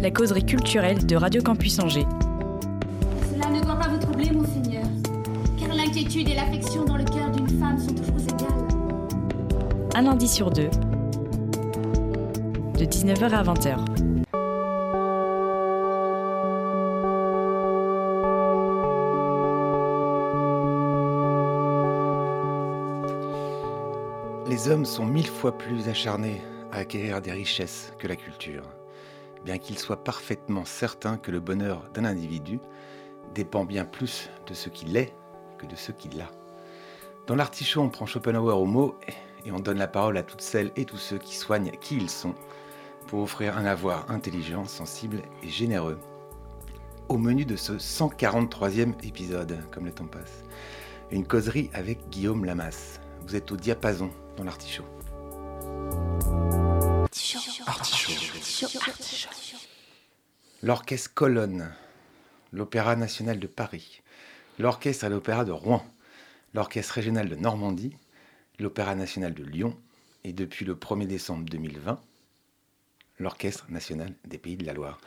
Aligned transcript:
La 0.00 0.12
causerie 0.12 0.46
culturelle 0.46 1.04
de 1.04 1.16
Radio 1.16 1.42
Campus 1.42 1.80
Angers. 1.80 2.06
Cela 3.32 3.50
ne 3.50 3.60
doit 3.60 3.74
pas 3.74 3.88
vous 3.88 3.98
troubler, 3.98 4.30
monseigneur, 4.30 4.84
car 5.58 5.74
l'inquiétude 5.74 6.28
et 6.28 6.34
l'affection 6.34 6.84
dans 6.84 6.96
le 6.96 7.04
cœur 7.04 7.32
d'une 7.32 7.48
femme 7.58 7.76
sont 7.76 7.92
toujours 7.92 8.20
égales. 8.28 8.68
Un 9.96 10.02
lundi 10.02 10.28
sur 10.28 10.50
deux. 10.50 10.70
De 12.78 12.84
19h 12.84 13.30
à 13.32 13.42
20h. 13.42 13.76
Les 24.48 24.68
hommes 24.68 24.84
sont 24.84 25.06
mille 25.06 25.26
fois 25.26 25.58
plus 25.58 25.88
acharnés 25.88 26.40
à 26.70 26.78
acquérir 26.78 27.20
des 27.20 27.32
richesses 27.32 27.92
que 27.98 28.06
la 28.06 28.14
culture, 28.14 28.62
bien 29.44 29.58
qu'ils 29.58 29.78
soient 29.78 30.04
parfaitement 30.04 30.64
certains 30.64 31.16
que 31.16 31.30
le 31.30 31.40
bonheur 31.40 31.84
d'un 31.94 32.04
individu 32.04 32.60
dépend 33.34 33.64
bien 33.64 33.84
plus 33.84 34.30
de 34.46 34.54
ce 34.54 34.68
qu'il 34.68 34.96
est 34.96 35.14
que 35.58 35.66
de 35.66 35.76
ce 35.76 35.92
qu'il 35.92 36.20
a. 36.20 36.30
Dans 37.26 37.34
l'artichaut, 37.34 37.82
on 37.82 37.90
prend 37.90 38.06
Schopenhauer 38.06 38.56
au 38.56 38.64
mot 38.64 38.96
et 39.44 39.52
on 39.52 39.60
donne 39.60 39.78
la 39.78 39.88
parole 39.88 40.16
à 40.16 40.22
toutes 40.22 40.40
celles 40.40 40.72
et 40.76 40.84
tous 40.84 40.96
ceux 40.96 41.18
qui 41.18 41.36
soignent 41.36 41.72
qui 41.80 41.96
ils 41.96 42.10
sont 42.10 42.34
pour 43.06 43.20
offrir 43.20 43.56
un 43.56 43.64
avoir 43.64 44.10
intelligent, 44.10 44.64
sensible 44.66 45.22
et 45.42 45.48
généreux. 45.48 45.98
Au 47.08 47.16
menu 47.16 47.44
de 47.44 47.56
ce 47.56 47.72
143e 47.72 48.94
épisode, 49.06 49.58
comme 49.70 49.86
le 49.86 49.92
temps 49.92 50.06
passe, 50.06 50.44
une 51.10 51.26
causerie 51.26 51.70
avec 51.72 52.08
Guillaume 52.10 52.44
Lamas. 52.44 53.00
Vous 53.26 53.34
êtes 53.34 53.50
au 53.50 53.56
diapason 53.56 54.10
dans 54.36 54.44
l'artichaut. 54.44 54.84
L'orchestre 60.62 61.14
Colonne, 61.14 61.72
l'Opéra 62.52 62.96
national 62.96 63.38
de 63.38 63.46
Paris, 63.46 64.02
l'orchestre 64.58 65.04
à 65.04 65.08
l'Opéra 65.08 65.44
de 65.44 65.52
Rouen, 65.52 65.84
l'orchestre 66.54 66.94
régional 66.94 67.28
de 67.28 67.36
Normandie, 67.36 67.96
l'Opéra 68.58 68.94
national 68.94 69.34
de 69.34 69.44
Lyon 69.44 69.76
et 70.24 70.32
depuis 70.32 70.64
le 70.64 70.74
1er 70.74 71.06
décembre 71.06 71.44
2020, 71.50 72.00
l'Orchestre 73.18 73.66
national 73.70 74.14
des 74.26 74.38
Pays 74.38 74.56
de 74.56 74.64
la 74.64 74.72
Loire. 74.72 74.98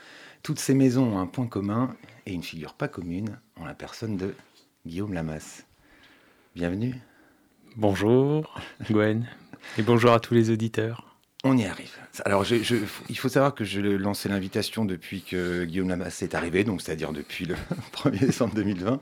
Toutes 0.44 0.60
ces 0.60 0.74
maisons 0.74 1.16
ont 1.16 1.20
un 1.20 1.28
point 1.28 1.48
commun 1.48 1.96
et 2.26 2.34
une 2.34 2.44
figure 2.44 2.74
pas 2.74 2.88
commune 2.88 3.40
en 3.56 3.66
la 3.66 3.74
personne 3.74 4.18
de 4.18 4.36
Guillaume 4.86 5.14
Lamas. 5.14 5.64
Bienvenue, 6.56 6.96
Bonjour 7.78 8.60
Gwen 8.90 9.26
et 9.78 9.82
bonjour 9.82 10.12
à 10.12 10.20
tous 10.20 10.34
les 10.34 10.50
auditeurs. 10.50 11.11
On 11.44 11.58
y 11.58 11.66
arrive. 11.66 11.92
Alors, 12.26 12.44
je- 12.44 12.62
je- 12.64 12.76
il 13.10 13.18
faut 13.18 13.30
savoir 13.30 13.56
que 13.56 13.64
je 13.64 13.82
lançais 13.82 14.30
l'invitation 14.30 14.86
depuis 14.86 15.22
que 15.24 15.64
Guillaume 15.66 15.90
Lamas 15.90 16.20
est 16.22 16.36
arrivé, 16.36 16.64
donc 16.64 16.82
c'est-à-dire 16.82 17.12
depuis 17.14 17.46
le 17.46 17.56
1er 17.94 18.20
décembre 18.20 18.54
2020. 18.56 19.00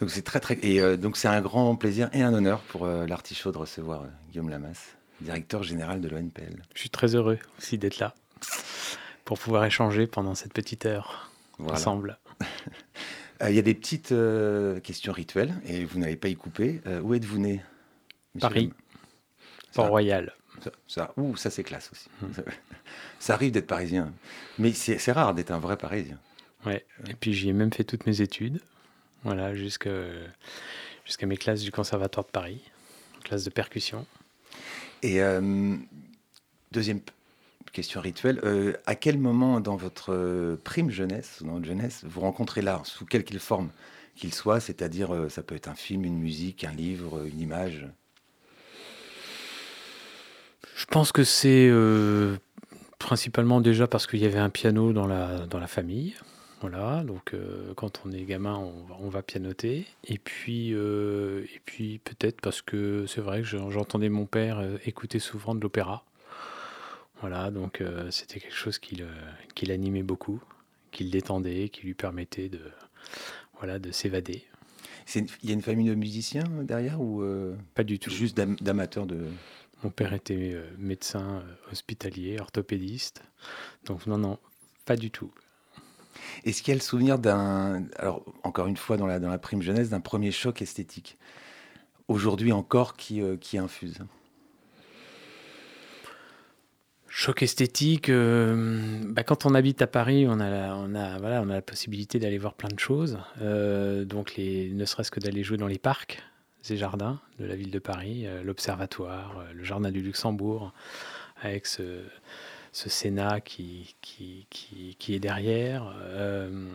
Donc 0.00 0.10
c'est 0.10 0.22
très 0.22 0.40
très 0.40 0.58
et 0.62 0.80
euh, 0.80 0.96
donc 0.96 1.16
c'est 1.18 1.28
un 1.28 1.40
grand 1.42 1.76
plaisir 1.76 2.08
et 2.14 2.22
un 2.22 2.32
honneur 2.32 2.60
pour 2.60 2.86
euh, 2.86 3.06
l'artichaut 3.06 3.52
de 3.52 3.58
recevoir 3.58 4.02
euh, 4.02 4.06
Guillaume 4.30 4.48
Lamas, 4.48 4.94
directeur 5.20 5.62
général 5.62 6.00
de 6.00 6.08
l'ONPL. 6.08 6.62
Je 6.74 6.80
suis 6.80 6.88
très 6.90 7.14
heureux 7.14 7.38
aussi 7.58 7.76
d'être 7.76 7.98
là 7.98 8.14
pour 9.26 9.38
pouvoir 9.38 9.64
échanger 9.66 10.06
pendant 10.06 10.34
cette 10.34 10.54
petite 10.54 10.86
heure 10.86 11.30
Voilà. 11.58 11.74
ensemble. 11.74 12.18
Euh, 13.42 13.48
Il 13.48 13.56
y 13.56 13.58
a 13.58 13.62
des 13.62 13.72
petites 13.74 14.12
euh, 14.12 14.80
questions 14.80 15.14
rituelles 15.14 15.54
et 15.66 15.86
vous 15.86 15.98
n'allez 15.98 16.16
pas 16.16 16.28
y 16.28 16.36
couper. 16.36 16.82
Euh, 16.86 17.00
où 17.00 17.14
êtes-vous 17.14 17.38
né 17.38 17.62
monsieur 18.34 18.48
Paris. 18.50 18.72
Port-Royal. 19.72 20.34
Ça, 20.62 20.70
ça, 20.86 21.12
ouh, 21.16 21.36
ça 21.36 21.50
c'est 21.50 21.62
classe 21.62 21.90
aussi. 21.92 22.08
Ça, 22.34 22.42
ça 23.18 23.34
arrive 23.34 23.52
d'être 23.52 23.66
parisien, 23.66 24.12
mais 24.58 24.72
c'est 24.72 25.12
rare 25.12 25.34
d'être 25.34 25.50
un 25.50 25.58
vrai 25.58 25.76
parisien. 25.76 26.18
Ouais. 26.66 26.84
Et 27.08 27.14
puis 27.14 27.32
j'y 27.32 27.48
ai 27.48 27.52
même 27.52 27.72
fait 27.72 27.84
toutes 27.84 28.06
mes 28.06 28.20
études. 28.20 28.60
Voilà, 29.22 29.54
jusqu'à 29.54 29.90
mes 31.22 31.36
classes 31.36 31.60
du 31.60 31.70
Conservatoire 31.70 32.24
de 32.24 32.30
Paris, 32.30 32.60
classe 33.22 33.44
de 33.44 33.50
percussion. 33.50 34.06
Et 35.02 35.22
euh, 35.22 35.76
deuxième 36.72 37.00
question 37.72 38.00
rituelle, 38.00 38.40
euh, 38.44 38.74
à 38.86 38.94
quel 38.94 39.18
moment 39.18 39.60
dans 39.60 39.76
votre 39.76 40.12
euh, 40.12 40.56
prime 40.64 40.90
jeunesse, 40.90 41.42
dans 41.42 41.52
votre 41.52 41.66
jeunesse, 41.66 42.02
vous 42.04 42.20
rencontrez 42.20 42.62
l'art, 42.62 42.86
sous 42.86 43.04
quelle 43.04 43.24
qu'il 43.24 43.38
forme 43.38 43.70
qu'il 44.16 44.34
soit, 44.34 44.60
c'est-à-dire 44.60 45.26
ça 45.30 45.42
peut 45.42 45.54
être 45.54 45.68
un 45.68 45.74
film, 45.74 46.04
une 46.04 46.18
musique, 46.18 46.64
un 46.64 46.72
livre, 46.72 47.26
une 47.26 47.40
image? 47.40 47.86
Je 50.76 50.84
pense 50.86 51.12
que 51.12 51.24
c'est 51.24 51.68
euh, 51.70 52.36
principalement 52.98 53.60
déjà 53.60 53.86
parce 53.86 54.06
qu'il 54.06 54.20
y 54.20 54.26
avait 54.26 54.38
un 54.38 54.50
piano 54.50 54.92
dans 54.92 55.06
la, 55.06 55.46
dans 55.46 55.58
la 55.58 55.66
famille. 55.66 56.14
Voilà, 56.60 57.02
donc 57.04 57.32
euh, 57.32 57.72
quand 57.74 58.02
on 58.04 58.12
est 58.12 58.22
gamin, 58.24 58.54
on, 58.56 58.84
va- 58.84 58.96
on 59.00 59.08
va 59.08 59.22
pianoter. 59.22 59.86
Et 60.04 60.18
puis, 60.18 60.74
euh, 60.74 61.44
et 61.54 61.60
puis 61.64 61.98
peut-être 62.04 62.40
parce 62.42 62.60
que 62.60 63.06
c'est 63.06 63.22
vrai 63.22 63.40
que 63.40 63.46
je- 63.46 63.70
j'entendais 63.70 64.10
mon 64.10 64.26
père 64.26 64.62
écouter 64.84 65.18
souvent 65.20 65.54
de 65.54 65.60
l'opéra. 65.60 66.04
Voilà, 67.20 67.50
donc 67.50 67.80
euh, 67.80 68.10
c'était 68.10 68.40
quelque 68.40 68.54
chose 68.56 68.78
qui 68.78 68.96
le- 68.96 69.06
qui 69.54 69.66
l'animait 69.66 70.02
beaucoup, 70.02 70.40
qui 70.90 71.04
le 71.04 71.10
détendait, 71.10 71.68
qui 71.70 71.82
lui 71.86 71.94
permettait 71.94 72.48
de, 72.50 72.60
voilà, 73.58 73.78
de 73.78 73.90
s'évader. 73.90 74.44
Il 75.16 75.26
y 75.44 75.50
a 75.50 75.54
une 75.54 75.62
famille 75.62 75.88
de 75.88 75.94
musiciens 75.94 76.44
derrière 76.62 77.00
ou 77.00 77.24
Pas 77.74 77.82
du 77.84 77.98
tout. 77.98 78.10
juste 78.10 78.36
d'am- 78.36 78.56
d'amateurs 78.60 79.06
de... 79.06 79.18
Mon 79.82 79.90
père 79.90 80.12
était 80.12 80.52
euh, 80.54 80.64
médecin 80.78 81.42
euh, 81.42 81.72
hospitalier, 81.72 82.38
orthopédiste. 82.38 83.22
Donc 83.86 84.06
non, 84.06 84.18
non, 84.18 84.38
pas 84.84 84.96
du 84.96 85.10
tout. 85.10 85.32
Est-ce 86.44 86.62
qu'il 86.62 86.72
y 86.72 86.74
a 86.74 86.78
le 86.78 86.82
souvenir 86.82 87.18
d'un, 87.18 87.84
alors 87.96 88.24
encore 88.42 88.66
une 88.66 88.76
fois 88.76 88.96
dans 88.96 89.06
la, 89.06 89.18
dans 89.18 89.30
la 89.30 89.38
prime 89.38 89.62
jeunesse, 89.62 89.90
d'un 89.90 90.00
premier 90.00 90.32
choc 90.32 90.62
esthétique 90.62 91.18
Aujourd'hui 92.08 92.52
encore 92.52 92.96
qui, 92.96 93.22
euh, 93.22 93.36
qui 93.36 93.56
infuse? 93.56 93.98
Choc 97.06 97.42
esthétique, 97.42 98.08
euh, 98.08 99.00
bah, 99.04 99.24
quand 99.24 99.46
on 99.46 99.54
habite 99.54 99.82
à 99.82 99.86
Paris, 99.86 100.26
on 100.28 100.40
a 100.40 100.50
la, 100.50 100.76
on 100.76 100.94
a, 100.94 101.18
voilà, 101.18 101.42
on 101.42 101.50
a 101.50 101.54
la 101.54 101.62
possibilité 101.62 102.18
d'aller 102.18 102.38
voir 102.38 102.54
plein 102.54 102.68
de 102.68 102.78
choses. 102.78 103.18
Euh, 103.42 104.04
donc, 104.04 104.36
les, 104.36 104.70
ne 104.70 104.84
serait-ce 104.84 105.10
que 105.10 105.20
d'aller 105.20 105.42
jouer 105.42 105.56
dans 105.56 105.66
les 105.66 105.78
parcs 105.78 106.22
et 106.68 106.76
jardins 106.76 107.20
de 107.38 107.46
la 107.46 107.56
ville 107.56 107.70
de 107.70 107.78
Paris, 107.78 108.26
euh, 108.26 108.42
l'Observatoire, 108.42 109.38
euh, 109.38 109.52
le 109.54 109.64
Jardin 109.64 109.90
du 109.90 110.02
Luxembourg, 110.02 110.72
avec 111.40 111.66
ce, 111.66 112.02
Sénat 112.72 113.40
qui, 113.40 113.96
est 115.08 115.18
derrière. 115.18 115.92
Euh, 116.00 116.68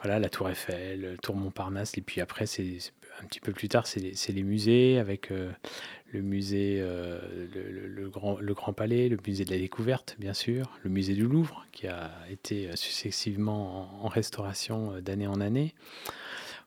voilà, 0.00 0.18
la 0.18 0.28
Tour 0.28 0.50
Eiffel, 0.50 1.00
le 1.00 1.16
Tour 1.16 1.36
Montparnasse. 1.36 1.96
Et 1.96 2.02
puis 2.02 2.20
après, 2.20 2.46
c'est 2.46 2.78
un 3.20 3.24
petit 3.24 3.40
peu 3.40 3.52
plus 3.52 3.68
tard, 3.68 3.86
c'est 3.86 4.00
les, 4.00 4.42
musées 4.44 4.98
avec 4.98 5.30
le 5.30 6.22
musée, 6.22 6.80
le, 6.80 8.08
grand, 8.08 8.72
Palais, 8.72 9.08
le 9.08 9.18
musée 9.26 9.44
de 9.44 9.50
la 9.50 9.58
Découverte, 9.58 10.14
bien 10.20 10.34
sûr, 10.34 10.70
le 10.84 10.90
musée 10.90 11.14
du 11.14 11.26
Louvre, 11.26 11.66
qui 11.72 11.88
a 11.88 12.12
été 12.30 12.70
successivement 12.76 14.04
en, 14.04 14.08
restauration 14.08 15.00
d'année 15.00 15.26
en 15.26 15.40
année. 15.40 15.74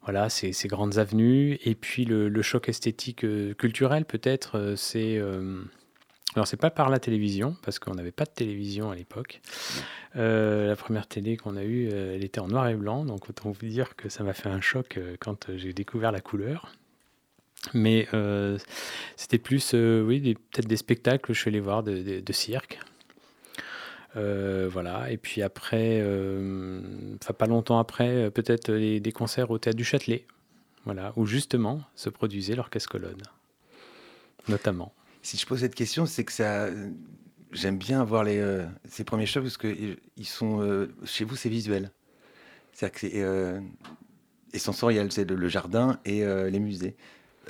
Voilà, 0.03 0.29
ces, 0.29 0.51
grandes 0.67 0.97
avenues. 0.97 1.59
Et 1.63 1.75
puis 1.75 2.05
le, 2.05 2.41
choc 2.41 2.69
esthétique 2.69 3.23
euh, 3.23 3.53
culturel, 3.53 4.05
peut-être, 4.05 4.57
euh, 4.57 4.75
c'est. 4.75 5.17
euh, 5.17 5.61
alors, 6.35 6.47
c'est 6.47 6.57
pas 6.57 6.71
par 6.71 6.89
la 6.89 6.97
télévision, 6.99 7.57
parce 7.63 7.77
qu'on 7.77 7.93
n'avait 7.93 8.13
pas 8.13 8.23
de 8.23 8.31
télévision 8.31 8.89
à 8.89 8.95
l'époque. 8.95 9.41
Euh, 10.15 10.67
la 10.67 10.77
première 10.77 11.05
télé 11.07 11.35
qu'on 11.35 11.57
a 11.57 11.63
eue, 11.63 11.89
elle 11.89 12.23
était 12.23 12.39
en 12.39 12.47
noir 12.47 12.69
et 12.69 12.75
blanc, 12.75 13.03
donc 13.03 13.29
autant 13.29 13.51
vous 13.51 13.65
dire 13.65 13.97
que 13.97 14.07
ça 14.07 14.23
m'a 14.23 14.33
fait 14.33 14.47
un 14.47 14.61
choc 14.61 14.97
quand 15.19 15.47
j'ai 15.57 15.73
découvert 15.73 16.13
la 16.13 16.21
couleur. 16.21 16.71
Mais 17.73 18.07
c'était 19.17 19.39
plus, 19.39 19.73
oui, 19.73 20.35
peut-être 20.51 20.67
des 20.69 20.77
spectacles 20.77 21.33
je 21.33 21.39
suis 21.39 21.49
allé 21.49 21.59
voir 21.59 21.83
de, 21.83 22.01
de- 22.01 22.19
de 22.21 22.33
cirque. 22.33 22.79
Euh, 24.17 24.67
voilà, 24.71 25.09
et 25.09 25.17
puis 25.17 25.41
après, 25.41 25.99
euh, 26.01 26.81
pas 27.37 27.45
longtemps 27.45 27.79
après, 27.79 28.09
euh, 28.09 28.29
peut-être 28.29 28.71
des 28.71 29.11
concerts 29.13 29.51
au 29.51 29.57
théâtre 29.57 29.77
du 29.77 29.85
Châtelet, 29.85 30.25
voilà, 30.83 31.13
où 31.15 31.25
justement 31.25 31.81
se 31.95 32.09
produisait 32.09 32.55
l'orchestre 32.55 32.89
colonne, 32.89 33.21
notamment. 34.49 34.93
Si 35.21 35.37
je 35.37 35.45
pose 35.45 35.61
cette 35.61 35.75
question, 35.75 36.05
c'est 36.05 36.25
que 36.25 36.33
ça, 36.33 36.67
j'aime 37.53 37.77
bien 37.77 38.03
voir 38.03 38.25
les, 38.25 38.65
ces 38.89 39.03
premiers 39.03 39.27
chocs 39.27 39.43
parce 39.43 39.57
que 39.57 39.97
ils 40.17 40.25
sont, 40.25 40.87
chez 41.05 41.23
vous, 41.23 41.35
c'est 41.35 41.49
visuel. 41.49 41.91
C'est-à-dire 42.73 42.93
que 42.93 42.99
c'est 43.07 44.53
et 44.53 44.59
sensoriel, 44.59 45.11
c'est 45.11 45.29
le, 45.29 45.35
le 45.35 45.47
jardin 45.47 45.99
et 46.05 46.25
les 46.25 46.59
musées. 46.59 46.95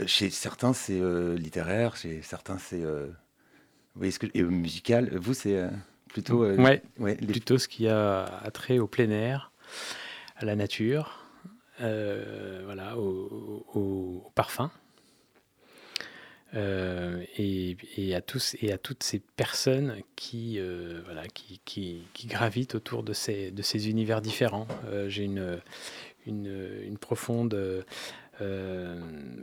Chez 0.05 0.29
certains, 0.29 0.73
c'est 0.73 0.99
littéraire, 1.37 1.95
chez 1.95 2.21
certains, 2.21 2.57
c'est 2.57 2.83
vous 2.83 3.13
voyez 3.95 4.11
ce 4.11 4.19
que, 4.19 4.27
et, 4.33 4.43
musical. 4.43 5.17
Vous, 5.17 5.33
c'est 5.33 5.69
plutôt 6.13 6.43
euh, 6.43 6.55
Ouais, 6.57 6.81
ouais, 6.99 7.17
les- 7.21 7.27
plutôt 7.27 7.57
ce 7.57 7.67
qui 7.67 7.87
a 7.87 8.23
attrait 8.43 8.79
au 8.79 8.87
plein 8.87 9.09
air, 9.09 9.51
à 10.37 10.45
la 10.45 10.55
nature, 10.55 11.25
euh, 11.81 12.61
voilà, 12.65 12.97
au, 12.97 13.65
au- 13.73 13.79
au 13.79 14.31
parfum. 14.35 14.71
Euh, 16.53 17.23
et, 17.37 17.77
et 17.95 18.13
à 18.13 18.19
tous 18.19 18.57
et 18.61 18.73
à 18.73 18.77
toutes 18.77 19.03
ces 19.03 19.19
personnes 19.19 19.95
qui 20.17 20.59
voilà 21.05 21.25
qui, 21.29 21.61
qui, 21.63 22.01
qui 22.13 22.27
gravitent 22.27 22.75
autour 22.75 23.03
de 23.03 23.13
ces 23.13 23.51
de 23.51 23.61
ces 23.61 23.89
univers 23.89 24.21
différents. 24.21 24.67
J'ai 25.07 25.23
une, 25.23 25.61
une 26.27 26.51
une 26.83 26.97
profonde 26.97 27.85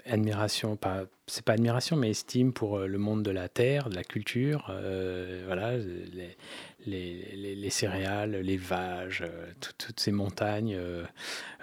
admiration, 0.07 0.77
pas 0.77 1.05
c'est 1.29 1.45
pas 1.45 1.53
admiration, 1.53 1.97
mais 1.97 2.11
estime 2.11 2.53
pour 2.53 2.79
euh, 2.79 2.87
le 2.87 2.99
monde 2.99 3.23
de 3.23 3.31
la 3.31 3.49
terre, 3.49 3.91
de 3.91 3.95
la 3.95 4.05
culture, 4.05 4.67
euh, 4.71 5.43
voilà, 5.47 5.77
les, 5.77 6.37
les, 6.87 7.37
les- 7.37 7.55
les 7.55 7.71
céréales, 7.71 8.35
euh, 9.23 9.45
tout- 9.61 9.73
toutes 9.79 10.01
ces 10.01 10.11
montagnes 10.13 10.75
euh, 10.75 11.05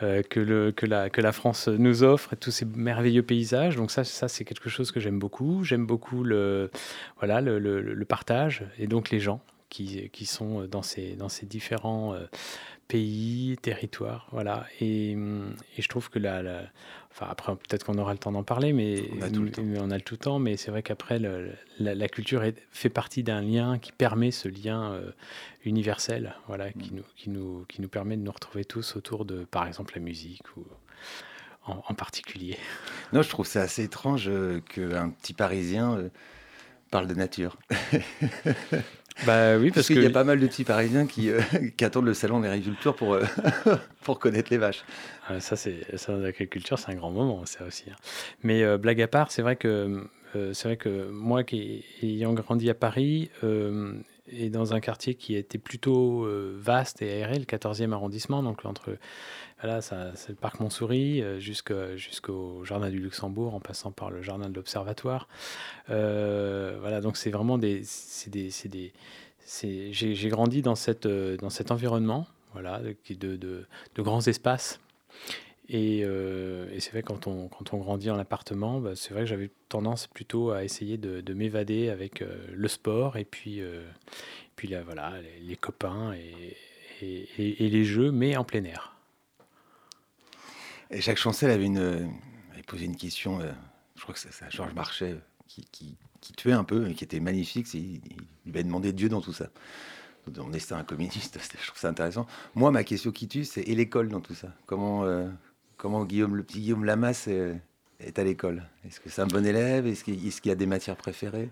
euh, 0.03 0.21
que, 0.23 0.39
la, 0.85 1.09
France 1.31 1.67
nous 1.67 2.03
offre, 2.03 2.35
tous 2.35 2.51
ces 2.51 2.65
merveilleux 2.65 3.23
paysages. 3.23 3.75
Donc 3.75 3.91
ça, 3.91 4.03
c'est 4.03 4.45
quelque 4.45 4.69
chose 4.69 4.91
que 4.91 4.99
j'aime 4.99 5.19
beaucoup. 5.19 5.63
J'aime 5.63 5.85
beaucoup 5.85 6.23
le, 6.23 6.69
partage 8.05 8.63
et 8.77 8.87
donc 8.87 9.09
les 9.09 9.19
gens 9.19 9.41
qui, 9.69 10.09
sont 10.25 10.65
dans 10.67 10.83
ces, 10.83 11.15
différents 11.45 12.13
euh, 12.13 12.27
pays, 12.87 13.57
territoires. 13.61 14.27
Voilà. 14.31 14.65
Et, 14.79 15.11
et 15.13 15.81
je 15.81 15.87
trouve 15.87 16.09
que 16.09 16.19
la, 16.19 16.43
la- 16.43 16.63
Enfin, 17.17 17.27
après, 17.29 17.55
peut-être 17.55 17.85
qu'on 17.85 17.97
aura 17.97 18.11
le 18.11 18.19
temps 18.19 18.33
d'en 18.33 18.43
parler, 18.43 18.73
mais 18.73 19.03
On 19.17 19.21
a 19.21 19.29
tout 19.29 19.41
le 19.43 19.49
temps. 19.51 19.61
mais 19.63 19.79
le 19.79 20.01
tout 20.01 20.17
temps. 20.17 20.37
Mais 20.37 20.57
c'est 20.57 20.69
vrai 20.69 20.83
qu'après, 20.83 21.17
la, 21.17 21.95
la 21.95 22.09
culture 22.09 22.43
est- 22.43 22.61
fait 22.71 22.89
partie 22.89 23.23
d'un 23.23 23.39
lien 23.41 23.79
qui 23.79 23.93
permet 23.93 24.31
ce 24.31 24.49
lien 24.49 24.91
euh, 24.91 25.11
universel, 25.63 26.35
voilà, 26.47 26.73
qui, 26.73 26.91
Mm. 26.91 26.95
nous, 26.97 27.03
qui, 27.15 27.29
nous, 27.29 27.65
qui 27.69 27.81
nous 27.81 27.87
permet 27.87 28.17
de 28.17 28.21
nous 28.21 28.31
retrouver 28.33 28.65
tous 28.65 28.97
autour 28.97 29.23
de, 29.23 29.45
par 29.45 29.65
exemple, 29.65 29.93
la 29.95 30.01
musique 30.01 30.41
ou 30.57 30.65
en, 31.67 31.81
en 31.87 31.93
particulier. 31.93 32.57
Non, 33.13 33.21
je 33.21 33.29
trouve 33.29 33.47
ça 33.47 33.61
assez 33.61 33.83
étrange 33.85 34.27
euh, 34.27 34.59
qu'un 34.59 35.09
petit 35.11 35.33
Parisien 35.33 35.95
euh, 35.97 36.09
parle 36.91 37.07
de 37.07 37.13
nature. 37.13 37.55
Bah 39.25 39.57
oui, 39.57 39.71
Parce 39.71 39.75
parce 39.75 39.87
qu'il 39.87 40.03
y 40.03 40.05
a 40.05 40.09
pas 40.09 40.23
mal 40.25 40.39
de 40.39 40.47
petits 40.47 40.65
Parisiens 40.65 41.07
qui, 41.07 41.29
euh, 41.29 41.39
qui 41.77 41.85
attendent 41.85 42.05
le 42.05 42.13
salon 42.13 42.41
des 42.41 42.49
agriculteurs 42.49 42.95
pour, 42.95 43.13
euh, 43.13 43.23
pour 44.03 44.19
connaître 44.19 44.49
les 44.51 44.57
vaches. 44.57 44.83
Ah, 45.29 45.39
ça, 45.39 45.55
c'est 45.55 45.97
ça, 45.97 46.13
l'agriculture, 46.17 46.77
c'est 46.77 46.91
un 46.91 46.95
grand 46.95 47.11
moment, 47.11 47.45
ça 47.45 47.65
aussi. 47.65 47.85
hein. 47.89 47.95
Mais 48.43 48.63
euh, 48.63 48.77
blague 48.77 49.01
à 49.01 49.07
part, 49.07 49.31
c'est 49.31 49.41
vrai 49.41 49.55
que 49.55 50.07
c'est 50.51 50.65
vrai 50.67 50.75
que 50.75 51.09
moi, 51.09 51.45
qui 51.45 51.85
ayant 52.03 52.33
grandi 52.33 52.69
à 52.69 52.73
Paris 52.73 53.29
et 54.27 54.49
dans 54.49 54.73
un 54.73 54.81
quartier 54.81 55.15
qui 55.15 55.33
était 55.33 55.57
plutôt 55.57 56.27
vaste 56.57 57.01
et 57.01 57.09
aéré, 57.09 57.39
le 57.39 57.45
14e 57.45 57.93
arrondissement, 57.93 58.43
donc 58.43 58.65
entre 58.65 58.97
ça, 59.81 60.11
c'est 60.15 60.29
le 60.29 60.35
parc 60.35 60.59
Montsouris 60.59 61.21
euh, 61.21 61.39
jusqu'au 61.39 62.63
jardin 62.65 62.89
du 62.89 62.99
Luxembourg, 62.99 63.53
en 63.55 63.59
passant 63.59 63.91
par 63.91 64.11
le 64.11 64.21
jardin 64.21 64.49
de 64.49 64.55
l'Observatoire. 64.55 65.27
Euh, 65.89 66.77
voilà, 66.79 67.01
donc 67.01 67.17
c'est 67.17 67.31
vraiment 67.31 67.57
des, 67.57 67.83
j'ai 69.51 70.29
grandi 70.29 70.63
euh, 70.65 71.37
dans 71.37 71.49
cet 71.49 71.71
environnement, 71.71 72.27
voilà, 72.53 72.81
de, 73.09 73.65
grands 73.97 74.21
espaces. 74.21 74.79
Et, 75.67 76.05
c'est 76.79 76.91
vrai, 76.91 77.01
quand 77.01 77.27
on, 77.27 77.49
grandit 77.77 78.11
en 78.11 78.19
appartement, 78.19 78.79
bah, 78.79 78.91
c'est 78.95 79.13
vrai 79.13 79.23
que 79.23 79.29
j'avais 79.29 79.49
tendance 79.69 80.07
plutôt 80.07 80.51
à 80.51 80.63
essayer 80.63 80.97
de, 80.97 81.21
de 81.21 81.33
m'évader 81.33 81.89
avec 81.89 82.23
le 82.51 82.67
sport 82.67 83.17
et 83.17 83.25
puis, 83.25 83.61
les, 84.61 85.55
copains 85.55 86.13
et 87.01 87.69
les 87.69 87.83
jeux, 87.83 88.11
mais 88.11 88.37
en 88.37 88.43
plein 88.43 88.63
air. 88.63 88.94
Et 90.91 91.01
Jacques 91.01 91.17
Chancel 91.17 91.51
avait, 91.51 91.65
une, 91.65 91.79
euh, 91.79 92.05
avait 92.53 92.63
posé 92.63 92.85
une 92.85 92.95
question, 92.95 93.39
euh, 93.39 93.51
je 93.95 94.01
crois 94.01 94.13
que 94.13 94.19
c'est 94.19 94.43
à 94.43 94.49
Georges 94.49 94.73
Marchais, 94.73 95.13
euh, 95.13 95.19
qui, 95.47 95.65
qui, 95.71 95.97
qui 96.21 96.33
tuait 96.33 96.53
un 96.53 96.63
peu 96.63 96.89
et 96.89 96.93
qui 96.93 97.03
était 97.03 97.19
magnifique. 97.19 97.73
Il, 97.73 97.95
il 97.95 98.17
lui 98.45 98.51
avait 98.51 98.63
demandé 98.63 98.93
Dieu 98.93 99.09
dans 99.09 99.21
tout 99.21 99.33
ça. 99.33 99.49
On 100.39 100.53
est 100.53 100.71
un 100.71 100.83
communiste, 100.83 101.39
je 101.61 101.67
trouve 101.67 101.79
ça 101.79 101.89
intéressant. 101.89 102.25
Moi, 102.55 102.71
ma 102.71 102.83
question 102.83 103.11
qui 103.11 103.27
tue, 103.27 103.45
c'est 103.45 103.61
et 103.61 103.75
l'école 103.75 104.09
dans 104.09 104.21
tout 104.21 104.33
ça? 104.33 104.49
Comment, 104.65 105.05
comment 105.77 106.03
Guillaume, 106.03 106.35
le 106.35 106.43
petit 106.43 106.61
Guillaume 106.61 106.83
Lamas 106.83 107.27
est, 107.27 107.55
est 107.99 108.17
à 108.17 108.23
l'école? 108.23 108.63
Est-ce 108.87 108.99
que 108.99 109.09
c'est 109.09 109.21
un 109.21 109.27
bon 109.27 109.45
élève? 109.45 109.85
Est-ce 109.85 110.03
qu'il 110.03 110.17
qu'il 110.17 110.51
a 110.51 110.55
des 110.55 110.65
matières 110.65 110.95
préférées? 110.95 111.51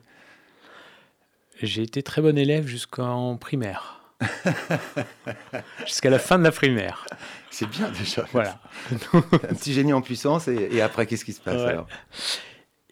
J'ai 1.62 1.84
été 1.84 2.02
très 2.02 2.22
bon 2.24 2.36
élève 2.36 2.66
jusqu'en 2.66 3.38
primaire. 3.38 4.03
Jusqu'à 5.86 6.10
la 6.10 6.20
fin 6.20 6.38
de 6.40 6.44
la 6.44 6.52
primaire. 6.52 7.06
C'est 7.52 7.70
bien 7.70 7.90
déjà. 7.90 8.26
Voilà. 8.32 8.60
un 9.14 9.22
petit 9.22 9.74
génie 9.74 9.94
en 9.94 10.02
puissance. 10.02 10.48
Et, 10.48 10.70
et 10.72 10.82
après, 10.82 11.06
qu'est-ce 11.06 11.26
qui 11.26 11.34
se 11.34 11.42
passe 11.42 11.62
Ouais. 11.62 11.70
alors? 11.70 11.88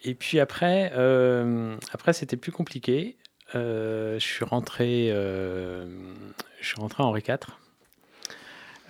Et 0.04 0.14
puis 0.14 0.40
après, 0.40 0.92
euh, 0.96 1.76
après 1.92 2.12
c'était 2.12 2.36
plus 2.36 2.52
compliqué. 2.52 3.16
Euh, 3.54 4.18
je 4.18 4.24
suis 4.24 4.44
rentré, 4.44 5.10
euh, 5.10 5.86
je 6.60 6.66
suis 6.66 6.80
rentré 6.80 7.02
à 7.02 7.06
Henri 7.06 7.22
IV, 7.26 7.38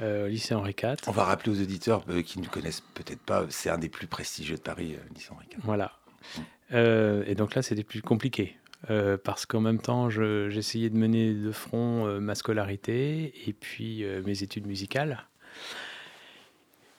au 0.00 0.26
lycée 0.26 0.54
Henri 0.54 0.74
IV. 0.80 0.96
On 1.06 1.12
va 1.12 1.24
rappeler 1.24 1.52
aux 1.52 1.60
auditeurs 1.60 2.04
qui 2.24 2.40
ne 2.40 2.46
connaissent 2.46 2.80
peut-être 2.80 3.20
pas, 3.20 3.44
c'est 3.50 3.70
un 3.70 3.78
des 3.78 3.88
plus 3.88 4.06
prestigieux 4.06 4.56
de 4.56 4.62
Paris, 4.62 4.96
lycée 5.14 5.30
Henri 5.32 5.46
IV. 5.50 5.58
Voilà. 5.64 5.92
Et 6.70 7.34
donc 7.34 7.54
là, 7.54 7.62
c'était 7.62 7.84
plus 7.84 8.00
compliqué. 8.00 8.56
Euh, 8.90 9.16
parce 9.22 9.46
qu'en 9.46 9.60
même 9.60 9.80
temps, 9.80 10.10
je- 10.10 10.48
j'essayais 10.50 10.90
de 10.90 10.96
mener 10.96 11.34
de 11.34 11.52
front 11.52 12.06
euh, 12.06 12.20
ma 12.20 12.34
scolarité 12.34 13.32
et 13.48 13.52
puis 13.52 14.04
euh, 14.04 14.22
mes 14.24 14.42
études 14.42 14.66
musicales. 14.66 15.24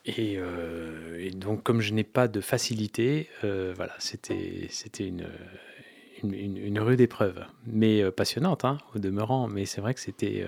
Et, 0.06 0.38
donc, 1.33 1.63
comme 1.63 1.80
je 1.80 1.94
n'ai 1.94 2.03
pas 2.03 2.27
de 2.27 2.41
facilité, 2.41 3.30
voilà, 3.41 3.94
c'était 4.00 4.68
une, 5.00 5.25
une, 6.24 6.33
une- 6.33 6.57
une 6.57 6.80
rude 6.80 7.00
épreuve, 7.00 7.45
mais 7.65 8.12
passionnante, 8.12 8.65
hein, 8.65 8.80
au 8.95 9.00
demeurant. 9.00 9.47
Mais 9.47 9.65
c'est 9.65 9.80
vrai 9.80 9.94
que 9.94 10.01
c'était. 10.01 10.45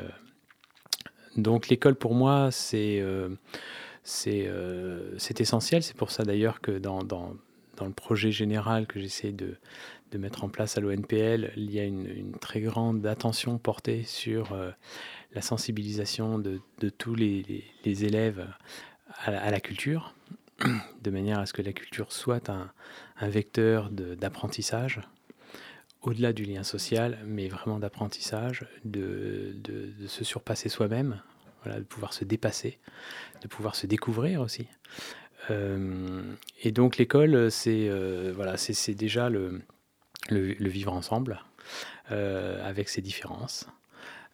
Donc, 1.38 1.70
l'école 1.70 1.96
pour 1.96 2.14
moi, 2.16 2.50
c'est 2.52 3.02
c'est 4.04 4.50
essentiel. 5.40 5.84
C'est 5.84 5.96
pour 5.98 6.12
ça 6.12 6.24
d'ailleurs 6.24 6.62
que 6.62 6.72
dans, 6.78 7.04
dans, 7.04 7.34
dans 7.78 7.86
le 7.86 7.94
projet 7.94 8.32
général 8.32 8.88
que 8.88 9.00
j'essaie 9.00 9.32
de, 9.32 9.56
de 10.12 10.18
mettre 10.18 10.44
en 10.44 10.50
place 10.50 10.78
à 10.78 10.82
l'ONPL, 10.82 11.52
il 11.56 11.72
y 11.72 11.80
a 11.80 11.84
une, 11.84 12.34
très 12.40 12.62
grande 12.62 13.06
attention 13.06 13.58
portée 13.58 14.04
sur 14.04 14.54
euh, 14.54 14.72
la 15.34 15.42
sensibilisation 15.42 16.40
de, 16.40 16.62
tous 16.98 17.16
les, 17.16 17.64
élèves 17.86 18.48
à, 19.26 19.52
la- 19.52 19.60
culture, 19.60 20.14
de 21.02 21.12
manière 21.12 21.40
à 21.40 21.46
ce 21.46 21.54
que 21.54 21.62
la 21.62 21.74
culture 21.74 22.12
soit 22.12 22.50
un, 22.50 22.72
vecteur 23.22 23.90
d'apprentissage, 23.90 25.02
au-delà 26.02 26.34
du 26.34 26.46
lien 26.46 26.64
social, 26.64 27.20
mais 27.26 27.48
vraiment 27.48 27.80
d'apprentissage, 27.80 28.68
de, 28.84 29.56
se 30.08 30.24
surpasser 30.24 30.70
soi-même, 30.70 31.22
de 31.66 31.82
pouvoir 31.82 32.14
se 32.14 32.24
dépasser, 32.24 32.78
de 33.42 33.48
pouvoir 33.48 33.76
se 33.76 33.88
découvrir 33.88 34.42
aussi. 34.42 34.68
Euh, 35.50 36.22
et 36.64 36.72
donc 36.72 36.98
l'école, 36.98 37.52
c'est 37.52 37.88
euh, 37.90 38.34
déjà 38.96 39.30
le, 39.30 39.62
le, 40.30 40.70
vivre 40.70 40.94
ensemble, 40.94 41.42
euh, 42.12 42.68
avec 42.68 42.90
ses 42.90 43.02
différences. 43.02 43.68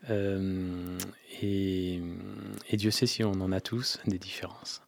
Euh, 0.10 0.98
et, 1.42 2.02
Dieu 2.74 2.92
sait 2.92 3.06
si 3.06 3.24
on 3.24 3.32
en 3.34 3.52
a 3.52 3.62
tous 3.62 4.00
des 4.08 4.18
différences. 4.18 4.82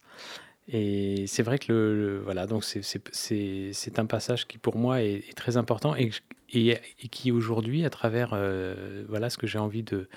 Et 0.69 1.27
c'est 1.27 1.43
vrai 1.43 1.59
que 1.59 1.71
le, 1.73 2.19
voilà, 2.23 2.47
donc 2.47 2.63
c'est- 2.63 3.99
un 3.99 4.05
passage 4.05 4.47
qui 4.47 4.57
pour 4.57 4.77
moi 4.77 5.01
est, 5.01 5.35
très 5.35 5.57
important 5.57 5.95
et, 5.95 6.11
et, 6.53 6.79
qui 7.11 7.31
aujourd'hui, 7.31 7.85
à 7.85 7.89
travers 7.89 8.31
euh, 8.33 9.03
voilà 9.09 9.29
ce 9.29 9.37
que 9.37 9.45
j'ai 9.45 9.59
envie 9.59 9.83
de, 9.83 10.07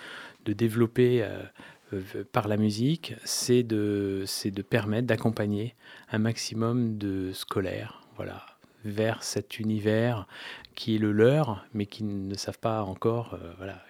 de 0.45 0.53
développer 0.53 1.29
par 2.33 2.49
la 2.49 2.57
musique, 2.57 3.15
c'est 3.25 3.65
de, 3.65 4.25
de 4.45 4.63
permettre 4.63 5.09
d'accompagner 5.09 5.75
un 6.11 6.19
maximum 6.19 6.97
de 6.97 7.33
scolaires, 7.33 8.03
voilà, 8.17 8.47
vers 8.87 9.23
cet 9.23 9.59
univers 9.59 10.27
qui 10.75 10.97
est 10.97 10.99
le 10.99 11.13
leur, 11.13 11.65
mais 11.75 11.87
qui 11.87 12.05
ne 12.05 12.35
savent 12.37 12.59
pas 12.59 12.83
encore, 12.83 13.35
euh, 13.35 13.53
voilà, 13.59 13.83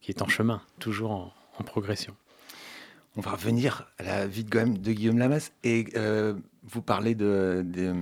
qui, 0.00 0.10
est 0.10 0.22
en 0.22 0.28
chemin, 0.28 0.62
toujours 0.78 1.10
en, 1.12 1.32
en 1.58 1.64
progression. 1.64 2.14
On 3.16 3.20
va 3.20 3.32
revenir 3.32 3.88
à 3.98 4.02
la 4.04 4.26
vie 4.26 4.44
de, 4.44 4.50
Guillaume- 4.50 4.78
de 4.78 4.92
Guillaume 4.92 5.18
Lamas. 5.18 5.50
Et 5.64 5.86
euh, 5.96 6.34
vous 6.62 6.80
parlez 6.82 7.14
de, 7.16 7.62
de, 7.66 7.92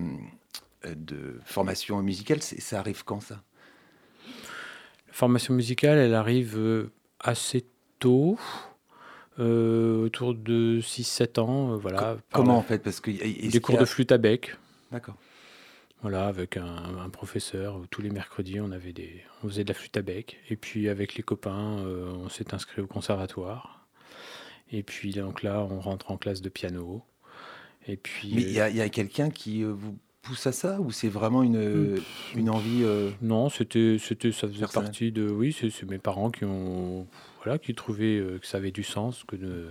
euh, 0.84 0.94
de 0.94 1.40
formation 1.44 2.02
musicale. 2.02 2.42
Ça 2.42 2.78
arrive 2.78 3.04
quand 3.04 3.20
ça? 3.20 3.42
Formation 5.10 5.54
musicale, 5.54 5.98
elle 5.98 6.14
arrive 6.14 6.90
assez 7.20 7.64
tôt, 7.98 8.38
euh, 9.38 10.04
autour 10.04 10.34
de 10.34 10.80
6-7 10.80 11.38
ans. 11.40 11.76
voilà, 11.76 12.16
Comment 12.32 12.52
la- 12.52 12.58
en 12.58 12.62
fait? 12.62 12.78
Parce 12.78 13.00
que 13.00 13.10
Des 13.10 13.60
cours 13.60 13.76
a- 13.76 13.80
de 13.80 13.84
flûte 13.86 14.12
à 14.12 14.18
bec. 14.18 14.56
D'accord. 14.92 15.16
Voilà, 16.02 16.26
avec 16.26 16.56
un, 16.56 16.98
un 17.04 17.08
professeur. 17.08 17.76
où 17.76 17.86
Tous 17.86 18.02
les 18.02 18.10
mercredis, 18.10 18.60
on, 18.60 18.70
avait 18.70 18.92
des, 18.92 19.22
on 19.42 19.48
faisait 19.48 19.64
de 19.64 19.68
la 19.68 19.74
flûte 19.74 19.96
à 19.96 20.02
bec. 20.02 20.38
Et 20.48 20.56
puis, 20.56 20.88
avec 20.88 21.16
les 21.16 21.22
copains, 21.22 21.78
euh, 21.80 22.12
on 22.12 22.28
s'est 22.28 22.54
inscrit 22.54 22.82
au 22.82 22.86
conservatoire. 22.86 23.86
Et 24.70 24.82
puis, 24.82 25.12
donc 25.12 25.42
là, 25.42 25.66
on 25.68 25.80
rentre 25.80 26.10
en 26.10 26.16
classe 26.16 26.40
de 26.40 26.48
piano. 26.48 27.02
Et 27.86 27.96
puis. 27.96 28.32
Mais 28.34 28.42
il 28.42 28.52
y 28.52 28.60
a, 28.60 28.68
y 28.70 28.80
a 28.80 28.88
quelqu'un 28.88 29.30
qui 29.30 29.64
euh, 29.64 29.72
vous 29.72 29.96
pousse 30.22 30.46
à 30.46 30.52
ça 30.52 30.80
ou 30.80 30.90
c'est 30.90 31.08
vraiment 31.08 31.42
une, 31.42 31.56
euh, 31.56 32.00
une 32.36 32.50
envie 32.50 32.82
euh, 32.82 33.10
Non, 33.22 33.48
c'était, 33.48 33.96
c'était, 33.98 34.30
ça 34.30 34.46
faisait 34.46 34.60
Personnel. 34.60 34.86
partie 34.90 35.10
de. 35.10 35.28
Oui, 35.28 35.56
c'est, 35.58 35.70
c'est 35.70 35.88
mes 35.88 35.98
parents 35.98 36.30
qui 36.30 36.44
ont, 36.44 37.06
voilà, 37.42 37.58
qui 37.58 37.74
trouvaient 37.74 38.18
euh, 38.18 38.38
que 38.38 38.46
ça 38.46 38.58
avait 38.58 38.70
du 38.70 38.82
sens 38.82 39.24
que 39.24 39.36
de, 39.36 39.70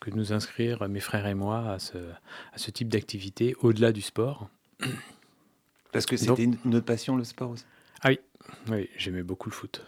que 0.00 0.10
de 0.10 0.16
nous 0.16 0.32
inscrire, 0.32 0.88
mes 0.88 1.00
frères 1.00 1.26
et 1.26 1.34
moi, 1.34 1.72
à 1.72 1.78
ce, 1.78 1.98
à 1.98 2.58
ce 2.58 2.70
type 2.70 2.88
d'activité 2.88 3.54
au-delà 3.60 3.92
du 3.92 4.00
sport. 4.02 4.48
Parce 5.92 6.06
que 6.06 6.16
c'était 6.16 6.44
une, 6.44 6.56
une 6.64 6.74
autre 6.74 6.86
passion, 6.86 7.16
le 7.16 7.24
sport 7.24 7.50
aussi. 7.50 7.64
Oui, 8.70 8.88
j'aimais 8.96 9.22
beaucoup 9.22 9.48
le 9.50 9.54
foot, 9.54 9.84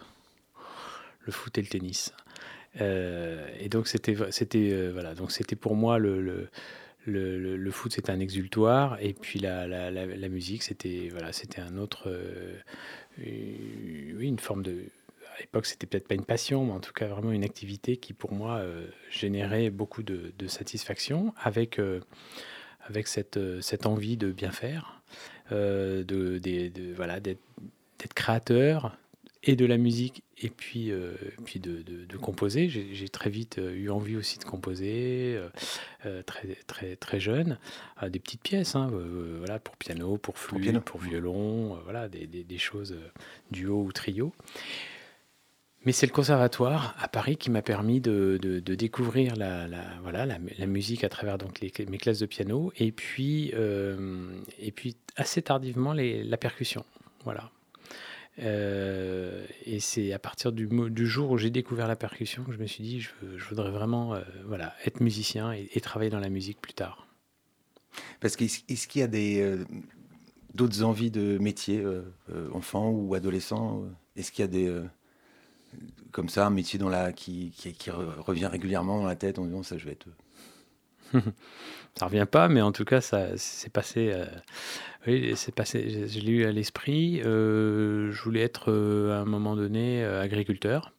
le 1.26 1.32
foot 1.32 1.56
et 1.58 1.62
le 1.62 1.68
tennis. 1.68 2.12
Euh, 2.80 3.48
et 3.58 3.68
donc 3.68 3.88
c'était, 3.88 4.16
c'était, 4.30 4.70
euh, 4.72 4.90
voilà, 4.92 5.14
donc 5.14 5.32
c'était 5.32 5.56
pour 5.56 5.74
moi 5.74 5.98
le, 5.98 6.20
le, 6.20 6.48
le, 7.06 7.56
le- 7.56 7.70
foot, 7.70 7.92
c'était 7.92 8.12
un 8.12 8.20
exultoire, 8.20 8.98
et 9.00 9.12
puis 9.14 9.38
la, 9.40 9.66
la, 9.66 9.90
la, 9.90 10.06
la 10.06 10.28
musique, 10.28 10.62
c'était, 10.62 11.08
voilà, 11.10 11.32
c'était 11.32 11.60
un 11.60 11.76
autre, 11.78 12.04
euh, 12.08 12.54
oui, 13.18 14.26
une 14.28 14.38
forme 14.38 14.62
de. 14.62 14.84
À 15.36 15.40
l'époque, 15.40 15.66
c'était 15.66 15.86
peut-être 15.86 16.06
pas 16.06 16.14
une 16.14 16.24
passion, 16.24 16.66
mais 16.66 16.72
en 16.72 16.80
tout 16.80 16.92
cas 16.92 17.06
vraiment 17.06 17.32
une 17.32 17.44
activité 17.44 17.96
qui, 17.96 18.12
pour 18.12 18.32
moi, 18.32 18.62
générait 19.10 19.70
beaucoup 19.70 20.02
de, 20.02 20.32
de 20.38 20.46
satisfaction, 20.46 21.32
avec 21.38 21.80
avec 22.86 23.08
cette, 23.08 23.38
cette 23.62 23.86
envie 23.86 24.16
de 24.18 24.32
bien 24.32 24.50
faire, 24.50 25.00
de, 25.50 26.38
de- 26.38 26.68
de- 26.68 26.94
voilà, 26.94 27.20
d'être 27.20 27.40
d'être 27.98 28.14
créateur 28.14 28.96
et 29.42 29.56
de 29.56 29.64
la 29.66 29.76
musique 29.78 30.22
et 30.38 30.48
puis, 30.50 30.90
euh, 30.90 31.14
puis 31.44 31.60
de, 31.60 31.82
de- 31.82 32.04
de 32.06 32.16
composer. 32.16 32.68
J'ai 32.68 32.94
j'ai 32.94 33.08
très 33.08 33.28
vite 33.30 33.58
euh, 33.58 33.74
eu 33.74 33.90
envie 33.90 34.16
aussi 34.16 34.38
de 34.38 34.44
composer, 34.44 35.34
euh, 35.36 35.48
euh, 36.06 36.22
très, 36.22 36.54
très, 36.66 36.96
très 36.96 37.20
jeune, 37.20 37.58
euh, 38.02 38.08
des 38.10 38.18
petites 38.18 38.42
pièces, 38.42 38.74
hein, 38.74 38.90
euh, 38.92 39.36
voilà, 39.38 39.58
pour 39.58 39.76
piano, 39.76 40.16
pour 40.18 40.38
flûte, 40.38 40.78
pour, 40.80 41.00
piano. 41.00 41.10
violon, 41.10 41.74
euh, 41.76 41.78
voilà, 41.84 42.08
des, 42.08 42.26
des- 42.26 42.44
des 42.44 42.58
choses 42.58 42.92
euh, 42.92 43.08
duo 43.50 43.82
ou 43.82 43.92
trio. 43.92 44.32
Mais 45.86 45.92
c'est 45.92 46.06
le 46.06 46.12
conservatoire 46.12 46.94
à 46.98 47.08
Paris 47.08 47.38
qui 47.38 47.50
m'a 47.50 47.62
permis 47.62 48.00
de, 48.00 48.38
découvrir 48.60 49.34
la, 49.36 49.66
voilà, 50.02 50.26
la, 50.26 50.66
musique 50.66 51.04
à 51.04 51.08
travers 51.08 51.38
donc 51.38 51.62
mes 51.62 51.98
classes 51.98 52.18
de 52.18 52.26
piano 52.26 52.70
et 52.76 52.92
puis, 52.92 53.52
euh, 53.54 54.38
et 54.58 54.72
puis 54.72 54.96
assez 55.16 55.40
tardivement 55.40 55.94
la 55.94 56.36
percussion. 56.36 56.84
Voilà. 57.24 57.50
Euh, 58.40 59.46
et 59.64 59.80
c'est 59.80 60.12
à 60.12 60.18
partir 60.18 60.52
du, 60.52 60.68
jour 61.06 61.30
où 61.30 61.38
j'ai 61.38 61.50
découvert 61.50 61.88
la 61.88 61.96
percussion 61.96 62.44
que 62.44 62.52
je 62.52 62.58
me 62.58 62.66
suis 62.66 62.84
dit 62.84 63.00
je, 63.00 63.10
je 63.36 63.44
voudrais 63.48 63.70
vraiment 63.70 64.14
euh, 64.14 64.20
voilà, 64.46 64.74
être 64.84 65.00
musicien 65.00 65.52
et, 65.52 65.80
travailler 65.80 66.10
dans 66.10 66.20
la 66.20 66.28
musique 66.28 66.60
plus 66.60 66.74
tard. 66.74 67.06
Parce 68.20 68.36
qu'est-ce 68.36 68.60
est-ce 68.68 68.86
qu'il 68.86 69.00
y 69.00 69.04
a 69.04 69.08
des 69.08 69.56
d'autres 70.52 70.82
envies 70.82 71.10
de 71.10 71.38
métier, 71.38 71.82
enfant 72.52 72.90
ou 72.90 73.14
adolescent? 73.14 73.82
Est-ce 74.14 74.30
qu'il 74.30 74.42
y 74.42 74.44
a 74.44 74.48
des 74.48 74.70
comme 76.12 76.28
ça 76.28 76.46
un 76.46 76.50
métier 76.50 76.78
dans 76.78 76.88
la 76.88 77.12
qui, 77.12 77.52
qui, 77.56 77.72
qui 77.72 77.90
re- 77.90 78.18
revient 78.20 78.46
régulièrement 78.46 78.98
dans 79.00 79.06
la 79.06 79.16
tête 79.16 79.38
en 79.38 79.44
disant 79.44 79.62
ça 79.62 79.78
je 79.78 79.86
vais 79.86 79.92
être 79.92 80.06
Ça 81.98 82.06
revient 82.06 82.26
pas, 82.30 82.48
mais 82.48 82.62
en 82.62 82.72
tout 82.72 82.84
cas, 82.84 83.00
ça 83.00 83.36
c'est 83.36 83.72
passé. 83.72 84.10
euh, 84.14 84.24
oui, 85.06 85.32
c'est 85.36 85.54
passé. 85.54 86.08
Je, 86.08 86.20
l'ai 86.20 86.32
eu 86.32 86.44
à 86.44 86.52
l'esprit. 86.52 87.20
Euh, 87.24 88.12
je 88.12 88.22
voulais 88.22 88.42
être 88.42 88.70
euh, 88.70 89.12
à 89.12 89.20
un 89.20 89.24
moment 89.24 89.56
donné 89.56 90.04
agriculteur. 90.04 90.92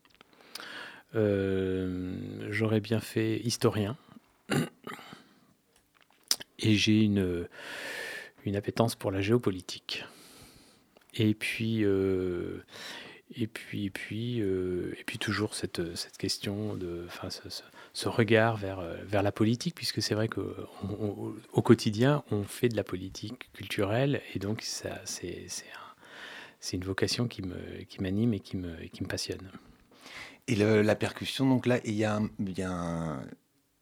J'aurais 1.14 2.80
bien 2.82 3.00
fait 3.00 3.40
historien. 3.40 3.98
Et 6.60 6.76
j'ai 6.76 7.02
une 7.02 7.48
une 8.46 8.56
appétence 8.56 8.96
pour 8.96 9.12
la 9.12 9.22
géopolitique. 9.22 10.06
Et 11.14 11.34
puis. 11.34 11.84
Et 13.36 13.48
puis, 13.48 13.86
et 13.86 13.90
puis, 13.90 14.42
euh, 14.42 14.94
et 15.00 15.04
puis 15.04 15.18
toujours 15.18 15.54
cette, 15.56 15.96
cette 15.96 16.18
question 16.18 16.76
de, 16.76 17.06
enfin, 17.08 17.30
ce, 17.30 17.50
ce- 17.50 17.64
ce 17.94 18.10
regard 18.10 18.58
vers, 18.58 18.80
euh, 18.80 18.96
vers 19.06 19.24
la 19.24 19.32
politique, 19.32 19.76
puisque 19.76 20.02
c'est 20.02 20.16
vrai 20.16 20.28
qu'au 20.28 21.62
quotidien, 21.64 22.24
on 22.32 22.44
fait 22.44 22.70
de 22.70 22.76
la 22.76 22.84
politique 22.84 23.52
culturelle, 23.54 24.22
et 24.34 24.40
donc 24.40 24.62
ça, 24.62 25.02
c'est, 25.06 25.46
c'est, 25.48 25.66
un- 25.68 25.94
c'est 26.60 26.78
une 26.78 26.84
vocation 26.84 27.28
qui, 27.28 27.42
me, 27.42 27.84
qui 27.88 28.02
m'anime 28.02 28.34
et 28.34 28.40
qui 28.40 28.58
me, 28.58 28.76
qui 28.88 29.04
me 29.04 29.08
passionne. 29.08 29.50
Et 30.48 30.56
le- 30.56 30.82
la 30.82 30.96
percussion, 30.96 31.48
donc 31.50 31.66
là, 31.66 31.80
il 31.86 31.94
y, 31.94 32.04
a 32.06 32.18
un- 32.18 32.30
y, 32.46 32.62
a 32.62 32.72
un- 32.72 33.24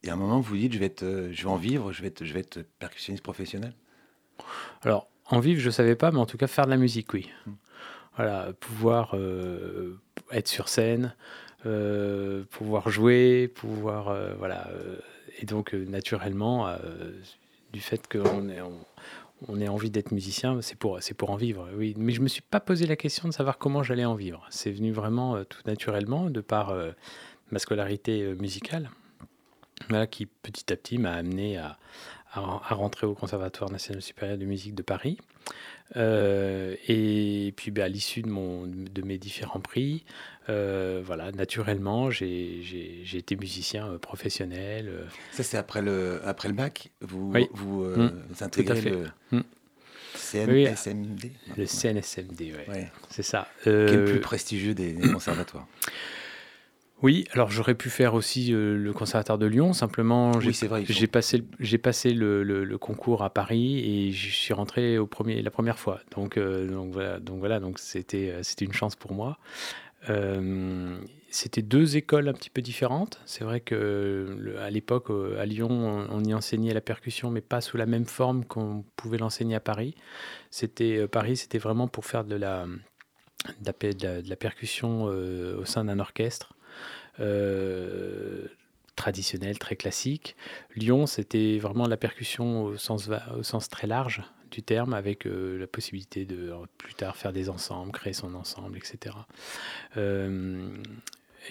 il 0.04 0.08
y 0.08 0.10
a 0.10 0.14
un 0.14 0.18
moment 0.18 0.40
où 0.40 0.42
vous 0.44 0.58
dites, 0.58 0.74
je 0.74 0.80
vais, 0.80 0.86
être, 0.86 1.30
je 1.32 1.44
vais 1.44 1.50
en 1.50 1.58
vivre, 1.58 1.92
je 1.92 2.02
vais 2.02 2.08
être, 2.10 2.24
je 2.26 2.34
vais 2.34 2.40
être 2.42 2.62
percussionniste 2.80 3.24
professionnel? 3.24 3.74
Alors, 4.82 5.10
en 5.26 5.40
vivre, 5.40 5.60
je 5.60 5.68
ne 5.68 5.72
savais 5.72 5.96
pas, 5.96 6.12
mais 6.12 6.20
en 6.20 6.26
tout 6.26 6.38
cas, 6.38 6.48
faire 6.48 6.66
de 6.66 6.72
la 6.72 6.78
musique, 6.78 7.14
oui. 7.14 7.30
Mm. 7.46 7.52
Voilà, 8.16 8.52
pouvoir 8.60 9.12
euh, 9.16 9.98
être 10.32 10.48
sur 10.48 10.68
scène, 10.68 11.16
euh, 11.66 12.44
pouvoir 12.52 12.90
jouer, 12.90 13.48
pouvoir. 13.48 14.10
euh, 14.10 14.34
voilà. 14.38 14.68
et 15.40 15.46
donc, 15.46 15.74
naturellement, 15.74 16.68
du 17.72 17.80
fait 17.80 18.08
qu'on 18.12 18.50
ait, 18.50 18.62
on, 18.62 18.74
on 19.48 19.62
ait 19.62 19.70
envie 19.70 19.90
d'être 19.90 20.12
musicien, 20.12 20.62
c'est 20.62 20.78
pour, 20.78 21.02
c'est 21.02 21.14
pour 21.14 21.30
en 21.30 21.38
vivre, 21.38 21.70
oui. 21.76 21.94
Mais 21.98 22.12
je 22.12 22.22
me 22.22 22.28
suis 22.28 22.42
pas 22.42 22.60
posé 22.60 22.86
la 22.88 22.98
question 22.98 23.30
de 23.30 23.34
savoir 23.34 23.58
comment 23.58 23.84
j'allais 23.84 24.06
en 24.06 24.16
vivre. 24.16 24.46
C'est 24.50 24.72
venu 24.72 24.92
vraiment 24.92 25.42
tout 25.46 25.62
naturellement, 25.66 26.30
de 26.30 26.42
par 26.42 26.76
ma 27.52 27.60
scolarité 27.60 28.34
musicale, 28.36 28.90
voilà, 29.88 30.08
qui 30.08 30.26
petit 30.26 30.74
à 30.74 30.76
petit 30.76 30.98
m'a 30.98 31.14
amené 31.14 31.58
à, 31.58 31.78
à 32.34 32.74
rentrer 32.74 33.08
au 33.08 33.16
Conservatoire 33.16 33.72
national 33.72 34.02
supérieur 34.02 34.38
de 34.38 34.46
musique 34.46 34.76
de 34.76 34.84
Paris. 34.84 35.18
Euh, 35.98 36.76
et 36.88 37.54
puis 37.56 37.72
ben, 37.72 37.84
à 37.84 37.88
l'issue 37.88 38.22
de, 38.22 38.30
mon, 38.30 38.68
de 38.68 39.02
mes 39.02 39.18
différents 39.18 39.60
prix, 39.60 40.06
euh, 40.50 41.02
voilà, 41.04 41.32
naturellement, 41.32 42.12
j'ai 42.12 42.62
été 43.14 43.36
musicien 43.36 43.88
euh, 43.88 43.98
professionnel. 43.98 44.92
Ça, 45.32 45.44
c'est 45.44 45.58
après 45.58 45.82
le, 45.82 46.22
après 46.26 46.48
le 46.48 46.54
bac, 46.54 46.92
vous, 47.02 47.32
Oui. 47.34 47.48
vous 47.54 47.86
intégrez 48.42 48.82
fait. 48.82 48.90
le 48.92 49.06
Mm. 49.32 49.42
CNSMD 50.16 51.32
le 51.58 51.66
CNSMD, 51.66 52.54
Ouais. 52.68 52.92
c'est 53.10 53.24
ça. 53.24 53.48
qui 53.64 53.70
est 53.70 53.96
le 53.96 54.06
plus 54.06 54.20
prestigieux 54.20 54.74
des, 54.74 54.92
des 54.92 55.12
conservatoires? 55.12 55.68
Oui, 57.02 57.26
alors 57.32 57.50
j'aurais 57.50 57.76
pu 57.76 57.90
faire 57.90 58.14
aussi 58.14 58.54
euh, 58.54 58.78
le 58.78 58.92
Conservatoire 58.94 59.38
de 59.38 59.46
Lyon, 59.46 59.72
simplement 59.74 60.40
j'ai 60.42 60.50
Oui, 60.50 61.08
passé, 61.08 61.44
passé 61.82 62.12
le, 62.14 62.44
le- 62.44 62.66
le 62.66 62.78
concours 62.78 63.24
à 63.24 63.30
Paris 63.30 63.80
et 63.80 64.12
je 64.12 64.32
suis 64.32 64.54
rentré 64.54 64.98
au 64.98 65.08
premier, 65.08 65.42
la 65.42 65.52
première 65.52 65.80
fois. 65.80 66.02
Donc, 66.16 66.38
euh, 66.38 66.68
donc 66.68 66.92
voilà, 66.92 67.20
donc 67.20 67.40
voilà, 67.40 67.60
donc 67.60 67.80
c'était, 67.80 68.32
euh, 68.32 68.44
c'était 68.44 68.66
une 68.66 68.74
chance 68.74 68.96
pour 68.98 69.14
moi. 69.14 69.38
Euh, 70.10 70.98
c'était 71.30 71.62
deux 71.62 71.96
écoles 71.98 72.28
un 72.28 72.34
petit 72.34 72.50
peu 72.50 72.62
différentes. 72.62 73.22
C'est 73.26 73.44
vrai 73.44 73.60
que 73.62 74.36
le- 74.38 74.60
à 74.60 74.70
l'époque, 74.70 75.10
à 75.40 75.46
Lyon, 75.46 76.08
on, 76.10 76.24
y 76.24 76.34
enseignait 76.34 76.74
la 76.74 76.82
percussion, 76.82 77.30
mais 77.32 77.42
pas 77.42 77.62
sous 77.62 77.78
la 77.78 77.86
même 77.86 78.06
forme 78.06 78.46
qu'on 78.46 78.84
pouvait 78.96 79.18
l'enseigner 79.18 79.56
à 79.56 79.60
Paris. 79.60 79.96
C'était 80.52 81.08
Paris, 81.08 81.38
c'était 81.38 81.60
vraiment 81.60 81.88
pour 81.88 82.06
faire 82.06 82.24
de 82.26 82.36
la, 82.36 82.66
de 82.66 83.66
la, 83.66 83.74
pe- 83.74 83.94
de 83.94 84.04
la- 84.06 84.22
de 84.22 84.30
la 84.30 84.36
percussion 84.36 85.08
euh, 85.10 85.58
au 85.60 85.66
sein 85.66 85.86
d'un 85.86 86.00
orchestre. 86.00 86.54
Euh, 87.20 88.48
traditionnel, 88.96 89.58
très 89.58 89.78
classique. 89.78 90.36
Lyon, 90.76 91.06
c'était 91.06 91.58
vraiment 91.58 91.88
la 91.88 91.96
percussion 91.96 92.64
au 92.66 92.76
sens, 92.76 93.10
très 93.70 93.88
large 93.88 94.22
du 94.52 94.62
terme, 94.62 94.94
avec 94.94 95.26
euh, 95.26 95.58
la 95.58 95.68
possibilité 95.68 96.26
de 96.26 96.50
euh, 96.50 96.66
plus 96.78 96.96
tard 96.96 97.16
faire 97.16 97.32
des 97.32 97.50
ensembles, 97.50 97.94
créer 97.94 98.12
son 98.12 98.36
ensemble, 98.36 98.78
etc. 98.78 99.16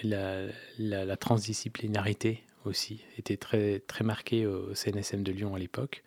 La, 0.03 1.17
transdisciplinarité 1.17 2.43
aussi 2.65 3.01
était 3.17 3.37
très, 3.37 3.81
marquée 4.03 4.45
au 4.45 4.75
CNSM 4.75 5.23
de 5.23 5.31
Lyon 5.31 5.55
à 5.55 5.59
l'époque. 5.59 6.03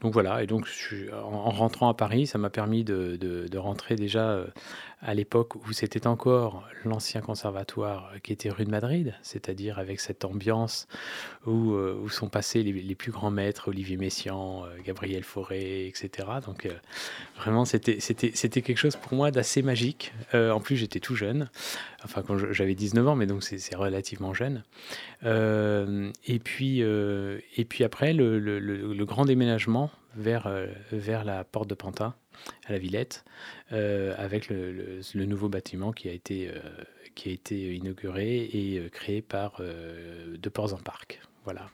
Donc 0.00 0.12
voilà, 0.12 0.42
et 0.42 0.48
donc 0.48 0.66
en, 1.12 1.16
en 1.16 1.50
rentrant 1.50 1.88
à 1.88 1.94
Paris, 1.94 2.26
ça 2.26 2.38
m'a 2.38 2.50
permis 2.50 2.82
de, 2.82 3.16
de- 3.16 3.58
rentrer 3.58 3.94
déjà 3.94 4.44
à 5.02 5.14
l'époque 5.14 5.54
où 5.54 5.72
c'était 5.72 6.06
encore 6.06 6.68
l'ancien 6.84 7.22
conservatoire 7.22 8.12
qui 8.22 8.32
était 8.32 8.50
rue 8.50 8.64
de 8.64 8.70
Madrid, 8.70 9.14
c'est-à-dire 9.22 9.78
avec 9.78 9.98
cette 9.98 10.24
ambiance 10.24 10.88
où, 11.46 11.72
euh, 11.72 12.06
sont 12.10 12.28
passés 12.28 12.62
les, 12.62 12.94
plus 12.94 13.12
grands 13.12 13.30
maîtres, 13.30 13.68
Olivier 13.68 13.96
Messiaen, 13.96 14.64
euh, 14.64 14.76
Gabriel 14.84 15.22
Fauré, 15.22 15.86
etc. 15.86 16.28
Donc 16.44 16.66
euh, 16.66 16.72
vraiment, 17.36 17.64
c'était 17.64 17.98
quelque 17.98 18.76
chose 18.76 18.96
pour 18.96 19.14
moi 19.14 19.30
d'assez 19.30 19.62
magique. 19.62 20.12
En 20.34 20.60
plus, 20.60 20.76
j'étais 20.76 21.00
tout 21.00 21.14
jeune, 21.14 21.48
enfin 22.04 22.22
quand 22.22 22.36
j'avais 22.52 22.74
19 22.74 23.08
ans, 23.08 23.16
mais 23.16 23.26
donc 23.26 23.42
c'est 23.42 23.76
relativement 23.76 24.34
jeune. 24.34 24.62
Et, 25.24 26.38
puis, 26.38 26.80
et 26.80 27.64
puis 27.64 27.84
après, 27.84 28.12
le 28.12 29.04
grand 29.04 29.24
déménagement 29.24 29.90
vers, 30.14 30.46
euh, 30.46 30.66
vers 30.92 31.24
la 31.24 31.44
porte 31.44 31.68
de 31.68 31.74
Pantin, 31.74 32.14
à 32.66 32.72
la 32.72 32.78
Villette, 32.78 33.24
euh, 33.72 34.14
avec 34.18 34.48
le, 34.48 34.72
le- 35.14 35.24
nouveau 35.24 35.48
bâtiment 35.48 35.92
qui 35.92 36.08
a 36.08 36.12
été, 36.12 36.48
euh, 36.48 36.60
qui 37.14 37.28
a 37.28 37.32
été 37.32 37.74
inauguré 37.74 38.44
et 38.44 38.88
créé 38.90 39.22
par 39.22 39.60
De 39.60 40.48
Ports 40.48 40.74
en 40.74 40.78
Parc. 40.78 41.20
Voilà. 41.44 41.70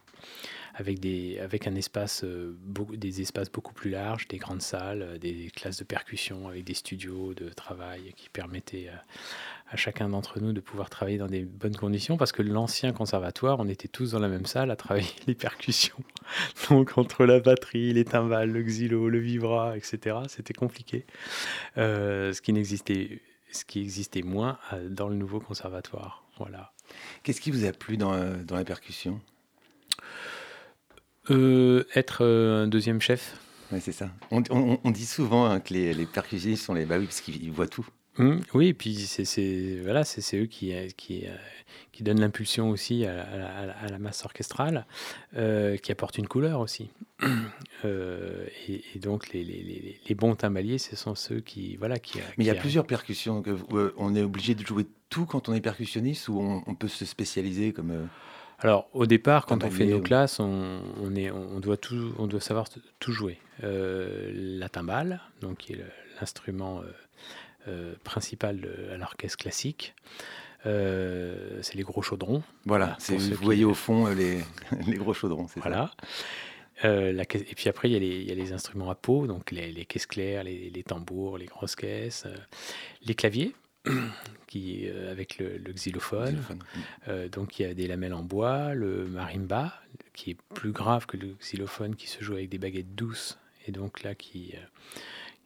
Avec, 0.74 0.98
des, 1.00 1.38
avec 1.38 1.66
un 1.66 1.74
espace, 1.74 2.24
beaucoup, 2.24 2.96
des 2.96 3.22
espaces 3.22 3.50
beaucoup 3.50 3.72
plus 3.72 3.90
larges, 3.90 4.28
des 4.28 4.36
grandes 4.36 4.60
salles, 4.60 5.18
des 5.18 5.50
classes 5.54 5.78
de 5.78 5.84
percussion 5.84 6.48
avec 6.48 6.64
des 6.64 6.74
studios 6.74 7.32
de 7.32 7.48
travail 7.48 8.12
qui 8.16 8.28
permettaient 8.28 8.90
à, 9.70 9.76
chacun 9.76 10.08
d'entre 10.08 10.40
nous 10.40 10.52
de 10.52 10.60
pouvoir 10.60 10.90
travailler 10.90 11.18
dans 11.18 11.26
des 11.26 11.44
bonnes 11.44 11.76
conditions 11.76 12.16
parce 12.16 12.32
que 12.32 12.42
l'ancien 12.42 12.92
conservatoire, 12.92 13.58
on 13.60 13.68
était 13.68 13.88
tous 13.88 14.12
dans 14.12 14.18
la 14.18 14.28
même 14.28 14.46
salle 14.46 14.70
à 14.70 14.76
travailler 14.76 15.08
les 15.26 15.34
percussions. 15.34 15.96
Donc 16.70 16.98
entre 16.98 17.24
la 17.26 17.40
batterie, 17.40 17.92
les 17.92 18.04
timbales, 18.04 18.50
le 18.50 18.62
xylo, 18.62 19.08
le 19.08 19.18
vibra, 19.18 19.76
etc., 19.76 20.16
c'était 20.28 20.54
compliqué. 20.54 21.04
Euh, 21.78 22.32
ce 22.32 22.40
qui 22.42 22.52
n'existait 22.52 23.20
ce 23.52 23.64
qui 23.64 23.80
existait 23.80 24.22
moins 24.22 24.58
euh, 24.72 24.88
dans 24.88 25.08
le 25.08 25.14
nouveau 25.16 25.40
conservatoire. 25.40 26.24
Voilà. 26.38 26.72
Qu'est-ce 27.22 27.40
qui 27.40 27.50
vous 27.50 27.64
a 27.64 27.72
plu 27.72 27.96
dans, 27.96 28.12
euh, 28.12 28.42
dans 28.44 28.56
la 28.56 28.64
percussion? 28.64 29.20
Euh, 31.30 31.84
être 31.94 32.24
un 32.24 32.68
deuxième 32.68 33.00
chef, 33.00 33.36
Ouais, 33.72 33.80
c'est 33.80 33.90
ça. 33.92 34.10
On, 34.30 34.44
on- 34.50 34.78
on 34.84 34.90
dit 34.92 35.06
souvent 35.06 35.46
hein, 35.46 35.58
que 35.58 35.74
les, 35.74 35.92
les 35.92 36.06
percussionnistes 36.06 36.64
sont 36.64 36.74
les. 36.74 36.84
Bah 36.86 36.98
oui, 37.00 37.06
parce 37.06 37.20
qu'ils 37.20 37.50
voient 37.50 37.66
tout. 37.66 37.84
Hum, 38.18 38.40
oui, 38.54 38.68
et 38.68 38.74
puis 38.74 38.94
c'est 38.96 39.78
voilà, 39.82 40.04
c'est 40.04 40.38
eux 40.38 40.46
qui, 40.46 40.74
euh, 40.74 40.88
qui, 40.96 41.26
euh, 41.26 41.30
qui 41.92 42.02
donnent 42.02 42.20
l'impulsion 42.20 42.70
aussi 42.70 43.04
à, 43.04 43.14
la- 43.36 43.70
à 43.70 43.94
à 43.94 43.98
masse 43.98 44.24
orchestrale, 44.24 44.86
euh, 45.36 45.76
qui 45.76 45.92
apportent 45.92 46.16
une 46.18 46.28
couleur 46.28 46.60
aussi. 46.60 46.90
Euh, 47.84 48.46
et, 48.68 48.82
et 48.94 48.98
donc 48.98 49.32
les, 49.34 49.44
les- 49.44 49.62
les- 49.62 50.00
les 50.08 50.14
bons 50.14 50.34
timbaliers, 50.34 50.78
ce 50.78 50.96
sont 50.96 51.14
ceux 51.14 51.40
qui 51.40 51.76
voilà 51.76 51.98
qui. 51.98 52.18
Mais 52.38 52.44
il 52.44 52.46
y 52.46 52.50
a 52.50 52.54
plusieurs 52.60 52.86
percussions. 52.86 53.42
Que, 53.42 53.50
euh, 53.72 53.92
on 53.98 54.14
est 54.16 54.22
obligé 54.22 54.54
de 54.54 54.64
jouer 54.66 54.86
tout 55.10 55.26
quand 55.26 55.50
on 55.50 55.52
est 55.54 55.60
percussionniste 55.60 56.28
ou 56.28 56.40
on, 56.40 56.62
on 56.66 56.74
peut 56.74 56.88
se 56.88 57.04
spécialiser 57.04 57.72
comme. 57.74 58.08
Alors 58.60 58.88
au 58.94 59.04
départ, 59.04 59.44
quand 59.44 59.56
on 59.62 59.70
fait 59.70 59.84
nos 59.84 60.00
classes, 60.00 60.40
on, 60.40 60.80
on 61.02 61.14
est, 61.14 61.30
on 61.30 61.60
doit 61.60 61.76
tout, 61.76 62.14
on 62.18 62.26
doit 62.26 62.40
savoir 62.40 62.66
tout 62.98 63.12
jouer. 63.12 63.38
Euh, 63.62 64.30
la 64.34 64.70
timbale, 64.70 65.20
donc 65.42 65.58
qui 65.58 65.74
est 65.74 65.84
l'instrument 66.18 66.80
euh, 66.80 66.86
principal 68.04 68.60
de- 68.60 68.90
à 68.92 68.96
l'orchestre 68.96 69.38
classique. 69.38 69.94
Euh, 70.64 71.58
c'est 71.62 71.74
les 71.76 71.82
gros 71.82 72.02
chaudrons. 72.02 72.42
Voilà, 72.64 72.96
c'est- 72.98 73.16
vous 73.16 73.28
qui- 73.36 73.44
voyez 73.44 73.64
au 73.64 73.74
fond 73.74 74.06
euh, 74.08 74.14
les, 74.14 74.40
les 74.86 74.96
gros 74.96 75.14
chaudrons. 75.14 75.46
c'est 75.48 75.60
ça. 75.60 75.68
Voilà. 75.68 75.90
Euh, 76.84 77.12
la 77.12 77.22
et 77.22 77.54
puis 77.54 77.68
après, 77.68 77.88
il 77.88 77.92
y, 77.92 77.96
a 77.96 78.00
les, 78.00 78.16
il 78.20 78.28
y 78.28 78.32
a 78.32 78.34
les 78.34 78.52
instruments 78.52 78.90
à 78.90 78.94
peau, 78.94 79.26
donc 79.26 79.50
les, 79.50 79.72
les 79.72 79.84
caisses 79.86 80.06
claires, 80.06 80.44
les, 80.44 80.82
tambours, 80.86 81.38
les 81.38 81.46
grosses 81.46 81.76
caisses, 81.76 82.24
euh, 82.26 82.36
les 83.02 83.14
claviers, 83.14 83.54
qui, 84.46 84.86
euh, 84.88 85.10
avec 85.10 85.38
le, 85.38 85.56
le 85.56 85.72
xylophone. 85.72 86.30
Xylophone. 86.34 86.58
Euh, 87.08 87.28
donc 87.28 87.58
il 87.58 87.62
y 87.62 87.70
a 87.70 87.72
des 87.74 87.86
lamelles 87.86 88.12
en 88.14 88.22
bois, 88.22 88.74
le 88.74 89.06
marimba, 89.06 89.72
qui 90.12 90.32
est 90.32 90.36
plus 90.54 90.72
grave 90.72 91.06
que 91.06 91.16
le 91.16 91.28
xylophone, 91.40 91.94
qui 91.96 92.08
se 92.08 92.22
joue 92.22 92.34
avec 92.34 92.48
des 92.50 92.58
baguettes 92.58 92.94
douces, 92.94 93.38
et 93.66 93.72
donc 93.72 94.02
là 94.02 94.14
qui... 94.14 94.54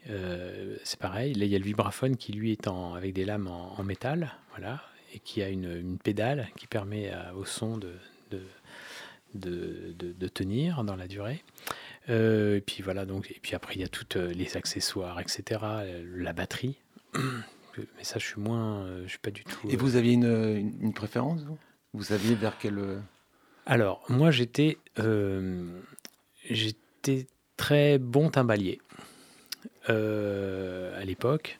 euh, 0.08 0.74
euh, 0.74 0.76
c'est 0.84 0.98
pareil, 0.98 1.34
là 1.34 1.44
il 1.44 1.50
y 1.50 1.54
a 1.54 1.58
le 1.58 1.64
vibraphone 1.64 2.16
qui 2.16 2.32
lui 2.32 2.52
est 2.52 2.68
en, 2.68 2.94
avec 2.94 3.12
des 3.12 3.24
lames 3.24 3.48
en, 3.48 3.78
en 3.78 3.82
métal, 3.84 4.32
voilà, 4.50 4.82
et 5.14 5.18
qui 5.18 5.42
a 5.42 5.48
une, 5.48 5.70
une 5.76 5.98
pédale 5.98 6.48
qui 6.56 6.66
permet 6.66 7.10
à- 7.10 7.34
au 7.34 7.44
son 7.44 7.76
de, 7.78 7.92
de, 8.30 8.40
de, 9.34 9.94
de- 9.98 10.12
de 10.12 10.28
tenir 10.28 10.84
dans 10.84 10.96
la 10.96 11.06
durée. 11.08 11.42
Euh, 12.08 12.56
et 12.56 12.60
puis 12.60 12.82
voilà, 12.82 13.04
donc, 13.04 13.30
et 13.30 13.38
puis 13.42 13.54
après 13.54 13.74
il 13.74 13.80
y 13.80 13.84
a 13.84 13.88
tous 13.88 14.16
les 14.18 14.56
accessoires, 14.56 15.20
etc., 15.20 15.60
euh, 15.62 16.04
la 16.16 16.32
batterie. 16.32 16.76
Mais 17.96 18.02
ça, 18.04 18.18
je 18.18 18.26
suis 18.26 18.40
moins, 18.40 18.82
euh, 18.82 19.02
je 19.04 19.10
suis 19.10 19.18
pas 19.18 19.30
du 19.30 19.44
tout. 19.44 19.68
Et 19.70 19.74
euh, 19.74 19.78
vous 19.78 19.96
aviez 19.96 20.12
une, 20.12 20.24
une, 20.24 20.72
une 20.82 20.92
préférence 20.92 21.42
vous? 21.44 21.56
Vous 21.92 22.02
saviez 22.04 22.34
vers 22.34 22.58
quel. 22.58 22.78
euh, 22.78 22.98
Alors, 23.66 24.04
moi, 24.08 24.30
j'étais 24.30 24.76
euh, 24.98 25.80
j'étais 26.48 27.26
très 27.56 27.98
bon 27.98 28.28
timbalier 28.30 28.80
euh, 28.98 29.02
à 29.88 31.04
l'époque. 31.04 31.58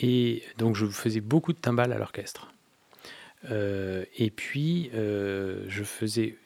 Et 0.00 0.42
donc, 0.58 0.76
je 0.76 0.86
faisais 0.86 1.20
beaucoup 1.20 1.52
de 1.52 1.58
timbales 1.58 1.92
à 1.92 1.98
l'orchestre. 1.98 2.52
Euh, 3.50 4.04
et 4.16 4.30
puis, 4.30 4.90
euh, 4.94 5.64
je 5.68 5.84
faisais. 5.84 6.36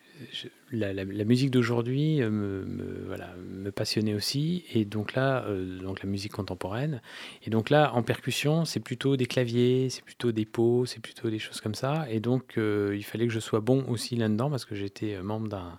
la, 0.73 1.05
musique 1.05 1.51
d'aujourd'hui 1.51 2.23
euh, 2.23 2.31
me, 2.31 3.05
voilà, 3.07 3.35
me 3.37 3.71
passionnait 3.71 4.15
aussi. 4.15 4.65
Et 4.73 4.85
donc 4.85 5.15
là, 5.15 5.45
euh, 5.45 5.79
donc 5.79 6.03
la 6.03 6.09
musique 6.09 6.33
contemporaine. 6.33 7.01
Et 7.45 7.51
donc 7.51 7.71
là, 7.71 7.93
en 7.95 8.03
percussion, 8.03 8.65
c'est 8.65 8.81
plutôt 8.81 9.17
des 9.17 9.27
claviers, 9.27 9.91
c'est 9.91 10.05
plutôt 10.05 10.33
des 10.33 10.47
pots, 10.47 10.87
c'est 10.87 11.01
plutôt 11.01 11.31
des 11.31 11.39
choses 11.39 11.61
comme 11.61 11.75
ça. 11.75 12.07
Et 12.11 12.21
donc, 12.21 12.55
euh, 12.59 12.95
il 12.97 13.05
fallait 13.05 13.27
que 13.27 13.33
je 13.33 13.41
sois 13.41 13.61
bon 13.61 13.85
aussi 13.89 14.17
là-dedans 14.17 14.51
parce 14.51 14.65
que 14.65 14.75
j'étais 14.75 15.15
euh, 15.15 15.23
membre 15.23 15.49
d'un, 15.49 15.79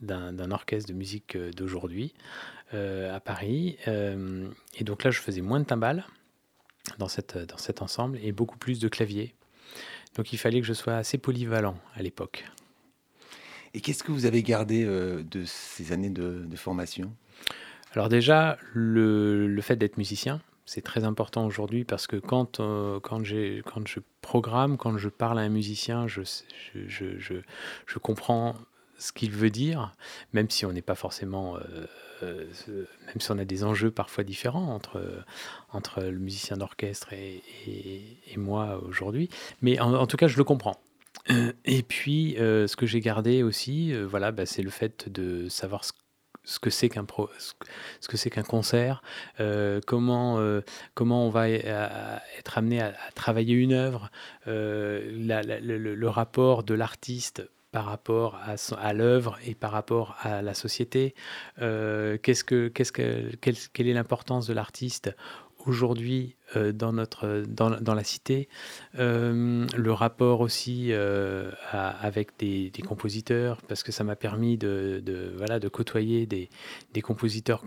d'un, 0.00 0.50
orchestre 0.50 0.88
de 0.88 0.94
musique 0.94 1.36
euh, 1.36 1.50
d'aujourd'hui 1.50 2.14
euh, 2.14 2.53
à 2.74 3.20
Paris. 3.20 3.76
Euh, 3.88 4.48
et 4.78 4.84
donc 4.84 5.04
là, 5.04 5.10
je 5.10 5.20
faisais 5.20 5.40
moins 5.40 5.60
de 5.60 5.64
timbales 5.64 6.04
dans, 6.98 7.08
cette, 7.08 7.36
dans 7.36 7.56
cet 7.58 7.82
ensemble 7.82 8.18
et 8.22 8.32
beaucoup 8.32 8.58
plus 8.58 8.78
de 8.78 8.88
claviers. 8.88 9.34
Donc 10.16 10.32
il 10.32 10.38
fallait 10.38 10.60
que 10.60 10.66
je 10.66 10.72
sois 10.72 10.96
assez 10.96 11.18
polyvalent 11.18 11.76
à 11.94 12.02
l'époque. 12.02 12.44
Et 13.74 13.80
qu'est-ce 13.80 14.04
que 14.04 14.12
vous 14.12 14.26
avez 14.26 14.42
gardé 14.42 14.84
euh, 14.84 15.22
de 15.24 15.44
ces 15.44 15.92
années 15.92 16.10
de, 16.10 16.44
de 16.46 16.56
formation? 16.56 17.12
Alors 17.92 18.08
déjà, 18.08 18.58
le, 18.72 19.46
le 19.46 19.62
fait 19.62 19.76
d'être 19.76 19.96
musicien, 19.96 20.40
c'est 20.66 20.82
très 20.82 21.04
important 21.04 21.44
aujourd'hui 21.46 21.84
parce 21.84 22.06
que 22.06 22.16
quand, 22.16 22.60
euh, 22.60 23.00
quand, 23.00 23.24
je 23.24 24.00
programme, 24.20 24.76
quand 24.76 24.96
je 24.96 25.08
parle 25.08 25.38
à 25.38 25.42
un 25.42 25.48
musicien, 25.48 26.06
je, 26.06 26.22
je, 26.74 26.88
je, 26.88 27.18
je, 27.18 27.34
je 27.86 27.98
comprends 27.98 28.54
ce 28.98 29.12
qu'il 29.12 29.30
veut 29.30 29.50
dire, 29.50 29.92
même 30.32 30.50
si 30.50 30.66
on 30.66 30.72
n'est 30.72 30.82
pas 30.82 30.94
forcément, 30.94 31.56
euh, 31.56 31.60
euh, 32.22 32.46
même 33.06 33.20
si 33.20 33.30
on 33.30 33.38
a 33.38 33.44
des 33.44 33.64
enjeux 33.64 33.90
parfois 33.90 34.24
différents 34.24 34.74
entre, 34.74 35.02
entre 35.72 36.02
le 36.02 36.18
musicien 36.18 36.56
d'orchestre 36.56 37.12
et, 37.12 37.42
et, 37.66 38.36
moi 38.36 38.80
aujourd'hui. 38.86 39.28
Mais 39.62 39.78
en, 39.80 40.06
tout 40.06 40.16
cas, 40.16 40.28
je 40.28 40.36
le 40.36 40.44
comprends. 40.44 40.80
Et 41.64 41.82
puis, 41.82 42.36
euh, 42.38 42.66
ce 42.66 42.76
que 42.76 42.86
j'ai 42.86 43.00
gardé 43.00 43.42
aussi, 43.42 43.92
euh, 43.92 44.04
voilà, 44.04 44.32
bah, 44.32 44.46
c'est 44.46 44.62
le 44.62 44.70
fait 44.70 45.08
de 45.08 45.48
savoir 45.48 45.84
ce 46.44 46.58
que 46.58 46.70
c'est 46.70 46.88
qu'un 46.88 47.06
ce 48.00 48.08
que 48.08 48.16
c'est 48.16 48.30
qu'un 48.30 48.42
concert, 48.42 49.02
euh, 49.40 49.80
comment 49.86 50.38
euh, 50.38 50.60
comment 50.94 51.26
on 51.26 51.30
va 51.30 51.48
être 51.48 52.58
amené 52.58 52.80
à, 52.80 52.94
travailler 53.14 53.54
une 53.54 53.72
œuvre, 53.72 54.10
euh, 54.46 55.00
le, 55.10 56.08
rapport 56.08 56.62
de 56.62 56.74
l'artiste 56.74 57.42
par 57.74 57.86
rapport 57.86 58.36
à, 58.36 58.54
à 58.78 58.92
l'œuvre 58.92 59.36
et 59.44 59.56
par 59.56 59.72
rapport 59.72 60.14
à 60.20 60.42
la 60.42 60.54
société. 60.54 61.12
Euh, 61.60 62.16
qu'est-ce 62.22 62.44
que, 62.44 62.68
qu'est-ce 62.68 62.92
que, 62.92 63.34
quelle, 63.40 63.56
quelle 63.72 63.88
est 63.88 63.92
l'importance 63.92 64.46
de 64.46 64.54
l'artiste 64.54 65.10
aujourd'hui 65.66 66.36
euh, 66.54 66.70
dans, 66.70 66.92
notre, 66.92 67.42
dans, 67.48 67.70
dans, 67.70 67.94
la 67.94 68.04
cité, 68.04 68.48
euh, 69.00 69.66
le 69.76 69.92
rapport 69.92 70.40
aussi 70.40 70.92
avec 70.92 72.38
des, 72.38 72.70
des, 72.70 72.82
compositeurs, 72.82 73.60
parce 73.62 73.82
que 73.82 73.90
ça 73.90 74.04
m'a 74.04 74.14
permis 74.14 74.56
de, 74.56 75.02
de, 75.04 75.32
voilà, 75.36 75.58
de 75.58 75.66
côtoyer 75.66 76.26
des, 76.26 76.50
des 76.92 77.02
compositeurs 77.02 77.64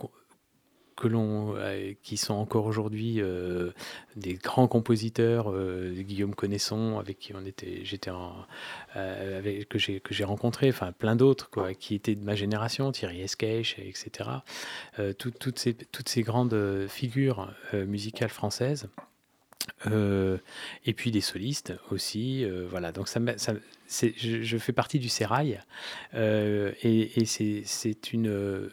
que 0.97 1.07
l'on, 1.07 1.55
euh, 1.55 1.93
qui 2.01 2.17
sont 2.17 2.33
encore 2.33 2.65
aujourd'hui 2.65 3.21
euh, 3.21 3.71
des 4.15 4.33
grands 4.33 4.67
compositeurs, 4.67 5.51
euh, 5.51 5.93
Guillaume 5.93 6.35
Connaisson, 6.35 6.97
avec 6.97 7.19
qui 7.19 7.33
on 7.35 7.45
était, 7.45 7.81
j'étais 7.83 8.09
euh, 8.95 9.37
avec, 9.37 9.69
que 9.69 9.77
j'ai 9.77 9.99
que 10.01 10.13
j'ai 10.13 10.23
rencontré, 10.23 10.69
enfin 10.69 10.91
plein 10.91 11.15
d'autres 11.15 11.49
quoi, 11.49 11.73
qui 11.75 11.93
étaient 11.95 12.15
de 12.15 12.23
ma 12.23 12.35
génération, 12.35 12.91
Thierry 12.91 13.21
Esquèche, 13.21 13.77
etc. 13.79 14.29
Tout, 15.19 15.31
toutes 15.31 15.59
ces 15.59 15.75
toutes 15.75 16.09
ces 16.09 16.23
grandes 16.23 16.87
figures 16.89 17.53
musicales 17.73 18.29
françaises. 18.29 18.89
Et 19.85 20.93
puis 20.95 21.11
des 21.11 21.21
solistes 21.21 21.73
aussi, 21.91 22.45
voilà. 22.69 22.91
Donc 22.91 23.07
ça, 23.07 23.19
ça 23.37 23.53
je, 23.87 24.41
je, 24.41 24.57
fais 24.57 24.73
partie 24.73 24.97
du 24.97 25.09
sérail 25.09 25.59
et, 26.13 27.21
et 27.21 27.25
c'est 27.25 28.13
une 28.13 28.69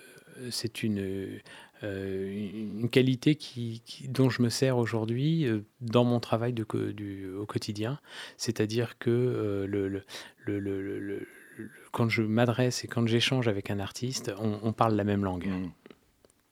c'est 0.50 0.82
une 0.82 1.40
une 1.86 2.88
qualité 2.90 3.34
qui, 3.34 3.82
qui- 3.84 4.08
dont 4.08 4.30
je 4.30 4.42
me 4.42 4.48
sers 4.48 4.76
aujourd'hui 4.78 5.46
euh, 5.46 5.60
dans 5.80 6.04
mon 6.04 6.20
travail 6.20 6.52
de, 6.52 6.64
co- 6.64 6.92
du, 6.92 7.28
au 7.32 7.46
quotidien. 7.46 7.98
C'est-à-dire 8.36 8.98
que 8.98 9.10
euh, 9.10 9.66
le, 9.66 9.88
le- 9.88 10.04
le- 10.44 10.58
le- 10.60 10.82
le- 10.82 10.98
le- 11.00 11.28
le- 11.56 11.70
quand 11.92 12.08
je 12.08 12.22
m'adresse 12.22 12.84
et 12.84 12.88
quand 12.88 13.06
j'échange 13.06 13.48
avec 13.48 13.70
un 13.70 13.78
artiste, 13.78 14.32
on, 14.38 14.58
on 14.62 14.72
parle 14.72 14.94
la 14.96 15.04
même 15.04 15.24
langue, 15.24 15.46
Mm. 15.46 15.70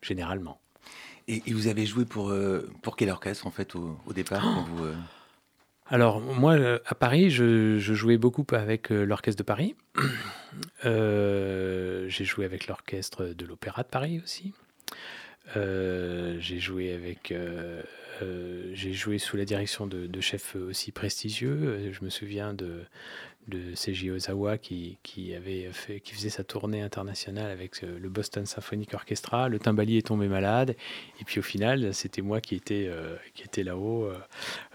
généralement. 0.02 0.60
Et, 1.28 1.42
et 1.46 1.52
vous 1.52 1.66
avez 1.68 1.86
joué 1.86 2.04
pour, 2.04 2.30
euh, 2.30 2.68
pour 2.82 2.96
quel 2.96 3.08
orchestre, 3.10 3.46
en 3.46 3.50
fait, 3.50 3.74
au, 3.76 3.96
au 4.06 4.12
départ 4.12 4.42
quand 4.42 4.62
vous, 4.64 4.84
euh, 4.84 4.94
Alors, 5.86 6.20
moi, 6.20 6.52
euh, 6.54 6.78
à 6.86 6.94
Paris, 6.94 7.28
je, 7.30 7.78
je 7.78 7.94
jouais 7.94 8.16
beaucoup 8.16 8.46
avec 8.52 8.90
euh, 8.90 9.04
l'Orchestre 9.04 9.38
de 9.38 9.46
Paris. 9.46 9.74
Euh, 10.84 12.08
j'ai 12.08 12.24
joué 12.24 12.44
avec 12.44 12.66
l'Orchestre 12.66 13.26
de 13.26 13.44
l'Opéra 13.46 13.82
de 13.82 13.88
Paris 13.88 14.20
aussi. 14.22 14.52
Euh, 15.56 16.36
j'ai 16.40 16.58
joué 16.58 16.92
avec. 16.92 17.32
euh, 17.32 17.82
euh, 18.22 18.70
j'ai 18.74 18.92
joué 18.92 19.18
sous 19.18 19.36
la 19.36 19.44
direction 19.44 19.86
de, 19.86 20.06
de 20.06 20.20
chefs 20.20 20.54
aussi 20.56 20.92
prestigieux. 20.92 21.92
Je 21.92 22.04
me 22.04 22.10
souviens 22.10 22.54
de, 22.54 22.84
de 23.48 23.74
Seiji 23.74 24.10
Ozawa 24.10 24.56
qui, 24.58 24.98
qui, 25.02 25.34
avait 25.34 25.68
fait, 25.72 26.00
qui 26.00 26.14
faisait 26.14 26.30
sa 26.30 26.44
tournée 26.44 26.82
internationale 26.82 27.50
avec 27.50 27.82
euh, 27.82 27.98
le 27.98 28.08
Boston 28.08 28.46
Symphonic 28.46 28.94
Orchestra. 28.94 29.48
Le 29.48 29.58
timbalier 29.58 29.98
est 29.98 30.06
tombé 30.06 30.28
malade. 30.28 30.76
Et 31.20 31.24
puis 31.24 31.40
au 31.40 31.42
final, 31.42 31.92
c'était 31.92 32.22
moi 32.22 32.40
qui 32.40 32.54
étais, 32.54 32.86
euh, 32.88 33.16
était 33.42 33.64
là-haut, 33.64 34.10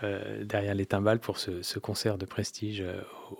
euh, 0.03 0.43
derrière 0.43 0.75
les 0.75 0.85
timbales, 0.85 1.19
pour 1.19 1.37
ce, 1.37 1.61
ce 1.61 1.79
concert 1.79 2.17
de 2.17 2.25
prestige 2.25 2.83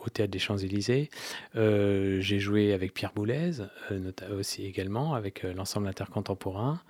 au 0.04 0.10
Théâtre 0.10 0.32
des 0.32 0.40
Champs-Élysées. 0.40 1.10
J'ai 1.56 2.40
joué 2.40 2.74
avec 2.74 2.94
Pierre 2.94 3.12
Boulez, 3.14 3.52
aussi 4.38 4.66
également, 4.66 5.14
avec 5.14 5.44
l'ensemble 5.44 5.88
intercontemporain. 5.88 6.82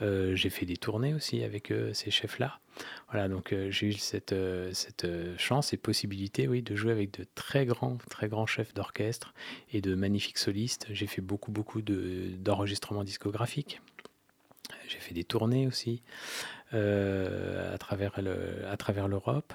J'ai 0.00 0.50
fait 0.50 0.66
des 0.66 0.76
tournées 0.76 1.14
aussi 1.14 1.42
avec 1.42 1.72
ces 1.92 2.10
chefs-là. 2.10 2.61
Voilà, 3.10 3.28
donc 3.28 3.52
euh, 3.52 3.70
j'ai 3.70 3.88
eu 3.88 3.92
cette, 3.92 4.32
euh, 4.32 4.72
euh, 5.04 5.34
chance 5.38 5.72
et 5.72 5.76
possibilité, 5.76 6.48
oui, 6.48 6.62
de 6.62 6.74
jouer 6.74 6.92
avec 6.92 7.18
de 7.18 7.26
très 7.34 7.66
grands, 7.66 7.98
très 8.10 8.28
grands 8.28 8.46
chefs 8.46 8.74
d'orchestre 8.74 9.34
et 9.72 9.80
de 9.80 9.94
magnifiques 9.94 10.38
solistes. 10.38 10.86
J'ai 10.90 11.06
fait 11.06 11.20
beaucoup, 11.22 11.52
beaucoup 11.52 11.82
de- 11.82 12.30
d'enregistrements 12.38 13.04
discographiques. 13.04 13.80
J'ai 14.88 14.98
fait 14.98 15.14
des 15.14 15.24
tournées 15.24 15.66
aussi 15.66 16.02
à 16.72 17.76
travers 17.78 18.20
le- 18.22 18.64
l'Europe 19.08 19.52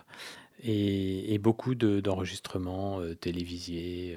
et, 0.63 1.34
et 1.34 1.38
beaucoup 1.39 1.73
de- 1.73 1.99
d'enregistrements 1.99 3.01
télévisés 3.19 4.15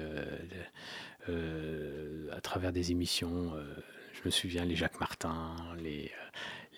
à 1.27 2.41
travers 2.41 2.71
des 2.71 2.91
émissions. 2.91 3.53
je 4.13 4.21
me 4.25 4.31
souviens 4.31 4.65
les 4.65 4.75
Jacques 4.75 4.99
Martin, 4.99 5.55
les 5.81 6.11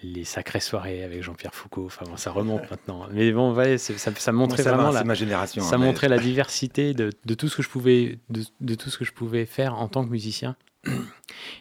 les 0.04 0.24
sacrées 0.26 0.60
soirées 0.60 1.04
avec 1.04 1.24
Jean-Pierre 1.24 1.56
Foucault. 1.56 1.86
Enfin 1.86 2.06
bon, 2.06 2.18
ça 2.18 2.32
remonte 2.32 2.70
maintenant. 2.70 3.08
Mais 3.12 3.32
bon, 3.32 3.56
ça, 3.78 4.32
montrait 4.32 4.62
ça 4.64 4.72
va, 4.72 4.78
vraiment 4.78 4.92
c'est 4.92 4.98
la, 5.00 5.04
ma 5.06 5.14
génération. 5.14 5.64
ça 5.64 5.76
hein, 5.76 5.78
mais- 5.80 5.86
montrait 5.86 6.10
la 6.10 6.18
diversité 6.20 6.94
de, 6.94 7.10
de 7.26 7.34
tout 7.34 7.48
ce 7.50 7.56
que 7.58 7.64
je 7.64 7.70
pouvais 7.70 8.20
de, 8.30 8.44
de 8.62 8.76
tout 8.76 8.90
ce 8.90 8.98
que 8.98 9.06
je 9.06 9.14
pouvais 9.14 9.46
faire 9.46 9.76
en 9.76 9.88
tant 9.88 10.04
que 10.06 10.10
musicien. 10.12 10.56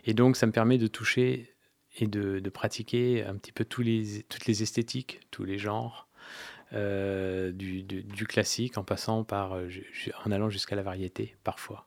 Et 0.04 0.14
donc 0.14 0.36
ça 0.36 0.46
me 0.46 0.52
permet 0.52 0.78
de 0.78 0.88
toucher 0.88 1.54
et 1.98 2.06
de, 2.06 2.40
de 2.40 2.50
pratiquer 2.50 3.24
un 3.24 3.36
petit 3.36 3.52
peu 3.52 3.64
tous 3.64 3.82
les, 3.82 4.22
toutes 4.28 4.46
les 4.46 4.62
esthétiques, 4.62 5.20
tous 5.30 5.44
les 5.44 5.58
genres, 5.58 6.08
euh, 6.72 7.52
du, 7.52 7.82
du- 7.82 8.02
du 8.02 8.26
classique 8.26 8.78
en 8.78 8.82
passant 8.84 9.24
par 9.24 9.52
euh, 9.54 9.68
en 10.24 10.32
allant 10.32 10.48
jusqu'à 10.48 10.74
la 10.74 10.82
variété 10.82 11.36
parfois. 11.44 11.86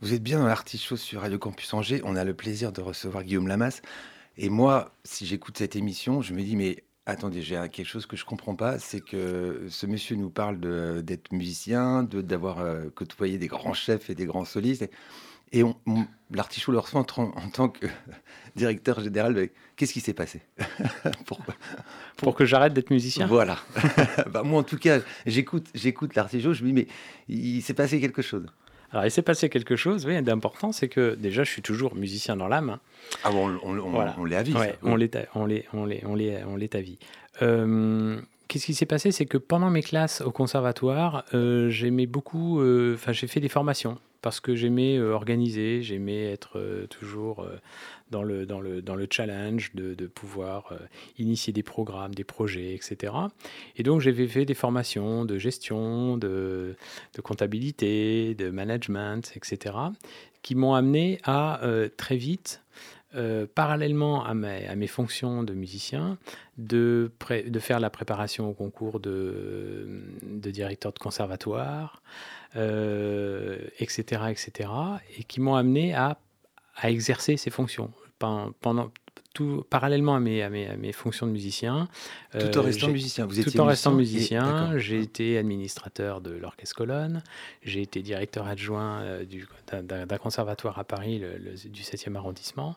Vous 0.00 0.12
êtes 0.12 0.22
bien 0.22 0.38
dans 0.40 0.46
l'artichaut 0.46 0.96
sur 0.96 1.20
Radio 1.22 1.38
Campus 1.38 1.72
Angers. 1.72 2.00
On 2.04 2.16
a 2.16 2.24
le 2.24 2.34
plaisir 2.34 2.72
de 2.72 2.82
recevoir 2.82 3.22
Guillaume 3.24 3.46
Lamas. 3.48 3.80
Et 4.36 4.48
moi, 4.48 4.92
si 5.04 5.26
j'écoute 5.26 5.58
cette 5.58 5.76
émission, 5.76 6.22
je 6.22 6.32
me 6.34 6.42
dis, 6.42 6.56
mais 6.56 6.82
attendez, 7.06 7.42
j'ai 7.42 7.54
quelque 7.70 7.86
chose 7.86 8.06
que 8.06 8.16
je 8.16 8.24
comprends 8.24 8.56
pas. 8.56 8.78
C'est 8.78 9.00
que 9.00 9.66
ce 9.68 9.86
monsieur 9.86 10.16
nous 10.16 10.30
parle 10.30 10.58
d'être 11.02 11.32
musicien, 11.32 12.02
de- 12.02 12.20
d'avoir 12.22 12.58
euh, 12.60 12.84
côtoyé 12.94 13.38
des 13.38 13.46
grands 13.46 13.74
chefs 13.74 14.10
et 14.10 14.14
des 14.14 14.26
grands 14.26 14.44
solistes. 14.44 14.88
Et, 15.52 15.62
on, 15.62 15.76
on- 15.86 16.06
l'artichaut 16.32 16.72
le 16.72 16.78
reçoit 16.78 17.00
en, 17.00 17.04
tant 17.04 17.68
que 17.68 17.86
directeur 18.56 19.00
général. 19.00 19.50
Qu'est-ce 19.76 19.92
qui 19.92 20.00
s'est 20.00 20.14
passé 20.14 20.40
Pour 22.16 22.34
que 22.34 22.44
j'arrête 22.44 22.72
d'être 22.72 22.90
musicien 22.90 23.26
Voilà. 23.26 23.58
Bah, 24.32 24.42
moi, 24.42 24.60
en 24.60 24.64
tout 24.64 24.78
cas, 24.78 24.98
j'écoute, 25.26 25.68
j'écoute 25.74 26.14
l'artichaut. 26.16 26.54
Je 26.54 26.62
me 26.64 26.68
dis, 26.68 26.72
mais 26.74 26.86
il 27.28 27.62
s'est 27.62 27.74
passé 27.74 28.00
quelque 28.00 28.22
chose. 28.22 28.46
Alors 28.94 29.04
il 29.04 29.10
s'est 29.10 29.22
passé 29.22 29.48
quelque 29.50 29.74
chose 29.76 30.06
oui, 30.06 30.22
d'important, 30.22 30.70
c'est 30.72 30.88
que 30.88 31.14
déjà 31.16 31.42
je 31.44 31.50
suis 31.50 31.62
toujours 31.62 31.94
musicien 31.96 32.36
dans 32.36 32.48
l'âme. 32.48 32.70
hein. 32.70 32.80
Ah 33.24 33.30
bon, 33.32 33.50
on, 33.64 33.76
on, 33.78 33.90
Voilà. 33.90 34.14
on 34.18 34.24
l'est 34.24 34.36
à 34.36 34.42
vie. 34.44 34.54
Ouais, 34.54 34.76
on 34.82 34.94
l'est, 34.96 35.16
à- 35.16 35.26
vie. 36.80 36.96
Euh, 37.42 38.16
Qu'est-ce 38.46 38.66
qui 38.66 38.74
s'est 38.74 38.86
passé? 38.86 39.10
C'est 39.10 39.26
que 39.26 39.36
pendant 39.38 39.68
mes 39.70 39.82
classes 39.82 40.20
au 40.20 40.30
conservatoire, 40.30 41.24
euh, 41.34 41.70
j'aimais 41.70 42.06
beaucoup. 42.06 42.60
euh, 42.60 42.94
Enfin, 42.94 43.10
j'ai 43.12 43.26
fait 43.26 43.40
des 43.40 43.48
formations 43.48 43.98
parce 44.24 44.40
que 44.40 44.54
j'aimais 44.54 44.96
euh, 44.96 45.12
organiser, 45.12 45.82
j'aimais 45.82 46.32
être 46.32 46.58
euh, 46.58 46.86
toujours 46.86 47.40
euh, 47.40 47.58
dans 48.10 48.22
le 48.22 48.46
dans 48.46 48.58
le 48.58 48.80
dans 48.80 48.94
le 48.94 49.06
challenge 49.10 49.74
de, 49.74 49.92
de 49.92 50.06
pouvoir 50.06 50.72
initier 51.18 51.52
des 51.52 51.62
programmes, 51.62 52.14
des 52.14 52.24
projets, 52.24 52.74
etc. 52.74 53.12
Et 53.76 53.82
donc 53.82 54.00
j'avais 54.00 54.26
fait 54.26 54.46
des 54.46 54.54
formations 54.54 55.26
de 55.26 55.36
gestion, 55.36 56.16
de, 56.16 56.74
de 57.14 57.20
comptabilité, 57.20 58.34
de 58.34 58.48
management, 58.48 59.30
etc. 59.36 59.76
qui 60.40 60.54
m'ont 60.54 60.72
amené 60.74 61.18
à 61.24 61.60
très 61.98 62.16
vite 62.16 62.63
euh, 63.14 63.46
parallèlement 63.52 64.24
à 64.24 64.34
mes, 64.34 64.86
fonctions 64.86 65.42
de 65.42 65.54
musicien, 65.54 66.18
de, 66.58 67.10
faire 67.60 67.80
la 67.80 67.90
préparation 67.90 68.48
au 68.48 68.52
concours 68.52 69.00
de, 69.00 70.02
directeur 70.22 70.92
de 70.92 70.98
conservatoire, 70.98 72.02
euh, 72.56 73.58
etc., 73.78 74.22
etc., 74.30 74.70
et 75.16 75.24
qui 75.24 75.40
m'ont 75.40 75.54
amené 75.54 75.94
à, 75.94 76.18
à 76.76 76.90
exercer 76.90 77.36
ces 77.36 77.50
fonctions 77.50 77.90
Pen- 78.18 78.52
pendant 78.60 78.90
tout 79.34 79.64
parallèlement 79.68 80.14
à 80.14 80.20
mes, 80.20 80.42
à 80.42 80.48
mes, 80.48 80.68
à 80.68 80.76
mes 80.76 80.92
fonctions 80.92 81.26
de 81.26 81.32
musicien. 81.32 81.88
Tout 82.32 82.38
en 82.38 82.60
euh, 82.60 82.60
restant 82.62 82.88
musicien. 82.88 83.26
Vous 83.26 83.38
étiez 83.38 83.52
tout 83.52 83.60
en 83.60 83.66
restant 83.66 83.92
et- 83.92 83.96
musicien, 83.96 84.78
j'ai 84.78 85.00
été 85.00 85.36
administrateur 85.38 86.20
de 86.20 86.30
l'Orchestre 86.30 86.74
Colonne, 86.76 87.22
j'ai 87.62 87.82
été 87.82 88.00
directeur 88.00 88.46
adjoint 88.46 89.00
euh, 89.02 89.24
du- 89.24 89.46
d'un- 89.82 90.06
conservatoire 90.18 90.78
à 90.78 90.84
Paris, 90.84 91.18
le- 91.18 91.36
le- 91.36 91.68
du 91.68 91.82
7e 91.82 92.16
arrondissement. 92.16 92.76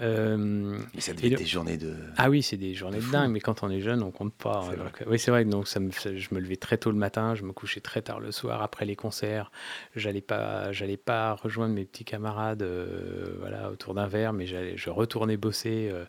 Euh, 0.00 0.78
Mais 0.94 1.00
ça 1.00 1.12
Et 1.12 1.14
devait 1.14 1.28
le- 1.28 1.34
être 1.34 1.38
des 1.40 1.46
journées 1.46 1.76
de. 1.76 1.94
ah 2.16 2.30
oui, 2.30 2.42
c'est 2.42 2.56
des 2.56 2.74
journées 2.74 2.96
de 2.98 3.02
fou. 3.02 3.12
dingue, 3.12 3.30
mais 3.30 3.40
quand 3.40 3.62
on 3.62 3.70
est 3.70 3.80
jeune, 3.80 4.02
on 4.02 4.10
compte 4.10 4.32
pas. 4.34 4.62
C'est 4.70 4.76
vrai. 4.76 4.84
donc, 4.84 5.02
oui, 5.06 5.18
c'est 5.18 5.30
vrai. 5.30 5.44
Donc 5.44 5.68
ça 5.68 5.80
me, 5.80 5.90
ça- 5.92 6.16
je 6.16 6.28
me 6.32 6.40
levais 6.40 6.56
très 6.56 6.78
tôt 6.78 6.90
le 6.90 6.96
matin, 6.96 7.34
je 7.34 7.42
me 7.44 7.52
couchais 7.52 7.80
très 7.80 8.02
tard 8.02 8.20
le 8.20 8.32
soir 8.32 8.62
après 8.62 8.84
les 8.86 8.96
concerts. 8.96 9.50
J'allais 9.96 10.20
pas, 10.22 10.72
j'allais 10.72 10.96
pas 10.96 11.34
rejoindre 11.34 11.74
mes 11.74 11.84
petits 11.84 12.04
camarades, 12.04 12.62
euh, 12.62 13.34
voilà, 13.38 13.70
autour 13.70 13.94
d'un 13.94 14.06
verre, 14.06 14.32
mais 14.32 14.46
j'allais, 14.46 14.76
je 14.76 14.90
retournais 14.90 15.36
bosser, 15.36 15.89
euh, 15.90 16.04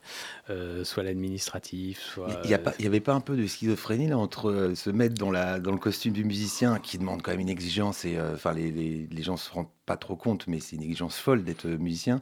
euh, 0.49 0.83
soit 0.83 1.03
l'administratif, 1.03 1.99
soit. 2.13 2.41
Il 2.45 2.57
n'y 2.79 2.85
avait 2.87 2.99
pas 2.99 3.13
un 3.13 3.19
peu 3.21 3.35
de 3.35 3.45
schizophrénie 3.47 4.07
là, 4.07 4.17
entre 4.17 4.49
euh, 4.49 4.75
se 4.75 4.89
mettre 4.89 5.15
dans, 5.15 5.31
la, 5.31 5.59
dans 5.59 5.71
le 5.71 5.77
costume 5.77 6.13
du 6.13 6.23
musicien 6.23 6.79
qui 6.79 6.97
demande 6.97 7.21
quand 7.21 7.31
même 7.31 7.39
une 7.41 7.49
exigence 7.49 8.05
et 8.05 8.17
euh, 8.17 8.33
enfin 8.35 8.53
les, 8.53 8.71
les, 8.71 9.07
les 9.11 9.23
gens 9.23 9.37
se 9.37 9.51
rendent 9.51 9.67
pas 9.85 9.97
trop 9.97 10.15
compte, 10.15 10.47
mais 10.47 10.59
c'est 10.59 10.75
une 10.75 10.83
exigence 10.83 11.17
folle 11.17 11.43
d'être 11.43 11.65
euh, 11.67 11.77
musicien 11.77 12.21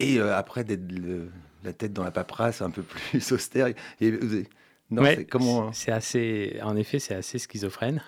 et 0.00 0.18
euh, 0.18 0.36
après 0.36 0.64
d'être 0.64 0.82
la 1.64 1.72
tête 1.72 1.92
dans 1.92 2.04
la 2.04 2.10
paperasse 2.10 2.62
un 2.62 2.70
peu 2.70 2.82
plus 2.82 3.32
austère. 3.32 3.68
Et, 4.00 4.10
vous- 4.10 4.42
non, 4.88 5.02
Ouais, 5.02 5.16
c'est 5.16 5.24
comment 5.24 5.72
c'est 5.72 5.90
assez, 5.90 6.58
en 6.62 6.76
effet, 6.76 7.00
c'est 7.00 7.16
assez 7.16 7.38
schizophrène. 7.40 8.00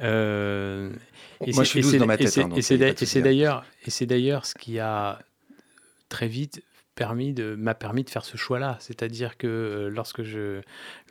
Euh, 0.00 0.90
et 1.44 1.52
Moi, 1.52 1.64
je 1.64 1.68
suis 1.68 1.80
douce 1.82 1.94
dans 1.96 2.06
ma 2.06 2.16
tête. 2.16 2.38
hein, 2.38 2.48
Et 2.56 2.62
c'est 2.62 2.76
y 2.76 2.82
a 2.84 2.86
pas 2.86 2.94
d'a- 2.94 3.00
de 3.00 3.04
et 3.04 3.18
hein. 3.18 3.22
d'ailleurs, 3.22 3.64
et 3.86 3.90
c'est 3.90 4.06
d'ailleurs 4.06 4.46
ce 4.46 4.54
qui 4.54 4.78
a 4.78 5.18
très 6.08 6.28
vite 6.28 6.62
de, 7.34 7.54
m'a 7.54 7.74
permis 7.74 8.04
de 8.04 8.10
faire 8.10 8.24
ce 8.24 8.36
choix-là. 8.36 8.76
C'est-à-dire 8.80 9.36
que 9.36 9.46
euh, 9.46 9.88
lorsque 9.88 10.22
je, 10.22 10.60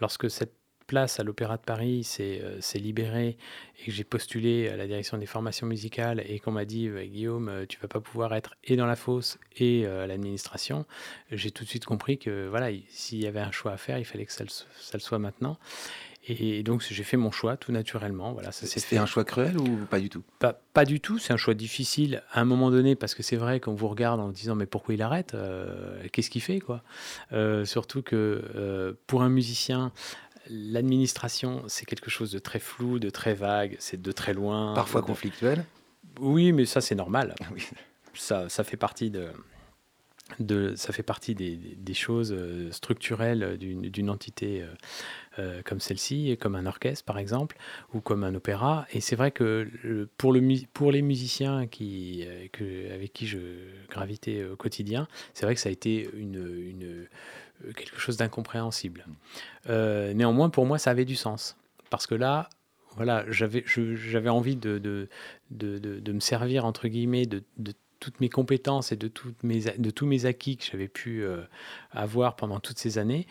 lorsque 0.02 0.30
cette 0.30 0.54
place 0.88 1.20
à 1.20 1.24
l'Opéra 1.24 1.58
de 1.58 1.62
Paris 1.64 2.06
s'est 2.06 2.40
euh, 2.42 2.62
s'est 2.62 2.80
libérée 2.80 3.36
et 3.82 3.86
que 3.86 3.92
j'ai 3.92 4.06
postulé 4.06 4.70
à 4.70 4.78
la 4.78 4.88
direction 4.88 5.18
des 5.18 5.26
formations 5.26 5.68
musicales 5.68 6.24
et 6.26 6.40
qu'on 6.40 6.52
m'a 6.52 6.64
dit 6.64 6.88
euh, 6.88 7.04
Guillaume, 7.04 7.50
euh, 7.50 7.66
tu 7.68 7.78
vas 7.80 7.90
pas 7.90 8.00
pouvoir 8.00 8.34
être 8.34 8.56
et 8.64 8.78
dans 8.78 8.86
la 8.86 8.96
fosse 8.96 9.38
et 9.58 9.86
à 9.86 10.08
l'administration, 10.08 10.86
j'ai 11.32 11.52
tout 11.52 11.66
de 11.66 11.70
suite 11.70 11.84
compris 11.86 12.18
que 12.18 12.48
voilà, 12.48 12.72
il- 12.72 12.86
s'il 12.90 13.22
y 13.22 13.28
avait 13.28 13.42
un 13.42 13.52
choix 13.52 13.74
à 13.74 13.78
faire, 13.78 13.98
il 14.00 14.06
fallait 14.06 14.26
que 14.26 14.32
le, 14.44 14.48
ça 14.50 14.66
le 14.94 15.00
soit 15.00 15.20
maintenant. 15.20 15.58
Et 16.30 16.62
donc 16.64 16.86
j'ai 16.90 17.04
fait 17.04 17.16
mon 17.18 17.32
choix 17.32 17.56
tout 17.58 17.72
naturellement. 17.72 18.34
Voilà, 18.34 18.52
ça 18.52 18.66
C'était 18.68 18.82
fait. 18.86 18.98
un 18.98 19.06
choix 19.06 19.24
cruel 19.24 19.58
ou 19.58 19.86
pas 19.90 20.00
du 20.00 20.10
tout? 20.10 20.24
Pas, 20.40 20.54
pas 20.74 20.84
du 20.84 21.00
tout, 21.00 21.20
c'est 21.20 21.32
un 21.34 21.38
choix 21.38 21.54
difficile 21.54 22.22
à 22.32 22.42
un 22.42 22.46
moment 22.46 22.70
donné 22.70 22.96
parce 22.96 23.16
que 23.16 23.24
c'est 23.24 23.38
vrai 23.38 23.60
qu'on 23.60 23.74
vous 23.76 23.88
regarde 23.88 24.20
en 24.20 24.30
disant 24.30 24.56
mais 24.56 24.66
pourquoi 24.66 24.94
il 24.96 25.02
arrête? 25.02 25.34
Euh, 25.36 26.04
Qu'est-ce 26.12 26.30
qu'il 26.30 26.42
fait 26.42 26.60
quoi? 26.60 26.84
Euh, 27.32 27.64
Surtout 27.66 28.02
que 28.02 28.44
euh, 28.56 28.94
pour 29.08 29.22
un 29.22 29.30
musicien, 29.30 29.92
l'administration 30.50 31.64
c'est 31.68 31.86
quelque 31.86 32.10
chose 32.10 32.32
de 32.32 32.40
très 32.40 32.60
flou, 32.60 33.00
de 33.00 33.10
très 33.10 33.34
vague, 33.34 33.76
c'est 33.80 34.02
de 34.02 34.12
très 34.12 34.34
loin. 34.34 34.74
Parfois 34.74 35.02
de- 35.02 35.06
conflictuel 35.08 35.64
Oui, 36.20 36.52
mais 36.52 36.66
ça 36.66 36.82
c'est 36.82 36.96
normal. 36.96 37.36
Oui. 37.54 37.64
Ça, 38.20 38.50
ça 38.50 38.64
fait 38.64 38.78
partie 38.78 39.12
de, 39.12 39.28
de, 40.40 40.74
ça 40.76 40.94
fait 40.94 41.04
partie 41.04 41.36
des, 41.36 41.94
choses 41.94 42.36
structurelles 42.72 43.58
d'une 43.58 44.10
entité 44.10 44.64
comme 45.66 45.80
celle-ci, 45.80 46.38
comme 46.40 46.56
un 46.56 46.66
orchestre 46.66 47.06
par 47.06 47.18
exemple, 47.18 47.58
ou 47.94 48.02
comme 48.02 48.24
un 48.24 48.36
opéra. 48.36 48.86
Et 48.92 49.02
c'est 49.02 49.16
vrai 49.16 49.32
que 49.32 50.08
pour, 50.18 50.34
le, 50.34 50.66
pour 50.74 50.92
les 50.92 51.02
musiciens 51.02 51.68
qui, 51.68 52.26
avec 52.94 53.14
qui 53.14 53.28
je 53.28 53.40
gravitais 53.90 54.44
au 54.46 54.56
quotidien, 54.56 55.08
c'est 55.34 55.46
vrai 55.46 55.56
que 55.56 55.62
ça 55.62 55.70
a 55.70 55.72
été 55.72 56.10
quelque 57.76 58.00
chose 58.00 58.18
d'incompréhensible. 58.18 59.06
néanmoins, 59.68 60.50
pour 60.50 60.66
moi, 60.66 60.78
ça 60.78 60.92
avait 60.92 61.06
du 61.06 61.16
sens. 61.16 61.58
Parce 61.90 62.06
que 62.06 62.16
là, 62.16 62.50
voilà, 62.98 63.26
j'avais, 63.30 64.30
envie 64.30 64.56
de, 64.56 64.80
de, 65.52 66.12
me 66.12 66.20
servir, 66.20 66.66
entre 66.66 66.88
guillemets, 66.88 67.28
de, 67.28 67.44
toutes 68.00 68.20
mes 68.20 68.30
compétences 68.30 68.92
et 68.92 68.96
de, 68.96 69.08
toutes 69.08 69.44
mes, 69.44 69.62
de 69.78 69.90
tous 69.90 70.06
mes 70.06 70.26
acquis 70.26 70.58
que 70.58 70.66
j'avais 70.66 70.88
pu 70.88 71.24
euh, 71.24 71.42
avoir 71.92 72.36
pendant 72.36 72.60
toutes 72.60 72.80
ces 72.80 72.98
années 72.98 73.28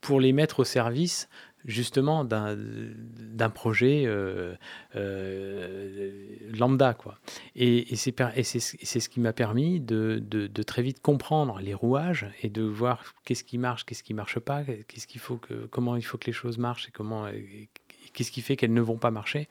pour 0.00 0.20
les 0.20 0.32
mettre 0.32 0.60
au 0.60 0.64
service 0.64 1.28
justement 1.64 2.24
d'un 2.24 3.50
projet 3.50 4.04
euh, 4.06 4.54
euh, 4.96 6.34
lambda. 6.56 6.94
Quoi. 6.94 7.18
Et, 7.56 7.92
et 7.92 7.96
c'est 7.96 9.00
ce 9.00 9.08
qui 9.08 9.20
m'a 9.20 9.32
permis 9.32 9.80
de, 9.80 10.22
de, 10.24 10.62
très 10.62 10.82
vite 10.82 11.00
comprendre 11.00 11.58
les 11.60 11.74
rouages 11.74 12.26
et 12.42 12.48
de 12.48 12.62
voir 12.62 13.14
qu'est-ce 13.24 13.44
qui 13.44 13.58
marche, 13.58 13.84
qu'est-ce 13.84 14.02
qui 14.02 14.14
marche 14.14 14.38
pas, 14.38 14.62
qu'est-ce 14.86 15.06
qu'il 15.06 15.20
faut 15.20 15.36
que, 15.36 15.66
comment 15.66 15.96
il 15.96 16.02
faut 16.02 16.16
que 16.16 16.26
les 16.26 16.32
choses 16.32 16.58
marchent 16.58 16.88
et 16.88 17.68
qu'est-ce 18.12 18.30
qui 18.30 18.40
fait 18.40 18.56
qu'elles 18.56 18.72
ne 18.72 18.80
vont 18.80 18.98
pas 18.98 19.10
marcher. 19.10 19.48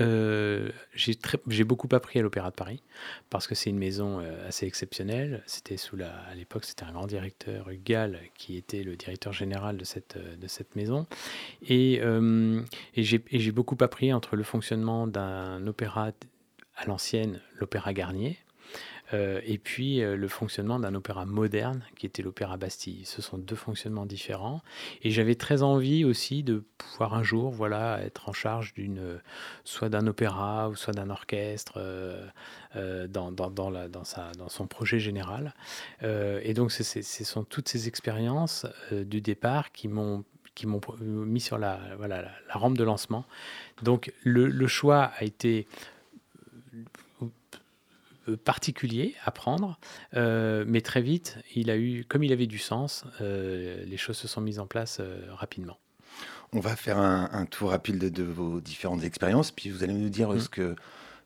Euh, 0.00 0.70
j'ai 0.94 1.64
beaucoup 1.64 1.88
appris 1.92 2.18
à 2.18 2.22
l'Opéra 2.22 2.50
de 2.50 2.54
Paris 2.54 2.82
parce 3.30 3.46
que 3.46 3.54
c'est 3.54 3.70
une 3.70 3.78
maison 3.78 4.20
euh, 4.20 4.48
assez 4.48 4.66
exceptionnelle. 4.66 5.42
C'était 5.46 5.76
sous 5.76 5.96
la, 5.96 6.12
à 6.30 6.34
l'époque, 6.34 6.64
c'était 6.64 6.84
un 6.84 6.92
grand 6.92 7.06
directeur, 7.06 7.68
Gall, 7.84 8.20
qui 8.34 8.56
était 8.56 8.82
le 8.82 8.96
directeur 8.96 9.32
général 9.32 9.76
de 9.76 9.84
cette, 9.84 10.18
cette 10.46 10.76
maison. 10.76 11.06
Et 11.68 12.00
j'ai 12.96 13.52
beaucoup 13.52 13.76
appris 13.80 14.12
entre 14.12 14.36
le 14.36 14.42
fonctionnement 14.42 15.06
d'un 15.06 15.66
opéra 15.66 16.12
à 16.76 16.86
l'ancienne, 16.86 17.40
l'Opéra 17.56 17.92
Garnier, 17.92 18.38
euh, 19.14 19.40
et 19.44 19.58
puis 19.58 20.02
euh, 20.02 20.16
le 20.16 20.28
fonctionnement 20.28 20.78
d'un 20.78 20.94
opéra 20.94 21.24
moderne 21.24 21.82
qui 21.96 22.06
était 22.06 22.22
l'opéra 22.22 22.56
Bastille. 22.56 23.04
Ce 23.04 23.22
sont 23.22 23.38
deux 23.38 23.56
fonctionnements 23.56 24.06
différents. 24.06 24.62
Et 25.02 25.10
j'avais 25.10 25.34
très 25.34 25.62
envie 25.62 26.04
aussi 26.04 26.42
de 26.42 26.64
pouvoir 26.76 27.14
un 27.14 27.22
jour 27.22 27.50
voilà, 27.50 28.00
être 28.02 28.28
en 28.28 28.32
charge 28.32 28.74
d'une, 28.74 29.20
soit 29.64 29.88
d'un 29.88 30.06
opéra 30.06 30.68
ou 30.68 30.76
soit 30.76 30.94
d'un 30.94 31.10
orchestre 31.10 31.74
euh, 31.76 32.28
dans, 33.08 33.32
dans, 33.32 33.50
dans, 33.50 33.70
la, 33.70 33.88
dans, 33.88 34.04
sa, 34.04 34.32
dans 34.32 34.48
son 34.48 34.66
projet 34.66 34.98
général. 34.98 35.54
et 36.02 36.54
donc 36.54 36.72
ce 36.72 37.02
sont 37.02 37.44
toutes 37.44 37.68
ces 37.68 37.88
expériences 37.88 38.66
du 38.92 39.20
départ 39.20 39.72
qui 39.72 39.88
m'ont 39.88 40.24
qui 40.58 40.66
m'ont 40.66 40.80
mis 41.00 41.40
sur 41.40 41.56
la, 41.56 41.78
voilà, 41.98 42.22
la, 42.22 42.54
rampe 42.54 42.76
de 42.76 42.82
lancement. 42.82 43.24
Donc 43.84 44.12
le, 44.24 44.66
choix 44.66 45.12
a 45.16 45.22
été 45.22 45.68
euh, 46.74 46.82
particulier 48.36 49.14
à 49.24 49.30
prendre, 49.30 49.78
euh, 50.14 50.64
mais 50.66 50.80
très 50.80 51.00
vite, 51.00 51.38
il 51.54 51.70
a 51.70 51.76
eu, 51.76 52.04
comme 52.08 52.22
il 52.22 52.32
avait 52.32 52.46
du 52.46 52.58
sens, 52.58 53.04
euh, 53.20 53.84
les 53.84 53.96
choses 53.96 54.16
se 54.16 54.28
sont 54.28 54.40
mises 54.40 54.58
en 54.58 54.66
place 54.66 55.00
rapidement. 55.30 55.78
On 56.52 56.60
va 56.60 56.76
faire 56.76 56.98
un, 56.98 57.44
tour 57.44 57.70
rapide 57.70 57.98
de, 57.98 58.22
vos 58.22 58.60
différentes 58.60 59.04
expériences, 59.04 59.50
puis 59.50 59.70
vous 59.70 59.84
allez 59.84 59.92
nous 59.92 60.08
dire 60.08 60.30
mmh. 60.30 60.40
ce 60.40 60.48
que 60.48 60.76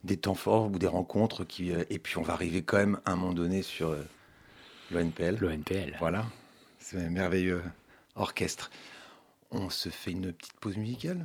des 0.02 0.16
temps 0.16 0.34
forts 0.34 0.66
ou 0.66 0.78
des 0.78 0.88
rencontres 0.88 1.44
qui, 1.44 1.70
et 1.70 1.98
puis 2.00 2.18
on 2.18 2.22
va 2.22 2.32
arriver 2.32 2.62
quand 2.62 2.78
même 2.78 2.98
à 3.04 3.12
un 3.12 3.16
moment 3.16 3.32
donné 3.32 3.62
sur 3.62 3.96
l'ONPL. 4.90 5.38
L'ONPL. 5.40 5.96
Voilà, 6.00 6.26
c'est 6.80 6.98
un 6.98 7.08
merveilleux 7.08 7.62
orchestre. 8.16 8.70
On 9.52 9.70
se 9.70 9.88
fait 9.90 10.10
une 10.10 10.32
petite 10.32 10.54
pause 10.54 10.76
musicale? 10.76 11.24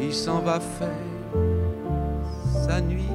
qui 0.00 0.12
s'en 0.14 0.40
va 0.40 0.58
faire 0.58 0.88
sa 2.66 2.80
nuit. 2.80 3.10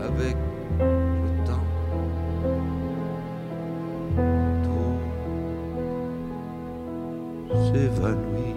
Avec 0.00 0.36
le 0.78 1.44
temps, 1.44 1.66
tout 4.64 4.98
s'évanouit. 7.64 8.54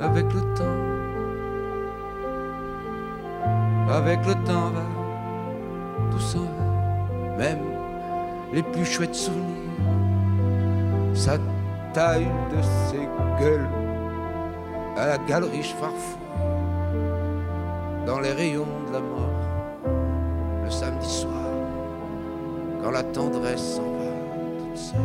Avec 0.00 0.26
le 0.34 0.40
temps, 0.56 0.78
avec 3.90 4.26
le 4.26 4.34
temps 4.46 4.70
va, 4.70 4.86
tout 6.10 6.18
s'en 6.18 6.44
va 6.44 6.59
même 7.40 7.64
les 8.52 8.62
plus 8.62 8.84
chouettes 8.84 9.14
souvenirs. 9.14 9.46
Sa 11.14 11.38
taille 11.94 12.30
de 12.52 12.60
ses 12.88 13.04
gueules 13.40 13.68
à 14.96 15.06
la 15.06 15.18
galerie 15.18 15.62
Farfou, 15.62 16.18
dans 18.06 18.20
les 18.20 18.32
rayons 18.32 18.66
de 18.88 18.92
la 18.92 19.00
mort, 19.00 19.40
le 20.64 20.70
samedi 20.70 21.08
soir, 21.08 21.32
quand 22.82 22.90
la 22.90 23.02
tendresse 23.02 23.76
s'en 23.76 23.90
va 23.98 24.10
toute 24.58 24.76
seule. 24.76 25.00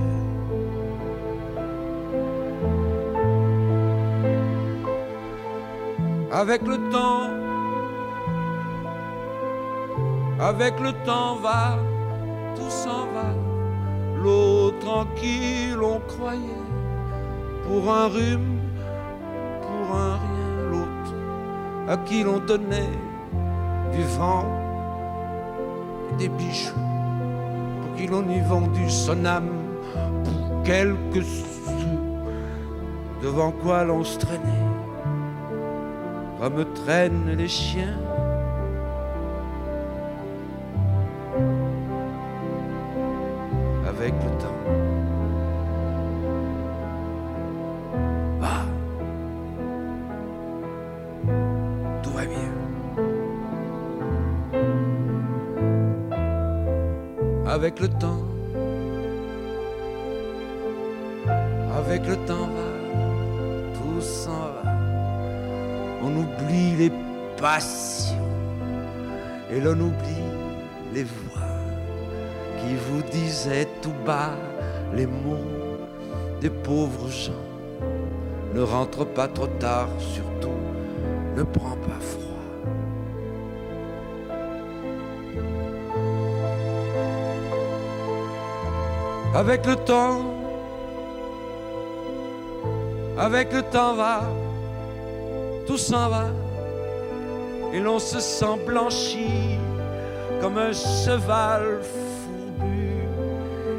Avec 6.32 6.62
le 6.64 6.78
temps, 6.90 7.30
avec 10.40 10.78
le 10.82 10.92
temps 11.06 11.36
va 11.36 11.78
s'en 12.70 13.08
va. 13.14 13.34
L'autre 14.22 14.88
en 14.90 15.06
qui 15.16 15.72
l'on 15.76 16.00
croyait 16.08 16.66
pour 17.68 17.92
un 17.92 18.08
rhume, 18.08 18.60
pour 19.62 19.96
un 19.96 20.14
rien, 20.14 20.70
l'autre 20.72 21.14
à 21.88 21.98
qui 21.98 22.24
l'on 22.24 22.40
donnait 22.40 22.98
du 23.94 24.04
vent 24.18 24.46
et 26.12 26.16
des 26.18 26.30
bijoux, 26.30 26.74
pour 27.82 27.96
qui 27.96 28.08
l'on 28.08 28.28
y 28.30 28.40
vendu 28.40 28.90
son 28.90 29.26
âme 29.26 29.50
pour 30.24 30.64
quelques 30.64 31.24
sous, 31.24 31.46
devant 33.22 33.52
quoi 33.52 33.84
l'on 33.84 34.04
se 34.04 34.18
traînait, 34.18 34.66
comme 36.40 36.66
traînent 36.74 37.36
les 37.38 37.48
chiens 37.48 37.98
tout 73.82 73.94
bas 74.06 74.32
les 74.94 75.06
mots 75.06 75.78
des 76.42 76.50
pauvres 76.50 77.10
gens. 77.10 77.46
Ne 78.54 78.62
rentre 78.62 79.06
pas 79.06 79.28
trop 79.28 79.48
tard, 79.48 79.90
surtout, 80.00 80.60
ne 81.36 81.44
prends 81.44 81.78
pas 81.90 82.00
froid. 82.00 82.24
Avec 89.36 89.66
le 89.66 89.76
temps, 89.76 90.22
avec 93.18 93.52
le 93.54 93.62
temps 93.64 93.96
va, 93.96 94.22
tout 95.68 95.78
s'en 95.78 96.10
va, 96.10 96.28
et 97.74 97.80
l'on 97.80 98.00
se 98.00 98.20
sent 98.20 98.58
blanchi 98.66 99.58
comme 100.42 100.58
un 100.58 100.72
cheval 100.72 101.82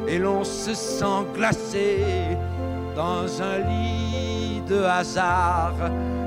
et 0.09 0.19
l'on 0.19 0.45
se 0.45 0.75
sent 0.75 1.25
glacé 1.35 2.05
dans 2.95 3.43
un 3.43 3.59
lit 3.59 4.63
de 4.69 4.83
hasard, 4.83 5.75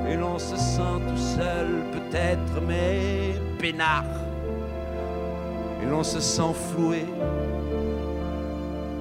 et 0.08 0.16
l'on 0.16 0.38
se 0.38 0.56
sent 0.56 0.98
tout 1.08 1.16
seul 1.16 1.66
peut-être, 1.92 2.60
mais 2.66 3.34
peinard, 3.58 4.04
et 5.82 5.86
l'on 5.86 6.02
se 6.02 6.20
sent 6.20 6.54
floué 6.72 7.04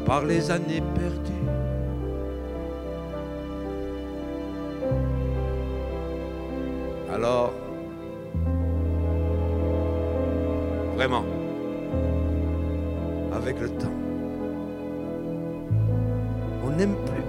par 0.06 0.26
les 0.26 0.50
années 0.50 0.84
perdues. 0.96 1.34
Alors, 7.14 7.54
vraiment, 10.96 11.26
avec 13.34 13.60
le 13.60 13.70
temps, 13.70 13.99
n'aime 16.80 16.96
plus. 16.96 17.24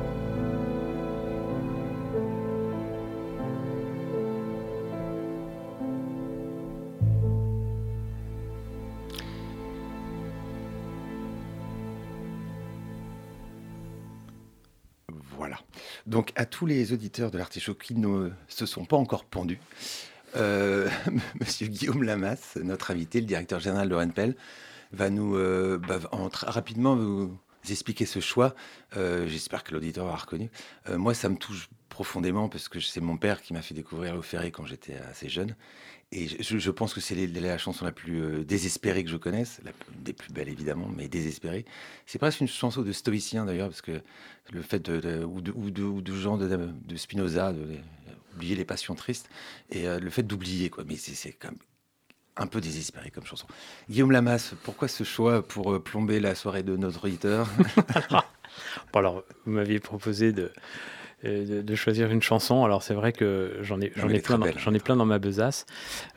Voilà. 15.36 15.58
Donc 16.06 16.32
à 16.36 16.46
tous 16.46 16.66
les 16.66 16.92
auditeurs 16.92 17.32
de 17.32 17.38
l'artichaut 17.38 17.74
qui 17.74 17.96
ne 17.96 18.30
se 18.46 18.66
sont 18.66 18.84
pas 18.84 18.96
encore 18.96 19.24
pendus, 19.24 19.58
euh, 20.36 20.88
Monsieur 21.40 21.66
Guillaume 21.66 22.04
Lamas, 22.04 22.56
notre 22.62 22.92
invité, 22.92 23.20
le 23.20 23.26
directeur 23.26 23.58
général 23.58 23.88
de 23.88 23.94
RENPEL, 23.96 24.36
va 24.92 25.10
nous 25.10 25.34
euh, 25.34 25.78
bah, 25.78 25.98
rapidement 26.12 26.96
expliquer 27.68 28.06
ce 28.06 28.20
choix. 28.20 28.54
Euh, 28.96 29.26
J'espère 29.28 29.64
que 29.64 29.72
l'auditeur 29.72 30.06
aura 30.06 30.16
reconnu. 30.16 30.50
Euh, 30.88 30.98
moi, 30.98 31.14
ça 31.14 31.28
me 31.28 31.36
touche 31.36 31.68
profondément 31.88 32.48
parce 32.48 32.68
que 32.68 32.80
c'est 32.80 33.00
mon 33.00 33.16
père 33.16 33.42
qui 33.42 33.52
m'a 33.52 33.62
fait 33.62 33.74
découvrir 33.74 34.14
le 34.14 34.22
ferré 34.22 34.50
quand 34.50 34.64
j'étais 34.64 34.94
assez 34.96 35.28
jeune. 35.28 35.54
Et 36.12 36.26
je, 36.26 36.70
pense 36.70 36.92
que 36.92 37.00
c'est 37.00 37.14
la 37.14 37.58
chanson 37.58 37.84
la 37.84 37.92
plus 37.92 38.20
euh, 38.20 38.44
désespérée 38.44 39.04
que 39.04 39.10
je 39.10 39.16
connaisse, 39.16 39.60
des 39.94 40.12
plus 40.12 40.32
belles 40.32 40.48
évidemment, 40.48 40.88
mais 40.88 41.08
désespérée. 41.08 41.64
C'est 42.06 42.18
presque 42.18 42.40
une 42.40 42.48
chanson 42.48 42.82
de 42.82 42.92
stoïcien 42.92 43.44
d'ailleurs, 43.44 43.68
parce 43.68 43.82
que 43.82 44.00
le 44.52 44.62
fait 44.62 44.80
de, 44.80 45.24
ou, 45.24 45.40
de, 45.40 45.52
ou, 45.52 45.70
de, 45.70 45.82
ou 45.84 46.00
de 46.00 46.12
gens 46.14 46.36
de, 46.36 46.96
Spinoza, 46.96 47.52
de, 47.52 47.76
oublier 48.34 48.56
les 48.56 48.64
passions 48.64 48.96
tristes, 48.96 49.28
et 49.70 49.86
le 49.86 50.10
fait 50.10 50.24
d'oublier, 50.24 50.68
quoi. 50.68 50.82
Mais 50.84 50.96
c'est 50.96 51.32
quand 51.32 51.50
même 51.50 51.58
un 52.40 52.46
peu 52.46 52.60
désespéré 52.60 53.10
comme 53.10 53.24
chanson. 53.26 53.46
Guillaume 53.88 54.10
Lamas, 54.10 54.54
pourquoi 54.64 54.88
ce 54.88 55.04
choix 55.04 55.46
pour 55.46 55.74
euh, 55.74 55.78
plomber 55.78 56.18
la 56.20 56.34
soirée 56.34 56.62
de 56.62 56.76
notre 56.76 57.04
auditeur 57.06 57.48
Bon, 58.92 58.98
alors, 58.98 59.22
vous 59.46 59.52
m'aviez 59.52 59.78
proposé 59.78 60.32
de, 60.32 60.50
euh, 61.24 61.46
de, 61.58 61.62
de 61.62 61.74
choisir 61.76 62.10
une 62.10 62.22
chanson. 62.22 62.64
Alors, 62.64 62.82
c'est 62.82 62.94
vrai 62.94 63.12
que 63.12 63.58
j'en 63.60 63.80
ai, 63.80 63.92
j'en 63.94 64.08
ai, 64.08 64.20
plein 64.20 64.38
j'en 64.58 64.74
ai 64.74 64.78
plein 64.80 64.96
dans 64.96 65.04
ma 65.06 65.18
besace. 65.18 65.66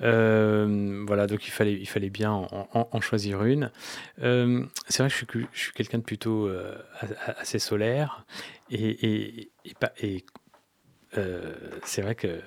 Euh, 0.02 1.04
voilà, 1.06 1.28
donc 1.28 1.46
il 1.48 1.52
fallait, 1.52 1.74
il 1.74 1.88
fallait 1.88 2.10
bien 2.10 2.32
en, 2.32 2.68
en- 2.74 2.90
en 2.92 3.02
choisir 3.02 3.44
une. 3.44 3.70
Euh, 4.24 4.66
c'est 4.88 5.04
vrai 5.04 5.10
que 5.10 5.14
je 5.14 5.18
suis, 5.18 5.26
que- 5.28 5.40
je 5.54 5.60
suis 5.60 5.74
quelqu'un 5.74 6.00
de 6.00 6.04
plutôt 6.04 6.48
euh, 6.48 6.76
assez 7.38 7.60
solaire. 7.60 8.26
Et, 8.72 8.90
et, 8.90 9.52
et, 10.02 10.26
c'est 11.84 12.02
vrai 12.02 12.16
que 12.16 12.40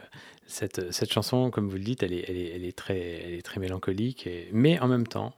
cette, 0.46 0.92
cette 0.92 1.12
chanson, 1.12 1.50
comme 1.50 1.68
vous 1.68 1.76
le 1.76 1.82
dites, 1.82 2.02
elle 2.02 2.12
est, 2.12 2.76
très, 2.76 3.42
mélancolique. 3.58 4.28
mais 4.52 4.78
en 4.80 4.88
même 4.88 5.06
temps, 5.06 5.34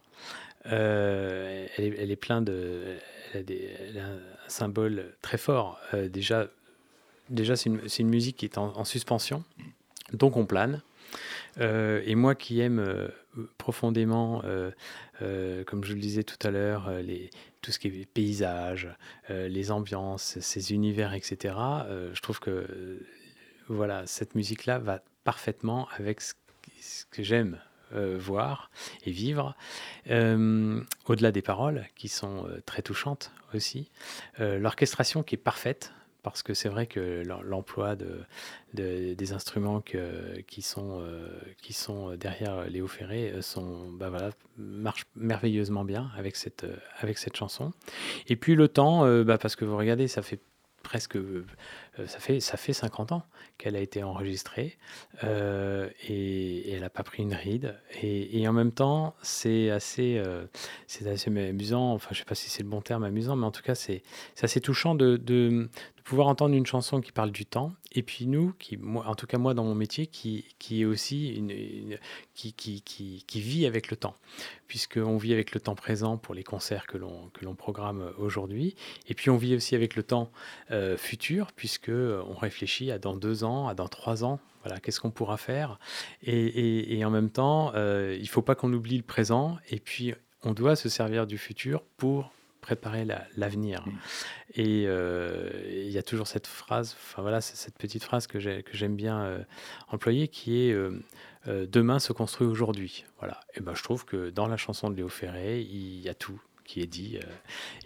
euh, 0.67 1.67
elle, 1.77 1.85
est, 1.85 1.97
elle 1.99 2.17
plein 2.17 2.43
de. 2.43 2.97
A, 3.35 3.39
un 3.39 4.19
symbole 4.49 5.15
très 5.23 5.39
fort. 5.39 5.79
Euh, 5.95 6.09
déjà, 6.09 6.49
c'est 7.57 7.67
une, 7.67 8.09
musique 8.09 8.39
qui 8.39 8.47
est 8.47 8.59
en, 8.59 8.77
en 8.77 8.85
suspension, 8.85 9.45
donc 10.13 10.37
on 10.37 10.47
plane. 10.47 10.83
Euh, 11.61 12.03
et 12.05 12.15
moi 12.15 12.35
qui 12.35 12.61
aime 12.61 12.79
euh, 12.79 13.09
profondément, 13.57 14.43
euh, 14.45 14.71
euh, 15.23 15.65
comme 15.65 15.85
je 15.85 15.95
le 15.95 16.01
disais 16.01 16.23
tout 16.23 16.39
à 16.47 16.51
l'heure, 16.51 16.89
euh, 16.89 17.03
tout 17.63 17.73
ce 17.73 17.79
qui 17.79 17.89
est 17.89 18.07
paysage, 18.07 18.89
euh, 19.31 19.49
les 19.49 19.71
ambiances, 19.71 20.39
ces 20.41 20.73
univers, 20.73 21.15
etc., 21.15 21.55
euh, 21.59 22.11
je 22.15 22.21
trouve 22.21 22.41
que 22.41 22.51
euh, 22.51 23.07
voilà, 23.69 24.07
cette 24.07 24.35
musique-là 24.35 24.79
va 24.79 25.03
parfaitement 25.25 25.89
avec 25.97 26.21
ce, 26.21 26.35
que 27.11 27.23
j'aime 27.23 27.61
euh, 27.95 28.17
voir 28.19 28.71
et 29.05 29.11
vivre. 29.11 29.55
Euh, 30.11 30.81
Au-delà 31.07 31.33
des 31.33 31.43
paroles, 31.43 31.87
qui 31.97 32.09
sont 32.09 32.47
euh, 32.47 32.61
très 32.67 32.83
touchantes 32.83 33.33
aussi, 33.55 33.91
l'orchestration 34.39 35.23
qui 35.23 35.37
est 35.37 35.39
parfaite, 35.39 35.93
parce 36.23 36.43
que 36.43 36.53
c'est 36.53 36.69
vrai 36.69 36.87
que 36.87 37.23
l'em- 37.25 37.41
l'emploi 37.43 37.97
de, 37.97 38.21
de- 38.75 39.15
des 39.15 39.33
instruments 39.33 39.81
qui, 39.81 40.61
sont, 40.63 41.03
qui 41.63 41.73
sont 41.73 42.15
derrière 42.17 42.65
Léo 42.69 42.87
Ferré 42.89 43.37
sont, 43.41 43.91
bah 43.93 44.11
voilà, 44.11 44.31
marche 44.59 45.07
merveilleusement 45.17 45.85
bien 45.85 46.11
avec 46.17 46.37
cette, 46.37 46.67
avec 47.01 47.17
cette 47.17 47.37
chanson. 47.37 47.73
Et 48.27 48.37
puis 48.37 48.55
le 48.55 48.69
temps, 48.69 49.07
bah 49.25 49.39
parce 49.39 49.57
que 49.57 49.65
vous 49.65 49.77
regardez, 49.79 50.09
ça 50.09 50.21
fait 50.21 50.41
presque 50.83 51.17
ça 52.07 52.19
fait 52.19 52.41
ça 52.41 52.57
fait 52.57 52.73
50 52.73 53.13
ans 53.13 53.23
qu'elle 53.57 53.77
a 53.77 53.81
été 53.81 54.03
enregistrée 54.03 54.79
euh, 55.25 55.89
et, 56.09 56.73
elle 56.73 56.81
n'a 56.81 56.91
pas 56.91 57.03
pris 57.03 57.23
une 57.23 57.35
ride. 57.35 57.77
Et, 58.03 58.47
en 58.47 58.53
même 58.53 58.73
temps 58.73 59.15
c'est 59.23 59.71
assez 59.71 60.17
euh, 60.19 60.47
assez 61.07 61.29
amusant. 61.29 61.93
Enfin 61.93 62.11
je 62.13 62.19
sais 62.19 62.25
pas 62.25 62.35
si 62.35 62.51
c'est 62.51 62.63
le 62.63 62.69
bon 62.69 62.81
terme 62.81 63.05
amusant 63.05 63.37
mais 63.37 63.47
en 63.47 63.51
tout 63.51 63.63
cas 63.63 63.75
c'est 63.75 64.03
assez 64.41 64.61
touchant 64.61 64.95
de, 64.95 65.17
de, 65.17 65.69
pouvoir 66.05 66.29
entendre 66.29 66.55
une 66.55 66.65
chanson 66.65 67.01
qui 67.03 67.13
parle 67.13 67.31
du 67.31 67.45
temps. 67.45 67.73
Et 67.93 68.03
puis 68.03 68.27
nous 68.27 68.55
qui 68.59 68.77
moi 68.77 69.07
en 69.07 69.15
tout 69.15 69.27
cas 69.27 69.39
moi 69.39 69.55
dans 69.55 69.65
mon 69.65 69.75
métier 69.75 70.07
qui 70.07 70.45
qui 70.59 70.83
est 70.83 70.85
aussi 70.85 71.35
une, 71.35 71.99
qui, 72.35 72.53
qui, 72.53 73.25
qui, 73.27 73.41
vit 73.41 73.67
avec 73.67 73.91
le 73.91 73.97
temps. 73.97 74.15
Puisqu'on 74.69 75.17
vit 75.17 75.33
avec 75.33 75.53
le 75.53 75.61
temps 75.61 75.75
présent 75.75 76.19
pour 76.19 76.35
les 76.35 76.45
concerts 76.45 76.87
que 76.87 76.97
l'on 76.99 77.55
programme 77.55 78.13
aujourd'hui. 78.19 78.77
Et 79.09 79.15
puis 79.15 79.31
on 79.31 79.37
vit 79.37 79.57
aussi 79.57 79.75
avec 79.75 79.97
le 79.97 80.03
temps 80.03 80.31
euh, 80.71 80.97
futur, 80.97 81.53
puisque 81.53 81.88
euh, 81.93 82.23
on 82.29 82.35
réfléchit 82.35 82.91
à 82.91 82.99
dans 82.99 83.15
deux 83.17 83.45
ans, 83.45 83.69
à 83.69 83.75
dans 83.75 83.89
trois 83.89 84.25
ans, 84.25 84.41
voilà, 84.65 84.81
qu'est-ce 84.81 85.01
qu'on 85.01 85.11
pourra 85.11 85.37
faire. 85.37 85.79
Et, 86.23 86.33
et- 86.47 86.99
et 86.99 87.05
en 87.05 87.11
même 87.11 87.31
temps, 87.31 87.73
euh, 87.75 88.15
il 88.17 88.23
ne 88.23 88.29
faut 88.29 88.43
pas 88.43 88.55
qu'on 88.55 88.73
oublie 88.73 88.97
le 88.97 89.03
présent, 89.03 89.59
et 89.71 89.79
puis 89.81 90.15
on 90.43 90.53
doit 90.53 90.77
se 90.77 90.89
servir 90.89 91.27
du 91.27 91.39
futur 91.39 91.83
pour 91.97 92.31
préparer 92.61 93.05
la- 93.05 93.25
l'avenir. 93.37 93.85
Et 94.55 94.85
euh, 94.87 95.51
il 95.71 95.91
y 95.91 95.97
a 95.99 96.03
toujours 96.03 96.27
cette 96.27 96.47
phrase, 96.47 96.97
enfin 96.99 97.23
voilà, 97.23 97.41
c'est 97.41 97.57
cette 97.57 97.79
petite 97.79 98.05
phrase 98.05 98.27
que 98.27 98.39
j'ai- 98.41 98.63
que 98.63 98.77
j'aime 98.77 98.97
bien 98.97 99.21
euh, 99.23 99.39
employer, 99.91 100.29
qui 100.29 100.59
est 100.69 100.77
demain 101.47 101.99
se 101.99 102.13
construit 102.13 102.47
aujourd'hui. 102.47 103.07
Voilà. 103.21 103.41
Et 103.55 103.61
ben 103.61 103.75
je 103.75 103.83
trouve 103.83 104.05
que 104.05 104.29
dans 104.29 104.47
la 104.49 104.59
chanson 104.59 104.91
de 104.91 104.97
Léo 104.97 105.09
Ferré, 105.09 105.61
il 105.63 106.01
y 106.01 106.09
a 106.11 106.15
tout 106.15 106.39
qui 106.69 106.81
est 106.83 106.87
dit. 106.87 107.19
euh, 107.21 107.27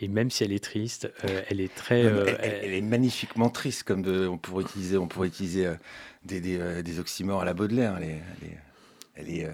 et 0.00 0.08
même 0.08 0.30
si 0.30 0.44
elle 0.44 0.52
est 0.52 0.62
triste, 0.62 1.10
euh, 1.24 1.42
elle 1.48 1.60
est 1.60 1.74
très. 1.74 2.02
Non, 2.02 2.08
euh, 2.10 2.24
elle, 2.26 2.38
elle- 2.42 2.60
elle 2.64 2.74
est 2.74 2.80
magnifiquement 2.82 3.48
triste, 3.48 3.84
comme 3.84 4.02
de- 4.02 4.26
on 4.26 4.36
pourrait 4.36 4.64
utiliser, 4.64 4.98
on 4.98 5.08
pourrait 5.08 5.28
utiliser 5.28 5.72
des, 6.24 6.40
des, 6.40 6.82
des 6.82 6.98
oxymores 6.98 7.40
à 7.40 7.44
la 7.46 7.54
Baudelaire. 7.54 7.96
Elle 7.98 8.08
est, 8.10 8.22
elle 9.14 9.30
est, 9.30 9.50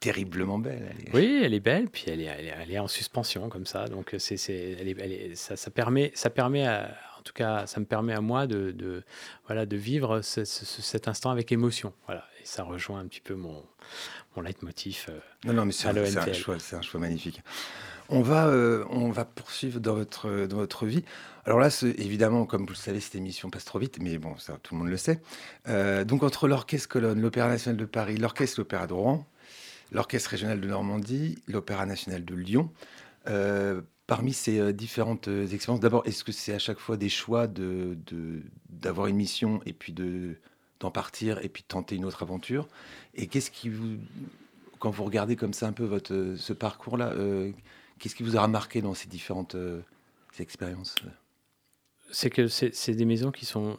terriblement 0.00 0.58
belle. 0.58 0.88
elle 0.92 1.08
est- 1.08 1.14
Oui, 1.14 1.42
elle 1.44 1.54
est 1.54 1.60
belle, 1.60 1.88
puis 1.88 2.04
elle 2.06 2.20
est, 2.20 2.24
elle 2.26 2.46
est, 2.46 2.54
elle 2.62 2.70
est 2.72 2.78
en 2.78 2.86
suspension 2.88 3.48
comme 3.48 3.66
ça. 3.66 3.86
Donc 3.88 4.14
c'est, 4.18 4.36
ça, 5.34 5.56
ça 5.56 5.70
permet, 5.70 6.12
ça 6.14 6.30
permet 6.30 6.66
à- 6.66 6.96
en 7.18 7.22
tout 7.22 7.32
cas, 7.32 7.66
ça 7.66 7.80
me 7.80 7.84
permet 7.84 8.14
à 8.14 8.20
moi 8.20 8.46
de, 8.46 8.70
de, 8.70 9.02
voilà, 9.46 9.66
de 9.66 9.76
vivre 9.76 10.20
ce- 10.22 10.44
ce- 10.44 10.64
ce- 10.64 10.82
cet 10.82 11.08
instant 11.08 11.30
avec 11.30 11.50
émotion. 11.52 11.92
Voilà, 12.06 12.24
et 12.40 12.44
ça 12.46 12.62
rejoint 12.62 13.00
un 13.00 13.06
petit 13.08 13.20
peu 13.20 13.34
mon, 13.34 13.62
mon 14.36 14.42
leitmotiv. 14.42 15.06
euh, 15.08 15.18
Non, 15.44 15.52
non, 15.52 15.64
mais 15.66 15.72
c'est 15.72 15.88
un, 15.88 16.32
choix, 16.32 16.58
c'est 16.60 16.76
un 16.76 16.82
choix 16.82 17.00
magnifique. 17.00 17.42
On 18.10 18.22
va, 18.22 18.46
euh, 18.46 18.84
on 18.88 19.10
va 19.10 19.26
poursuivre 19.26 19.80
dans 19.80 19.94
votre, 19.94 20.46
dans 20.46 20.56
votre 20.56 20.86
vie. 20.86 21.04
Alors 21.44 21.58
là, 21.58 21.68
évidemment, 21.98 22.46
comme 22.46 22.62
vous 22.62 22.72
le 22.72 22.74
savez, 22.74 23.00
cette 23.00 23.16
émission 23.16 23.50
passe 23.50 23.66
trop 23.66 23.78
vite, 23.78 23.98
mais 24.00 24.16
bon, 24.16 24.36
ça, 24.38 24.58
tout 24.62 24.74
le 24.74 24.78
monde 24.78 24.88
le 24.88 24.96
sait. 24.96 25.20
Euh, 25.68 26.04
donc 26.04 26.22
entre 26.22 26.48
l'Orchestre 26.48 26.88
Colonne, 26.88 27.20
l'Opéra 27.20 27.48
National 27.48 27.76
de 27.76 27.84
Paris, 27.84 28.16
l'Orchestre 28.16 28.60
L'Opéra 28.60 28.86
de 28.86 28.94
Rouen, 28.94 29.26
l'Orchestre 29.92 30.30
Régional 30.30 30.58
de 30.58 30.66
Normandie, 30.66 31.42
l'Opéra 31.48 31.84
National 31.84 32.24
de 32.24 32.34
Lyon, 32.34 32.70
euh, 33.28 33.82
parmi 34.06 34.32
ces 34.32 34.72
différentes 34.72 35.28
expériences, 35.28 35.80
d'abord, 35.80 36.02
est-ce 36.06 36.24
que 36.24 36.32
c'est 36.32 36.54
à 36.54 36.58
chaque 36.58 36.78
fois 36.78 36.96
des 36.96 37.10
choix 37.10 37.46
d'avoir 37.46 37.94
de, 38.06 38.42
d'avoir 38.70 39.06
une 39.08 39.16
mission 39.16 39.60
et 39.66 39.74
puis 39.74 39.92
de 39.92 40.36
d'en 40.80 40.90
partir 40.92 41.44
et 41.44 41.48
puis 41.48 41.62
de 41.62 41.68
tenter 41.68 41.96
une 41.96 42.06
autre 42.06 42.22
aventure? 42.22 42.68
Et 43.14 43.26
qu'est-ce 43.26 43.50
qui 43.50 43.68
vous, 43.68 43.98
quand 44.78 44.90
vous 44.90 45.04
regardez 45.04 45.36
comme 45.36 45.52
ça 45.52 45.66
un 45.66 45.72
peu 45.72 45.84
votre, 45.84 46.34
ce 46.38 46.52
parcours-là, 46.54 47.12
Qu'est-ce 47.98 48.14
qui 48.14 48.22
vous 48.22 48.36
a 48.36 48.42
remarqué 48.42 48.80
dans 48.80 48.94
ces 48.94 49.08
différentes 49.08 49.54
euh, 49.54 49.80
expériences 50.38 50.94
C'est 52.10 52.30
que 52.30 52.48
c'est 52.48 52.94
des 52.94 53.04
maisons 53.04 53.32
qui 53.32 53.44
sont 53.44 53.78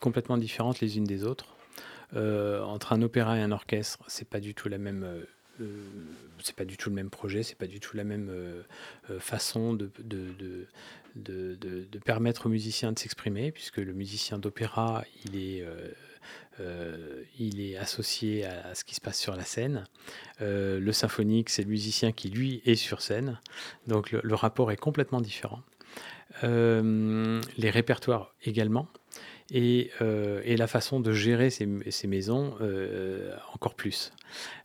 complètement 0.00 0.38
différentes 0.38 0.80
les 0.80 0.96
unes 0.96 1.04
des 1.04 1.24
autres. 1.24 1.54
Euh, 2.14 2.62
entre 2.62 2.94
un 2.94 3.02
opéra 3.02 3.36
et 3.36 3.42
un 3.42 3.52
orchestre, 3.52 4.02
c'est 4.06 4.28
pas 4.28 4.40
du 4.40 4.54
tout. 4.54 4.68
Euh, 4.68 5.24
pas 6.56 6.64
du 6.64 6.76
tout 6.76 6.88
le 6.88 6.94
même 6.94 7.10
projet, 7.10 7.42
c'est 7.42 7.58
pas 7.58 7.66
du 7.66 7.80
tout 7.80 7.96
la 7.96 8.04
même 8.04 8.32
façon 9.18 9.74
de, 9.74 9.90
permettre 12.04 12.46
aux 12.46 12.48
musiciens 12.48 12.92
de 12.92 12.98
s'exprimer, 12.98 13.52
puisque 13.52 13.78
le 13.78 13.92
musicien 13.92 14.38
d'opéra, 14.38 15.04
il 15.24 15.36
est 15.36 15.66
euh, 16.60 17.22
il 17.38 17.60
est 17.60 17.76
associé 17.76 18.44
à, 18.44 18.74
ce 18.74 18.84
qui 18.84 18.94
se 18.94 19.00
passe 19.00 19.18
sur 19.18 19.36
la 19.36 19.44
scène. 19.44 19.84
Euh, 20.40 20.80
le 20.80 20.92
symphonique, 20.92 21.50
c'est 21.50 21.62
le 21.62 21.68
musicien 21.68 22.12
qui, 22.12 22.30
lui, 22.30 22.62
est 22.64 22.74
sur 22.74 23.00
scène. 23.00 23.38
Donc 23.86 24.12
le, 24.12 24.34
rapport 24.34 24.72
est 24.72 24.76
complètement 24.76 25.20
différent. 25.20 25.60
Euh, 26.44 27.40
les 27.56 27.70
répertoires 27.70 28.34
également. 28.44 28.88
Et, 29.50 29.90
la 30.00 30.66
façon 30.66 31.00
de 31.00 31.12
gérer 31.12 31.50
ces, 31.50 31.66
maisons 32.06 32.56
encore 33.54 33.74
plus. 33.74 34.12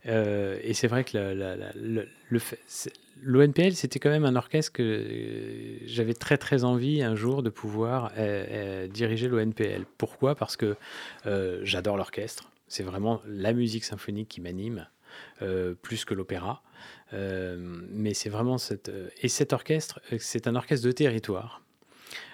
et 0.04 0.74
c'est 0.74 0.88
vrai 0.88 1.04
que 1.04 1.16
le, 1.16 2.06
le, 2.28 2.40
l'ONPL, 3.22 3.72
c'était 3.74 3.98
quand 3.98 4.10
même 4.10 4.24
un 4.24 4.36
orchestre 4.36 4.72
que 4.72 4.82
euh, 4.82 5.78
j'avais 5.86 6.14
très 6.14 6.38
très 6.38 6.64
envie 6.64 7.02
un 7.02 7.14
jour 7.14 7.42
de 7.42 7.50
pouvoir 7.50 8.12
euh, 8.16 8.44
euh, 8.48 8.86
diriger 8.86 9.28
l'ONPL. 9.28 9.84
Pourquoi? 9.98 10.34
Parce 10.34 10.56
que 10.56 10.76
j'adore 11.62 11.96
l'orchestre. 11.96 12.50
C'est 12.68 12.82
vraiment 12.82 13.20
la 13.26 13.52
musique 13.52 13.84
symphonique 13.84 14.28
qui 14.28 14.40
m'anime, 14.40 14.88
plus 15.82 16.04
que 16.04 16.14
l'opéra. 16.14 16.62
mais 17.12 18.14
c'est 18.14 18.30
vraiment 18.30 18.58
cette... 18.58 18.90
Et 19.22 19.28
cet 19.28 19.52
orchestre, 19.52 20.00
c'est 20.18 20.46
un 20.46 20.56
orchestre 20.56 20.86
de 20.86 20.92
territoire. 20.92 21.62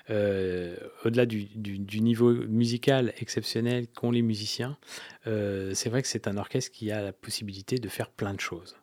au-delà 0.08 1.26
du, 1.26 1.44
du, 1.44 2.00
niveau 2.00 2.32
musical 2.32 3.12
exceptionnel 3.18 3.86
qu'ont 3.88 4.10
les 4.10 4.22
musiciens, 4.22 4.78
c'est 5.24 5.88
vrai 5.88 6.02
que 6.02 6.08
c'est 6.08 6.26
un 6.26 6.36
orchestre 6.36 6.72
qui 6.72 6.90
a 6.90 7.02
la 7.02 7.12
possibilité 7.12 7.78
de 7.78 7.88
faire 7.88 8.10
plein 8.10 8.34
de 8.34 8.40
choses. 8.40 8.79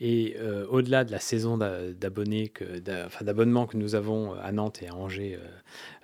Et 0.00 0.36
euh, 0.38 0.66
au-delà 0.68 1.04
de 1.04 1.12
la 1.12 1.18
saison 1.18 1.58
d'abonnés, 1.58 2.52
enfin, 3.06 3.24
d'abonnements 3.24 3.66
que 3.66 3.76
nous 3.76 3.94
avons 3.94 4.34
à 4.34 4.52
Nantes 4.52 4.82
et 4.82 4.88
à 4.88 4.94
Angers 4.94 5.38
euh, 5.40 5.46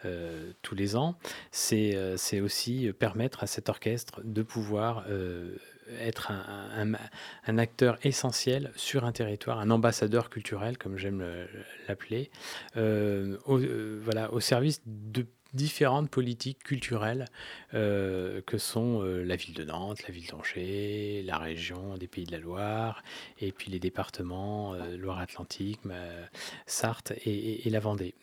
euh, 0.07 0.53
tous 0.63 0.75
les 0.75 0.97
ans, 0.97 1.17
c'est 1.51 2.41
aussi 2.41 2.93
permettre 2.99 3.43
à 3.43 3.47
cet 3.47 3.69
orchestre 3.69 4.21
de 4.25 4.43
pouvoir 4.43 5.07
être 6.01 6.31
un, 6.31 7.59
acteur 7.59 7.99
essentiel 8.03 8.73
sur 8.77 9.05
un 9.05 9.13
territoire, 9.13 9.59
un 9.59 9.71
ambassadeur 9.71 10.31
culturel, 10.31 10.79
comme 10.79 10.99
j'aime 10.99 11.25
l'appeler, 11.89 12.31
voilà, 12.75 14.33
au 14.33 14.41
service 14.41 14.83
de 14.87 15.27
différentes 15.55 16.11
politiques 16.11 16.63
culturelles 16.63 17.27
euh, 17.73 18.41
que 18.47 18.59
sont 18.59 19.03
euh, 19.03 19.23
la 19.23 19.37
ville 19.37 19.55
de 19.55 19.65
Nantes, 19.65 20.07
la 20.07 20.13
ville 20.13 20.27
d'Angers, 20.27 21.23
la 21.25 21.39
région 21.39 21.97
des 21.97 22.09
Pays 22.09 22.25
de 22.25 22.33
la 22.33 22.39
Loire, 22.39 23.03
et 23.41 23.53
puis 23.53 23.71
les 23.71 23.79
départements 23.79 24.75
euh, 24.75 24.97
Loire-Atlantique, 24.97 25.81
Sarthe 26.67 27.13
et, 27.25 27.69
la 27.71 27.81
Vendée. 27.81 28.15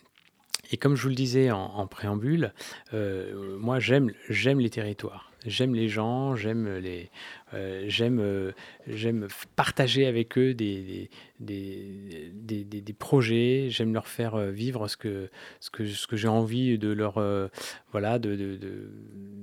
Et 0.71 0.77
comme 0.77 0.95
je 0.95 1.03
vous 1.03 1.09
le 1.09 1.15
disais 1.15 1.51
en, 1.51 1.87
préambule, 1.87 2.53
moi 2.93 3.79
j'aime 3.79 4.11
j'aime 4.29 4.59
les 4.59 4.69
territoires, 4.69 5.31
j'aime 5.45 5.75
les 5.75 5.89
gens, 5.89 6.35
j'aime 6.35 6.77
les 6.77 7.09
j'aime 7.87 8.53
j'aime 8.87 9.27
partager 9.55 10.05
avec 10.05 10.37
eux 10.37 10.53
des, 10.53 11.09
des, 11.41 12.63
des, 12.63 12.93
projets, 12.93 13.67
j'aime 13.69 13.93
leur 13.93 14.07
faire 14.07 14.35
euh, 14.35 14.51
vivre 14.51 14.87
ce 14.87 14.97
que, 14.97 15.29
ce 15.59 15.69
que, 15.69 15.87
ce 15.87 16.07
que 16.07 16.15
j'ai 16.15 16.27
envie 16.27 16.77
de 16.77 16.89
leur. 16.89 17.17
Euh, 17.17 17.47
voilà, 17.91 18.19
de, 18.19 18.35
de, 18.35 18.89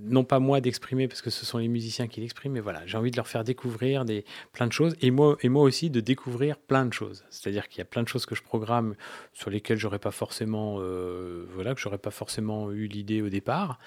non 0.05 0.25
pas 0.25 0.39
moi 0.39 0.61
d'exprimer, 0.61 1.09
parce 1.09 1.23
que 1.23 1.31
ce 1.31 1.45
sont 1.45 1.59
les 1.59 1.69
musiciens 1.69 2.07
qui 2.07 2.21
l'expriment, 2.21 2.53
mais 2.53 2.61
voilà, 2.61 2.87
j'ai 2.87 2.97
envie 2.97 3.11
de 3.11 3.17
leur 3.17 3.27
faire 3.27 3.45
découvrir 3.45 4.05
des, 4.05 4.25
plein 4.53 4.67
de 4.67 4.73
choses, 4.73 4.97
et 5.01 5.11
moi, 5.11 5.37
et 5.43 5.49
moi 5.49 5.63
aussi 5.63 5.91
de 5.91 6.01
découvrir 6.01 6.57
plein 6.57 6.87
de 6.87 6.93
choses. 6.93 7.25
C'est-à-dire 7.31 7.69
qu'il 7.69 7.79
y 7.79 7.83
a 7.83 7.87
plein 7.87 8.03
de 8.03 8.09
choses 8.09 8.27
que 8.27 8.35
je 8.35 8.43
programme 8.43 8.95
sur 9.33 9.51
lesquelles 9.51 9.79
j'aurais 9.79 9.99
pas 9.99 10.13
forcément. 10.13 10.77
Euh, 10.79 11.47
voilà, 11.55 11.75
que 11.75 11.81
j'aurais 11.81 11.99
pas 11.99 12.11
forcément 12.11 12.71
eu 12.71 12.87
l'idée 12.87 13.23
au 13.23 13.29
départ. 13.29 13.79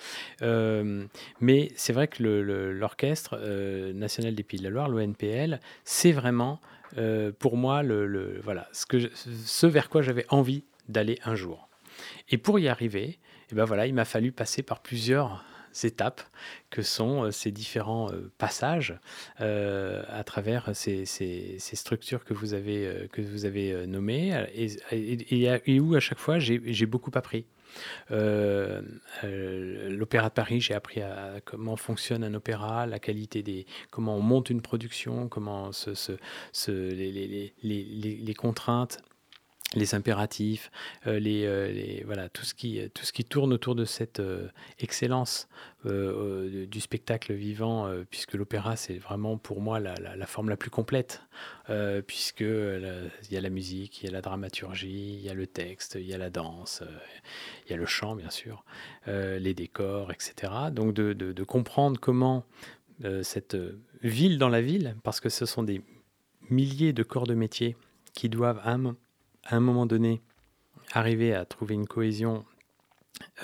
mais 0.42 1.72
c'est 1.76 1.94
vrai 1.94 2.08
que 2.08 2.24
l'Orchestre 2.24 3.38
national 4.12 4.36
des 4.36 4.44
Pays 4.44 4.60
de 4.60 4.66
la 4.66 4.70
Loire, 4.70 4.90
l'ONPL, 4.90 5.60
c'est 5.86 6.12
vraiment 6.12 6.60
euh, 6.98 7.32
pour 7.38 7.56
moi 7.56 7.82
le, 7.82 8.42
voilà, 8.44 8.68
ce 8.74 9.68
vers 9.68 9.90
quoi 9.90 10.02
j'avais 10.02 10.26
envie 10.30 10.66
d'aller 10.90 11.18
un 11.24 11.36
jour. 11.36 11.70
Et 12.30 12.38
pour 12.38 12.60
y 12.60 12.68
arriver, 12.68 13.20
eh 13.52 13.56
ben 13.56 13.64
voilà, 13.64 13.88
il 13.88 13.94
m'a 13.94 14.06
fallu 14.06 14.34
passer 14.34 14.64
par 14.64 14.82
plusieurs 14.82 15.46
étapes 15.84 16.22
que 16.70 16.82
sont 16.82 17.24
euh, 17.24 17.32
ces 17.32 17.52
différents 17.52 18.12
euh, 18.12 18.30
passages 18.38 19.00
à 19.38 20.24
travers 20.26 20.76
ces, 20.76 21.06
ces, 21.06 21.58
structures 21.76 22.26
que 22.26 22.34
vous 22.34 22.54
avez, 22.54 23.08
que 23.14 23.22
vous 23.22 23.46
avez 23.46 23.88
nommées 23.88 24.46
et, 24.54 25.48
et, 25.66 25.80
où 25.80 25.96
à 25.96 26.02
chaque 26.02 26.20
fois 26.20 26.40
j'ai 26.40 26.86
beaucoup 26.86 27.12
appris. 27.14 27.46
Euh, 28.12 28.82
euh, 29.24 29.90
l'Opéra 29.90 30.30
de 30.30 30.34
Paris, 30.34 30.62
j'ai 30.62 30.74
appris 30.74 31.02
à, 31.02 31.36
comment 31.46 31.76
fonctionne 31.76 32.24
un 32.24 32.34
opéra, 32.34 32.86
la 32.86 33.00
qualité 33.00 33.44
des, 33.44 33.66
comment 33.90 34.16
on 34.16 34.22
monte 34.22 34.50
une 34.50 34.62
production, 34.62 35.28
comment 35.28 35.72
se, 35.72 36.18
les, 37.64 38.34
contraintes 38.38 39.02
les 39.76 39.96
impératifs, 39.96 40.70
euh, 41.08 41.20
les, 41.20 42.04
voilà, 42.06 42.30
tout, 42.30 42.44
ce 42.44 42.54
qui, 42.54 42.82
tout 42.94 43.06
ce 43.06 43.14
qui 43.14 43.24
tourne 43.24 43.54
autour 43.54 43.76
de 43.76 43.86
cette 43.86 44.22
excellence 44.80 45.48
du 45.84 46.80
spectacle 46.80 47.34
vivant, 47.34 47.92
puisque 48.10 48.34
l'opéra, 48.34 48.76
c'est 48.76 48.98
vraiment 48.98 49.38
pour 49.38 49.62
moi 49.62 49.80
la, 49.80 50.26
forme 50.28 50.50
la 50.50 50.58
plus 50.58 50.70
complète, 50.70 51.24
puisque 52.06 52.42
il 52.42 53.32
y 53.32 53.38
a 53.38 53.42
la 53.42 53.50
musique, 53.50 54.02
il 54.02 54.06
y 54.06 54.10
a 54.10 54.12
la 54.12 54.22
dramaturgie, 54.22 55.16
il 55.16 55.22
y 55.22 55.30
a 55.30 55.34
le 55.34 55.48
texte, 55.48 55.98
il 56.00 56.06
y 56.06 56.14
a 56.14 56.18
la 56.18 56.30
danse, 56.30 56.84
il 57.66 57.72
y 57.72 57.74
a 57.74 57.78
le 57.78 57.86
chant, 57.88 58.16
bien 58.16 58.30
sûr, 58.30 58.64
les 59.08 59.54
décors, 59.54 60.12
etc. 60.12 60.54
Donc 60.72 60.94
de, 60.94 61.14
de, 61.14 61.44
comprendre 61.44 62.00
comment 62.00 62.46
cette 63.24 63.58
ville 64.04 64.38
dans 64.38 64.50
la 64.50 64.62
ville, 64.62 64.96
parce 65.04 65.20
que 65.20 65.30
ce 65.30 65.46
sont 65.46 65.64
des 65.64 65.82
milliers 66.50 66.94
de 66.94 67.04
corps 67.04 67.28
de 67.28 67.34
métier 67.34 67.76
qui 68.14 68.30
doivent 68.30 68.60
à 68.64 68.74
un 68.74 68.96
moment 69.60 69.86
donné 69.86 70.22
arriver 70.94 71.34
à 71.34 71.46
trouver 71.46 71.76
une 71.76 71.88
cohésion 71.88 72.46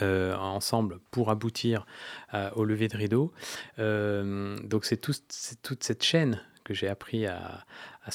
euh, 0.01 0.35
ensemble 0.35 0.99
pour 1.11 1.29
aboutir 1.29 1.85
au 2.55 2.63
lever 2.63 2.87
de 2.87 2.97
rideau. 2.97 3.31
Euh, 3.79 4.57
donc 4.59 4.85
c'est 4.85 4.97
tout, 4.97 5.13
toute 5.63 5.83
cette 5.83 6.03
chaîne 6.03 6.41
que 6.63 6.73
j'ai 6.73 6.87
appris 6.87 7.25
à, 7.25 7.65
à, 8.05 8.11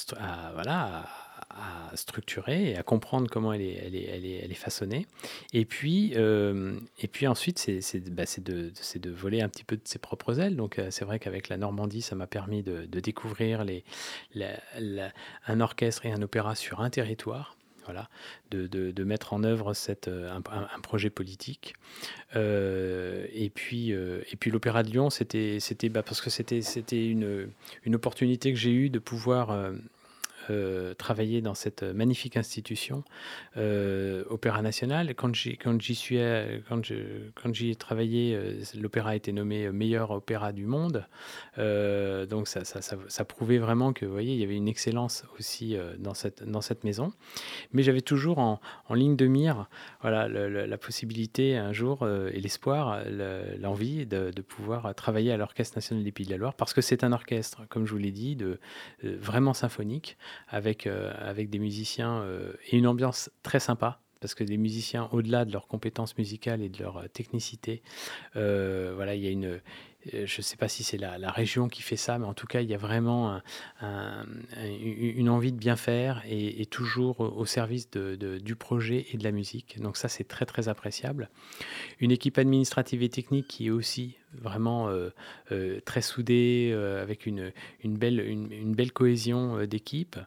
structurer 1.95 2.71
et 2.71 2.77
à 2.77 2.83
comprendre 2.83 3.29
comment 3.31 3.53
elle 3.53 3.63
est, 3.63 4.55
façonnée. 4.55 5.07
Et 5.53 5.65
puis, 5.65 6.13
euh, 6.17 6.79
ensuite, 7.27 7.59
c'est 7.59 8.11
bah, 8.11 8.25
de, 8.39 8.73
de, 8.97 9.11
voler 9.11 9.41
un 9.43 9.49
petit 9.49 9.65
peu 9.65 9.77
de 9.77 9.83
ses 9.85 9.99
propres 9.99 10.41
ailes. 10.41 10.57
Donc 10.57 10.81
c'est 10.91 11.05
vrai 11.05 11.19
qu'avec 11.19 11.49
la 11.49 11.57
Normandie, 11.57 12.03
ça 12.03 12.15
m'a 12.15 12.27
permis 12.27 12.63
de, 12.63 12.85
découvrir 13.01 13.65
un 15.47 15.61
orchestre 15.61 16.07
et 16.07 16.13
un 16.13 16.23
opéra 16.23 16.55
sur 16.55 16.81
un 16.81 16.91
territoire 16.91 17.57
voilà, 17.85 18.09
de, 18.51 18.67
de, 18.67 19.05
mettre 19.05 19.33
en 19.33 19.45
œuvre 19.45 19.75
cette, 19.75 20.09
euh, 20.09 20.31
un, 20.31 20.81
projet 20.81 21.11
politique. 21.11 21.75
Euh, 22.37 23.27
et 23.33 23.51
puis, 23.51 23.93
euh, 23.93 24.23
puis 24.39 24.51
l'Opéra 24.51 24.83
de 24.83 24.91
Lyon, 24.91 25.11
c'était, 25.11 25.59
bah, 25.91 26.03
parce 26.03 26.21
que 26.21 26.31
c'était, 26.31 26.63
c'était 26.63 27.07
une, 27.07 27.49
une 27.85 27.95
opportunité 27.95 28.53
que 28.53 28.59
j'ai 28.59 28.73
eue 28.73 28.91
de 28.91 28.99
pouvoir 28.99 29.73
euh, 30.51 30.95
travailler 30.95 31.41
dans 31.41 31.55
cette 31.55 31.83
magnifique 31.83 32.37
institution, 32.37 33.05
euh, 33.57 34.25
Opéra 34.29 34.63
National. 34.63 35.15
Quand 35.15 35.35
j'y, 35.35 35.95
suis, 35.95 36.19
euh, 36.19 36.59
quand 36.69 37.53
j'y 37.55 37.71
ai 37.71 37.75
travaillé, 37.77 38.35
euh, 38.35 38.61
l'opéra 38.81 39.11
a 39.11 39.15
été 39.15 39.33
nommé 39.33 39.71
meilleur 39.71 40.11
opéra 40.11 40.53
du 40.53 40.67
monde. 40.67 41.07
Euh, 41.59 42.27
donc 42.27 42.49
ça, 42.49 43.25
prouvait 43.25 43.59
vraiment 43.59 43.93
que, 43.93 44.05
voyez, 44.05 44.35
il 44.35 44.41
y 44.41 44.45
avait 44.45 44.57
une 44.57 44.69
excellence 44.69 45.25
aussi 45.39 45.77
euh, 45.77 45.95
dans 45.99 46.15
cette, 46.15 46.85
maison. 46.85 47.13
Mais 47.73 47.83
j'avais 47.83 48.01
toujours 48.01 48.39
en, 48.39 48.61
ligne 48.95 49.17
de 49.17 49.27
mire, 49.27 49.69
voilà, 50.01 50.29
la 50.29 50.79
possibilité 50.79 51.57
un 51.57 51.73
jour 51.73 52.03
euh, 52.03 52.31
et 52.33 52.41
l'espoir, 52.41 53.03
le- 53.07 53.57
l'envie 53.59 54.07
de, 54.07 54.31
pouvoir 54.43 54.95
travailler 54.95 55.33
à 55.33 55.37
l'Orchestre 55.37 55.77
national 55.77 56.05
des 56.05 56.13
Pays 56.13 56.27
de 56.27 56.33
la 56.33 56.37
Loire, 56.37 56.55
parce 56.55 56.75
que 56.75 56.81
c'est 56.81 57.05
un 57.05 57.13
orchestre, 57.13 57.63
comme 57.69 57.87
je 57.87 57.93
vous 57.93 57.99
l'ai 57.99 58.11
dit, 58.11 58.37
de, 58.37 58.59
euh, 59.05 59.17
vraiment 59.21 59.55
symphonique, 59.55 60.17
avec, 60.49 60.87
euh, 60.87 61.13
avec 61.19 61.51
des 61.51 61.59
musiciens 61.59 62.21
euh, 62.23 62.53
et 62.71 62.77
une 62.79 62.87
ambiance 62.87 63.31
très 63.43 63.61
sympa. 63.61 64.01
Parce 64.21 64.35
que 64.37 64.45
les 64.45 64.57
musiciens, 64.57 65.09
au-delà 65.11 65.45
de 65.45 65.53
leurs 65.53 65.67
compétences 65.67 66.17
musicales 66.17 66.63
et 66.63 66.69
de 66.69 66.79
leur 66.81 66.99
euh, 66.99 67.09
technicité, 67.09 67.83
voilà, 68.35 69.17
il 69.17 69.23
y 69.23 69.27
a 69.27 69.31
une, 69.31 69.61
je 70.13 70.21
ne 70.39 70.43
sais 70.43 70.57
pas 70.57 70.69
si 70.69 70.85
c'est 70.85 70.97
la, 70.97 71.19
la 71.19 71.31
région 71.33 71.69
qui 71.69 71.83
fait 71.83 71.97
ça, 71.97 72.19
mais 72.19 72.27
en 72.27 72.35
tout 72.35 72.47
cas, 72.47 72.61
il 72.61 72.71
y 72.71 72.75
a 72.75 72.79
vraiment 72.79 73.33
un- 73.33 73.43
un- 73.81 74.25
un- 74.57 74.79
une 74.81 75.29
envie 75.29 75.51
de 75.53 75.59
bien 75.59 75.75
faire 75.75 76.23
et, 76.29 76.67
toujours 76.67 77.19
au 77.21 77.45
service 77.47 77.91
de- 77.91 78.39
du 78.39 78.55
projet 78.55 79.07
et 79.13 79.17
de 79.17 79.25
la 79.25 79.33
musique. 79.33 79.81
Donc 79.81 79.97
ça, 79.97 80.09
c'est 80.09 80.25
très, 80.25 80.47
très 80.47 80.69
appréciable. 80.69 81.29
Une 81.99 82.13
équipe 82.13 82.39
administrative 82.39 83.03
et 83.03 83.09
technique 83.09 83.49
qui 83.49 83.67
est 83.67 83.71
aussi 83.71 84.17
vraiment 84.41 84.89
euh, 84.89 85.11
euh, 85.51 85.81
très 85.85 86.03
soudée, 86.03 86.71
euh, 86.73 87.03
avec 87.03 87.27
une, 87.27 87.53
belle, 87.85 88.21
une, 88.21 88.75
belle 88.75 88.93
cohésion 88.93 89.65
d'équipe. 89.67 90.19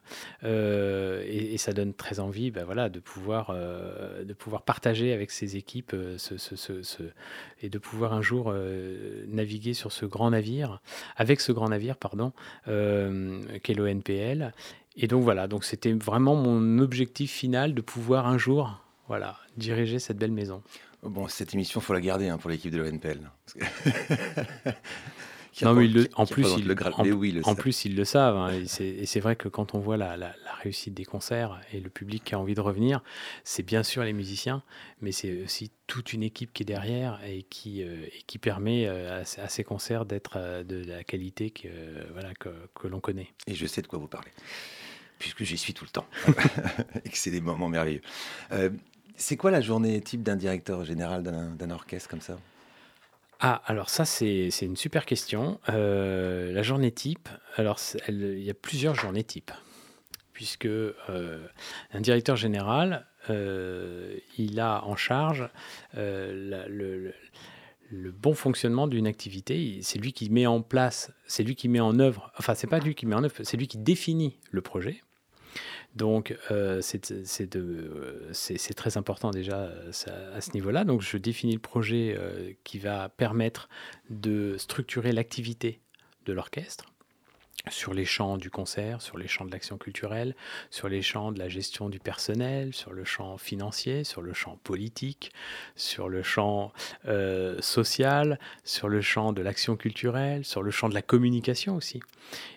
Et, 0.42 1.56
ça 1.58 1.72
donne 1.72 1.94
très 1.94 2.20
envie 2.20 2.50
ben 2.50 2.64
voilà, 2.64 2.88
de, 2.88 3.00
pouvoir, 3.00 3.52
de 3.52 4.32
pouvoir 4.34 4.62
partager 4.62 5.12
avec 5.12 5.30
ces 5.30 5.56
équipes 5.56 5.96
et 7.62 7.68
de 7.68 7.78
pouvoir 7.78 8.12
un 8.12 8.22
jour 8.22 8.54
naviguer 9.26 9.74
sur 9.74 9.90
ce 9.90 10.06
grand 10.06 10.30
navire, 10.30 10.80
avec 11.16 11.40
ce 11.40 11.50
grand 11.50 11.70
navire, 11.70 11.96
pardon, 11.96 12.32
qu'est 12.66 13.74
l'ONPL. 13.74 14.52
Et 14.96 15.08
donc 15.08 15.24
voilà, 15.24 15.48
donc 15.48 15.64
c'était 15.64 15.92
vraiment 15.92 16.36
mon 16.36 16.78
objectif 16.78 17.32
final 17.32 17.74
de 17.74 17.80
pouvoir 17.80 18.26
un 18.26 18.38
jour 18.38 18.80
voilà, 19.08 19.36
diriger 19.56 19.98
cette 19.98 20.18
belle 20.18 20.32
maison. 20.32 20.62
Bon, 21.02 21.28
cette 21.28 21.54
émission, 21.54 21.80
faut 21.80 21.92
la 21.92 22.00
garder 22.00 22.28
hein, 22.28 22.38
pour 22.38 22.50
l'équipe 22.50 22.70
de 22.72 22.78
l'ONPL. 22.78 23.20
Non, 25.62 25.72
mais 25.72 25.86
il 25.86 25.94
le- 25.94 26.08
en 26.16 26.26
plus, 26.26 26.46
il- 26.58 26.66
le 26.66 26.74
en- 26.98 27.02
Mais 27.02 27.12
oui, 27.12 27.30
ils 27.30 27.36
le 27.36 27.40
En 27.40 27.44
savent. 27.44 27.56
plus, 27.56 27.86
ils 27.86 27.96
le 27.96 28.04
savent. 28.04 28.36
hein, 28.36 28.52
et 28.52 28.66
c'est- 29.06 29.20
vrai 29.20 29.36
que 29.36 29.48
quand 29.48 29.74
on 29.74 29.78
voit 29.78 29.96
la, 29.96 30.14
la- 30.18 30.34
la 30.44 30.52
réussite 30.62 30.92
des 30.92 31.06
concerts 31.06 31.58
et 31.72 31.80
le 31.80 31.88
public 31.88 32.22
qui 32.24 32.34
a 32.34 32.38
envie 32.38 32.54
de 32.54 32.60
revenir, 32.60 33.02
c'est 33.42 33.62
bien 33.62 33.82
sûr 33.82 34.02
les 34.04 34.12
musiciens, 34.12 34.62
mais 35.00 35.12
c'est 35.12 35.44
aussi 35.44 35.70
toute 35.86 36.12
une 36.12 36.22
équipe 36.22 36.52
qui 36.52 36.62
est 36.62 36.66
derrière 36.66 37.20
et 37.26 37.44
qui, 37.44 37.82
euh, 37.82 38.04
et 38.04 38.22
qui 38.26 38.36
permet 38.36 38.86
euh, 38.86 39.22
à, 39.22 39.24
ces- 39.24 39.40
à 39.40 39.48
ces 39.48 39.64
concerts 39.64 40.04
d'être 40.04 40.34
euh, 40.36 40.62
de 40.62 40.84
la 40.84 41.04
qualité 41.04 41.48
que, 41.48 41.68
voilà, 42.12 42.34
que, 42.34 42.50
que 42.74 42.86
l'on 42.86 43.00
connaît. 43.00 43.28
Et 43.46 43.54
je 43.54 43.66
sais 43.66 43.80
de 43.80 43.86
quoi 43.86 43.98
vous 43.98 44.08
parlez, 44.08 44.32
puisque 45.18 45.42
j'y 45.42 45.56
suis 45.56 45.72
tout 45.72 45.86
le 45.86 45.90
temps. 45.90 46.06
et 47.06 47.08
que 47.08 47.16
c'est 47.16 47.30
des 47.30 47.40
moments 47.40 47.70
merveilleux. 47.70 48.02
C'est 49.16 49.36
quoi 49.36 49.50
la 49.50 49.60
journée 49.60 50.00
type 50.00 50.22
d'un 50.22 50.36
directeur 50.36 50.84
général 50.84 51.22
d'un 51.22 51.70
orchestre 51.70 52.08
comme 52.08 52.20
ça? 52.20 52.38
Ah, 53.40 53.62
alors 53.66 53.90
ça, 53.90 54.04
c'est 54.04 54.48
une 54.62 54.76
super 54.76 55.04
question. 55.04 55.60
Euh, 55.68 56.52
la 56.52 56.62
journée 56.62 56.90
type, 56.90 57.28
alors 57.56 57.78
il 58.08 58.42
y 58.42 58.50
a 58.50 58.54
plusieurs 58.54 58.94
journées 58.94 59.24
type, 59.24 59.50
puisque 60.32 60.66
euh, 60.66 61.46
un 61.92 62.00
directeur 62.00 62.36
général, 62.36 63.06
euh, 63.28 64.16
il 64.38 64.58
a 64.60 64.84
en 64.84 64.96
charge 64.96 65.48
le, 65.94 67.12
le- 67.90 68.10
bon 68.12 68.34
fonctionnement 68.34 68.86
d'une 68.86 69.06
activité. 69.06 69.80
C'est 69.82 69.98
lui 69.98 70.12
qui 70.12 70.30
met 70.30 70.46
en 70.46 70.62
place, 70.62 71.12
c'est 71.26 71.42
lui 71.42 71.56
qui 71.56 71.68
met 71.68 71.80
en 71.80 71.98
œuvre, 71.98 72.32
enfin, 72.38 72.54
c'est 72.54 72.66
pas 72.66 72.78
lui 72.78 72.94
qui 72.94 73.06
met 73.06 73.14
en 73.14 73.24
œuvre, 73.24 73.34
c'est 73.42 73.56
lui 73.56 73.68
qui 73.68 73.78
définit 73.78 74.38
le 74.50 74.60
projet. 74.60 75.02
Donc, 75.94 76.36
euh, 76.50 76.80
c'est 76.82 78.74
très 78.74 78.96
important 78.96 79.30
déjà 79.30 79.56
euh, 79.56 80.36
à 80.36 80.40
ce 80.40 80.52
niveau-là. 80.52 80.84
Donc, 80.84 81.00
je 81.00 81.16
définis 81.16 81.54
le 81.54 81.60
projet 81.60 82.14
euh, 82.18 82.52
qui 82.64 82.78
va 82.78 83.08
permettre 83.08 83.68
de 84.10 84.56
structurer 84.58 85.12
l'activité 85.12 85.80
de 86.24 86.32
l'orchestre 86.32 86.86
sur 87.70 87.94
les 87.94 88.04
champs 88.04 88.36
du 88.36 88.50
concert, 88.50 89.02
sur 89.02 89.18
les 89.18 89.26
champs 89.26 89.44
de 89.44 89.50
l'action 89.50 89.76
culturelle, 89.76 90.36
sur 90.70 90.88
les 90.88 91.02
champs 91.02 91.32
de 91.32 91.38
la 91.38 91.48
gestion 91.48 91.88
du 91.88 91.98
personnel, 91.98 92.72
sur 92.72 92.92
le 92.92 93.04
champ 93.04 93.38
financier, 93.38 94.04
sur 94.04 94.22
le 94.22 94.32
champ 94.32 94.58
politique, 94.62 95.32
sur 95.74 96.08
le 96.08 96.22
champ 96.22 96.72
euh, 97.06 97.60
social, 97.60 98.38
sur 98.64 98.88
le 98.88 99.00
champ 99.00 99.32
de 99.32 99.42
l'action 99.42 99.76
culturelle, 99.76 100.44
sur 100.44 100.62
le 100.62 100.70
champ 100.70 100.88
de 100.88 100.94
la 100.94 101.02
communication 101.02 101.74
aussi. 101.74 102.00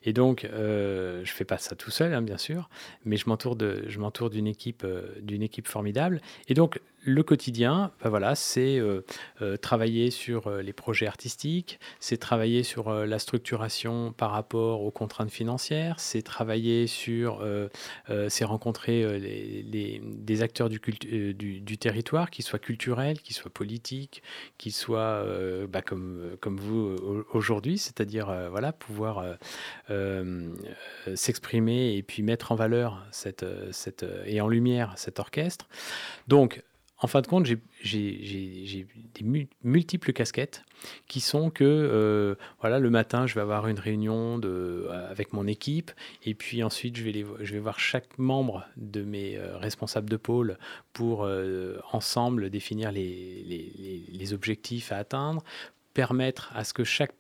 Et 0.03 0.14
donc, 0.14 0.45
euh, 0.45 1.22
je 1.24 1.32
fais 1.32 1.45
pas 1.45 1.57
ça 1.57 1.76
tout 1.76 1.91
seul, 1.91 2.14
hein, 2.14 2.22
bien 2.22 2.38
sûr, 2.38 2.70
mais 3.05 3.18
je 3.18 3.28
m'entoure 3.28 3.55
de, 3.55 3.86
je 3.88 3.99
m'entoure 3.99 4.30
d'une 4.30 4.47
équipe, 4.47 4.84
euh, 4.84 5.16
d'une 5.22 5.41
équipe 5.41 5.68
formidable. 5.68 6.22
Et 6.47 6.53
donc, 6.53 6.80
le 7.02 7.24
quotidien, 7.24 7.91
ben 8.04 8.10
voilà, 8.10 8.36
c'est 8.36 8.78
euh, 8.78 9.02
euh, 9.41 9.58
travailler 9.58 10.12
sur 10.12 10.47
euh, 10.47 10.62
les 10.62 10.74
projets 10.74 11.08
artistiques, 11.08 11.80
c'est 12.00 12.18
travailler 12.18 12.64
sur 12.64 12.91
la 12.91 13.20
structuration 13.20 14.12
par 14.12 14.32
rapport 14.32 14.82
aux 14.82 14.91
contraintes 14.91 15.32
financières, 15.32 16.00
c'est 16.00 16.22
travailler 16.22 16.88
sur, 16.88 17.45
c'est 18.28 18.43
rencontrer 18.43 19.20
des 19.20 20.41
acteurs 20.41 20.70
du, 20.70 21.78
territoire, 21.78 22.30
qu'ils 22.30 22.45
soient 22.45 22.60
culturels, 22.60 23.20
qu'ils 23.20 23.36
soient 23.36 23.52
politiques, 23.52 24.24
qu'ils 24.58 24.74
soient 24.74 25.26
bah, 25.68 25.82
comme, 25.82 26.36
comme 26.39 26.58
vous 26.58 26.95
au- 27.02 27.26
aujourd'hui, 27.34 27.78
c'est-à-dire 27.78 28.34
voilà, 28.50 28.72
pouvoir 28.72 29.24
s'exprimer 31.16 31.95
et 31.95 32.04
puis 32.04 32.24
mettre 32.24 32.52
en 32.52 32.56
valeur 32.56 33.06
cette, 33.12 33.45
cette, 33.72 34.06
et 34.26 34.41
en 34.41 34.47
lumière 34.47 34.93
cet 34.97 35.20
orchestre. 35.20 35.68
Donc, 36.28 36.64
en 37.02 37.08
fin 37.08 37.22
de 37.22 37.28
compte, 37.28 37.45
j'ai- 37.45 37.58
des 39.16 39.24
mu- 39.24 39.47
multiples 39.64 40.12
casquettes 40.14 40.64
qui 41.08 41.20
sont 41.22 41.50
que 41.50 41.64
euh, 41.64 42.36
voilà, 42.62 42.80
le 42.80 42.89
matin, 42.89 43.26
je 43.28 43.36
vais 43.36 43.41
avoir 43.41 43.68
une 43.68 43.80
réunion 43.80 44.38
de, 44.38 44.50
euh, 44.89 45.10
avec 45.10 45.34
mon 45.34 45.47
équipe 45.47 45.91
et 46.26 46.34
puis 46.34 46.62
ensuite, 46.64 46.97
je 46.97 47.04
vais, 47.04 47.26
je 47.39 47.54
vais 47.54 47.60
voir 47.60 47.80
chaque 47.80 48.18
membre 48.18 48.66
de 48.78 49.02
mes 49.04 49.38
euh, 49.38 49.58
responsables 49.58 50.10
de 50.10 50.18
pôle 50.18 50.58
pour 50.93 51.28
ensemble 51.93 52.50
définir 52.50 52.91
les- 52.91 54.04
les 54.12 54.34
objectifs 54.34 54.91
à 54.91 54.97
atteindre, 54.97 55.43
permettre 55.93 56.52
à 56.54 56.64
ce 56.64 56.74
que 56.74 56.84
chaque 56.84 57.14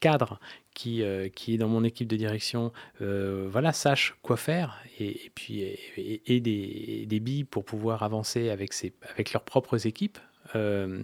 cadre 0.00 0.40
qui, 0.74 1.02
euh, 1.02 1.28
qui 1.28 1.54
est 1.54 1.58
dans 1.58 1.68
mon 1.68 1.84
équipe 1.84 2.08
de 2.08 2.16
direction 2.16 2.72
euh, 3.00 3.48
voilà, 3.50 3.72
sache 3.72 4.16
quoi 4.22 4.36
faire 4.36 4.78
et, 4.98 5.26
et 5.26 5.30
puis 5.34 5.62
et, 5.96 6.40
des, 6.40 7.06
des 7.06 7.20
billes 7.20 7.44
pour 7.44 7.64
pouvoir 7.64 8.02
avancer 8.02 8.50
avec, 8.50 8.72
ses, 8.72 8.92
avec 9.12 9.32
leurs 9.32 9.44
propres 9.44 9.86
équipes. 9.86 10.18
Euh, 10.56 11.02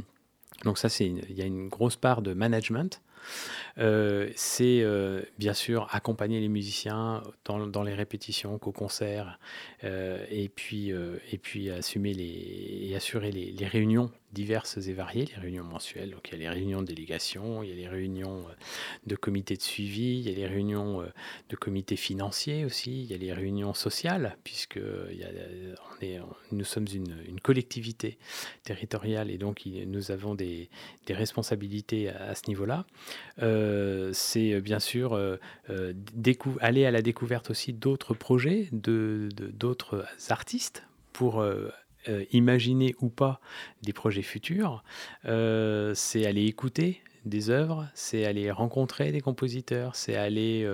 donc 0.65 0.79
ça, 0.79 0.89
il 1.01 1.33
y 1.33 1.43
a 1.43 1.45
une 1.45 1.69
grosse 1.69 1.97
part 1.97 2.23
de 2.23 2.33
management. 2.33 3.03
C'est 3.77 4.85
bien 5.39 5.53
sûr 5.53 5.89
accompagner 5.91 6.41
les 6.41 6.49
musiciens 6.49 7.23
dans, 7.45 7.67
dans 7.67 7.83
les 7.83 7.95
répétitions 7.95 8.57
qu'au 8.59 8.73
concert 8.73 9.41
et, 9.83 10.49
puis, 10.55 10.91
et 10.91 11.39
puis 11.39 11.71
assumer 11.71 12.15
les, 12.15 12.95
assurer 12.95 13.33
les 13.33 13.67
réunions 13.67 14.11
diverses 14.33 14.77
et 14.77 14.93
variées, 14.93 15.27
les 15.27 15.41
réunions 15.41 15.65
mensuelles. 15.65 16.11
Donc 16.11 16.29
il 16.29 16.33
y 16.33 16.35
a 16.37 16.39
les 16.39 16.49
réunions 16.49 16.83
de 16.83 16.87
délégation, 16.87 17.63
il 17.63 17.71
y 17.71 17.73
a 17.73 17.77
les 17.77 17.89
réunions 17.89 18.41
euh, 18.41 18.53
de 19.07 19.17
comité 19.17 19.57
de 19.57 19.63
suivi, 19.63 20.19
il 20.19 20.29
y 20.29 20.33
a 20.33 20.37
les 20.37 20.47
réunions 20.47 21.03
euh, 21.03 21.07
de 21.49 21.57
comité 21.57 21.97
financier 21.97 22.65
aussi, 22.65 23.03
il 23.03 23.11
y 23.11 23.15
a 23.15 23.17
les 23.17 23.33
réunions 23.33 23.75
sociales, 23.75 24.37
puisque 24.45 24.77
il 25.11 25.19
y 25.19 25.25
a, 25.25 25.29
euh, 25.29 25.75
on 25.91 26.05
est, 26.05 26.21
nous 26.53 26.65
sommes 26.65 26.87
une, 26.93 27.41
collectivité 27.43 28.19
territoriale 28.65 29.31
et 29.31 29.39
donc 29.39 29.63
nous 29.67 30.11
avons 30.11 30.35
des, 30.35 30.69
responsabilités 31.09 32.09
à, 32.09 32.35
ce 32.35 32.43
niveau-là. 32.49 32.85
Euh, 33.43 34.11
c'est 34.13 34.55
euh, 34.55 34.61
bien 34.61 34.81
sûr 34.81 35.13
euh, 35.13 35.37
euh, 35.71 35.93
aller 36.61 36.85
à 36.87 36.91
la 36.91 37.03
découverte 37.03 37.51
aussi 37.51 37.73
d'autres 37.73 38.15
projets, 38.15 38.69
de 38.73 39.29
de- 39.37 39.49
d'autres 39.49 40.05
artistes 40.29 40.83
pour 41.13 41.41
euh, 41.41 41.71
euh, 42.09 42.25
imaginer 42.33 42.95
ou 43.01 43.09
pas 43.09 43.41
des 43.83 43.93
projets 43.93 44.23
futurs. 44.23 44.85
Euh, 45.25 45.93
c'est 45.95 46.27
aller 46.27 46.45
écouter 46.47 47.01
des 47.25 47.51
œuvres, 47.51 47.89
c'est 47.95 48.25
aller 48.25 48.51
rencontrer 48.51 49.11
des 49.11 49.21
compositeurs, 49.21 49.97
c'est 49.97 50.15
aller, 50.15 50.65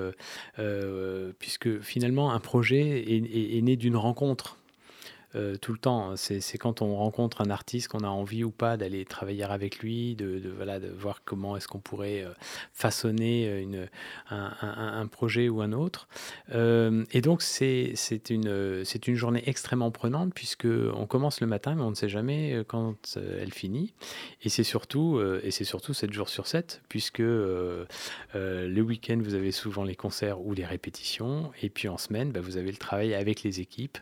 euh, 0.59 1.33
puisque 1.39 1.81
finalement 1.81 2.33
un 2.33 2.41
projet 2.41 3.05
est 3.09 3.63
né 3.63 3.77
d'une 3.77 3.97
rencontre. 3.97 4.59
Euh, 5.35 5.57
tout 5.57 5.73
le 5.73 5.79
temps. 5.79 6.17
C'est 6.17 6.41
c'est 6.41 6.59
quand 6.59 6.83
on 6.83 6.97
rencontre 6.97 7.41
un 7.41 7.51
artiste 7.51 7.89
qu'on 7.89 8.05
a 8.05 8.09
envie 8.09 8.45
ou 8.45 8.51
pas 8.51 8.77
d'aller 8.77 9.05
travailler 9.05 9.45
avec 9.45 9.79
lui, 9.79 10.15
de, 10.15 10.43
voilà, 10.55 10.79
de 10.79 10.89
voir 10.89 11.23
comment 11.25 11.57
est-ce 11.57 11.69
qu'on 11.69 11.79
pourrait 11.79 12.23
euh, 12.23 12.33
façonner 12.73 13.49
euh, 13.49 13.63
une, 13.63 13.89
un, 14.31 15.07
projet 15.07 15.49
ou 15.49 15.61
un 15.61 15.73
autre. 15.73 16.09
Et 16.51 17.21
donc, 17.21 17.43
c'est 17.43 17.95
une, 18.31 18.85
une 19.07 19.15
journée 19.15 19.43
extrêmement 19.47 19.91
prenante 19.91 20.33
puisque 20.35 20.67
on 20.67 21.07
commence 21.07 21.41
le 21.41 21.47
matin, 21.47 21.75
mais 21.75 21.83
on 21.83 21.91
ne 21.91 21.95
sait 21.95 22.09
jamais 22.09 22.63
quand 22.67 23.17
elle 23.17 23.53
finit. 23.53 23.93
Et 24.43 24.49
c'est 24.49 24.65
surtout, 24.65 25.21
et 25.43 25.51
surtout 25.51 25.93
7 25.93 26.13
jours 26.13 26.29
sur 26.29 26.47
7, 26.47 26.83
puisque 26.89 27.19
le 27.19 27.87
week-end, 28.81 29.19
vous 29.23 29.35
avez 29.35 29.53
souvent 29.53 29.85
les 29.85 29.97
concerts 29.97 30.41
ou 30.41 30.55
les 30.55 30.65
répétitions. 30.65 31.51
Et 31.63 31.69
puis 31.69 31.89
en 31.89 31.99
semaine, 31.99 32.33
bah, 32.33 32.41
vous 32.41 32.57
avez 32.57 32.71
le 32.71 32.79
travail 32.79 33.15
avec 33.15 33.43
les 33.43 33.61
équipes 33.61 33.99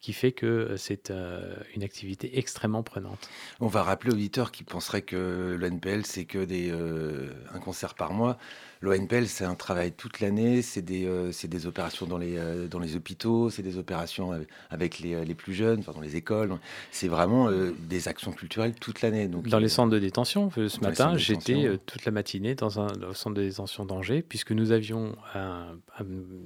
qui 0.00 0.12
fait 0.12 0.32
que 0.32 0.73
c'est 0.76 1.10
euh, 1.10 1.56
une 1.74 1.82
activité 1.82 2.38
extrêmement 2.38 2.82
prenante. 2.82 3.28
On 3.60 3.66
va 3.66 3.82
rappeler 3.82 4.10
aux 4.10 4.14
auditeurs 4.14 4.52
qui 4.52 4.64
penseraient 4.64 5.02
que 5.02 5.56
l'ONPL, 5.58 6.04
c'est 6.04 6.24
que 6.24 6.44
des, 6.44 6.70
euh, 6.70 7.32
un 7.52 7.58
concert 7.58 7.94
par 7.94 8.12
mois. 8.12 8.38
L'ONPL, 8.84 9.26
c'est 9.26 9.44
un 9.46 9.54
travail 9.54 9.92
toute 9.92 10.20
l'année, 10.20 10.60
c'est 10.60 10.82
des, 10.82 11.06
euh, 11.06 11.30
des 11.44 11.66
opérations 11.66 12.04
dans 12.06 12.18
les, 12.18 12.36
euh, 12.36 12.68
dans 12.68 12.78
les 12.78 12.96
hôpitaux, 12.96 13.48
c'est 13.48 13.62
des 13.62 13.78
opérations 13.78 14.32
avec- 14.70 14.98
les, 14.98 15.24
les 15.24 15.34
plus 15.34 15.54
jeunes, 15.54 15.80
enfin, 15.80 15.92
dans 15.92 16.00
les 16.02 16.16
écoles. 16.16 16.52
C'est 16.90 17.08
vraiment 17.08 17.48
euh, 17.48 17.72
des 17.88 18.08
actions 18.08 18.32
culturelles 18.32 18.74
toute 18.74 19.00
l'année. 19.00 19.26
Dans 19.26 19.58
les 19.58 19.64
euh, 19.66 19.68
centres 19.68 19.90
de 19.92 19.98
détention, 19.98 20.50
euh, 20.58 20.68
ce 20.68 20.80
matin, 20.80 21.16
j'étais 21.16 21.64
euh, 21.64 21.78
toute 21.86 22.04
la 22.04 22.12
matinée 22.12 22.54
dans 22.54 22.78
un 22.80 22.88
au 23.08 23.14
centre 23.14 23.36
de 23.36 23.42
détention 23.42 23.86
d'Angers, 23.86 24.22
puisque 24.22 24.52
nous 24.52 24.70
avions 24.70 25.16
un, 25.34 25.66
un- 25.98 26.04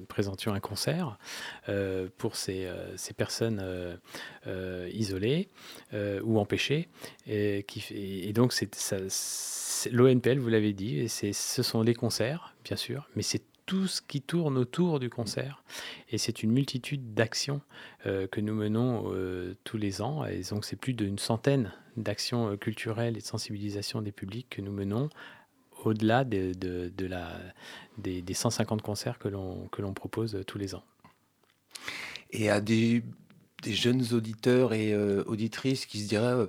présentions 0.09 0.53
un 0.55 0.61
concert 0.61 1.19
euh, 1.69 2.09
pour 2.19 2.37
ces, 2.37 2.67
euh, 2.67 2.97
ces 2.97 3.15
personnes 3.15 3.61
euh, 3.63 3.97
euh, 4.47 4.89
isolées 4.93 5.49
euh, 5.93 6.21
ou 6.23 6.39
empêchées. 6.39 6.89
Et, 7.27 7.65
qui, 7.67 7.81
fait- 7.81 7.95
et 8.29 8.33
donc, 8.33 8.53
l'ONPL, 9.93 10.39
vous 10.39 10.49
l'avez 10.49 10.73
dit, 10.73 10.99
et 11.01 11.09
ce 11.09 11.63
sont 11.63 11.83
les 11.83 11.95
concerts, 11.95 12.28
bien 12.65 12.77
sûr, 12.77 13.09
mais 13.17 13.23
c'est 13.23 13.43
tout 13.69 13.87
ce 13.87 14.01
qui 14.01 14.23
tourne 14.23 14.57
autour 14.57 14.99
du 14.99 15.11
concert. 15.11 15.63
Et 16.11 16.17
c'est 16.17 16.43
une 16.43 16.51
multitude 16.51 17.13
d'actions 17.13 17.61
euh, 18.07 18.27
que 18.27 18.41
nous 18.41 18.55
menons 18.55 19.13
euh, 19.13 19.55
tous 19.63 19.77
les 19.77 20.01
ans. 20.01 20.25
Et 20.25 20.41
donc, 20.51 20.65
c'est 20.65 20.75
plus 20.75 20.95
d'une 20.95 21.19
centaine 21.19 21.71
d'actions 21.99 22.53
euh, 22.53 22.57
culturelles 22.57 23.19
et 23.19 23.21
de 23.21 23.27
sensibilisation 23.27 24.01
des 24.01 24.11
publics 24.11 24.49
que 24.49 24.63
nous 24.63 24.73
menons 24.73 25.11
au-delà 25.85 26.25
de, 26.25 26.53
des, 27.99 28.23
des 28.23 28.35
150 28.35 28.81
concerts 28.81 29.19
que 29.19 29.29
l'on, 29.29 29.69
propose 29.95 30.43
tous 30.47 30.57
les 30.57 30.75
ans. 30.75 30.83
Et 32.31 32.49
à 32.49 32.63
des, 32.63 33.05
jeunes 33.67 34.15
auditeurs 34.15 34.73
et 34.73 34.97
auditrices 34.97 35.87
qui 35.87 36.01
se 36.01 36.09
diraient 36.09 36.49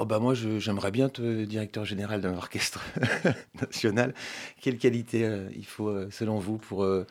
Oh, 0.00 0.04
bah 0.06 0.20
moi, 0.20 0.32
j'aimerais 0.32 0.92
bien 0.92 1.06
être 1.06 1.18
euh, 1.20 1.44
directeur 1.44 1.84
général 1.84 2.20
d'un 2.20 2.32
orchestre 2.34 2.80
national. 3.60 4.14
Quelle 4.60 4.78
qualité 4.78 5.24
euh, 5.24 5.48
il 5.56 5.66
faut, 5.66 5.88
euh, 5.88 6.08
selon 6.12 6.38
vous, 6.38 6.56
pour, 6.56 6.84
euh, 6.84 7.04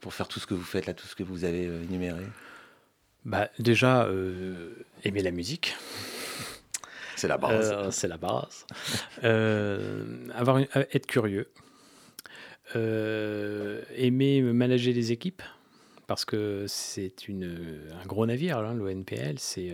pour 0.00 0.12
faire 0.12 0.26
tout 0.26 0.40
ce 0.40 0.46
que 0.48 0.54
vous 0.54 0.64
faites, 0.64 0.86
là, 0.86 0.92
tout 0.92 1.06
ce 1.06 1.14
que 1.14 1.22
vous 1.22 1.44
avez 1.44 1.66
énuméré? 1.66 2.24
Bah, 3.24 3.48
déjà, 3.60 4.08
aimer 5.04 5.22
la 5.22 5.30
musique. 5.30 5.76
C'est 7.16 7.28
la 7.28 7.38
base. 7.38 7.72
C'est 7.92 8.08
la 8.08 8.16
base. 8.18 8.66
Avoir 10.34 10.58
une- 10.58 10.66
être 10.74 11.06
curieux. 11.06 11.48
Aimer 12.74 14.42
manager 14.42 14.92
les 14.92 15.12
équipes. 15.12 15.42
Parce 16.08 16.24
que 16.24 16.64
c'est 16.66 17.12
un 17.28 18.06
gros 18.06 18.26
navire, 18.26 18.58
hein, 18.58 18.74
l'ONPL. 18.74 19.38
C'est 19.38 19.72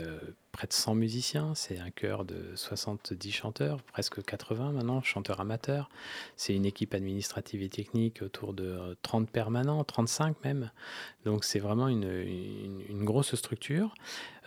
près 0.59 0.67
de 0.67 0.73
100 0.73 0.97
musiciens. 0.97 1.53
C'est 1.55 1.79
un 1.79 1.91
chœur 1.91 2.25
de 2.25 2.51
70 2.57 3.31
chanteurs, 3.31 3.81
presque 3.85 4.25
80 4.25 4.73
maintenant, 4.73 5.01
chanteurs 5.03 5.39
amateurs. 5.39 5.89
C'est 6.35 6.53
une 6.53 6.67
équipe 6.67 6.95
administrative 6.95 7.63
et 7.63 7.69
technique 7.69 8.23
autour 8.23 8.55
de 8.55 8.65
euh, 8.65 8.95
30 9.03 9.31
permanents, 9.31 9.85
35 9.85 10.35
même. 10.45 10.73
Donc 11.25 11.45
c'est 11.45 11.61
vraiment 11.61 11.87
une, 11.87 13.05
grosse 13.05 13.37
structure. 13.37 13.95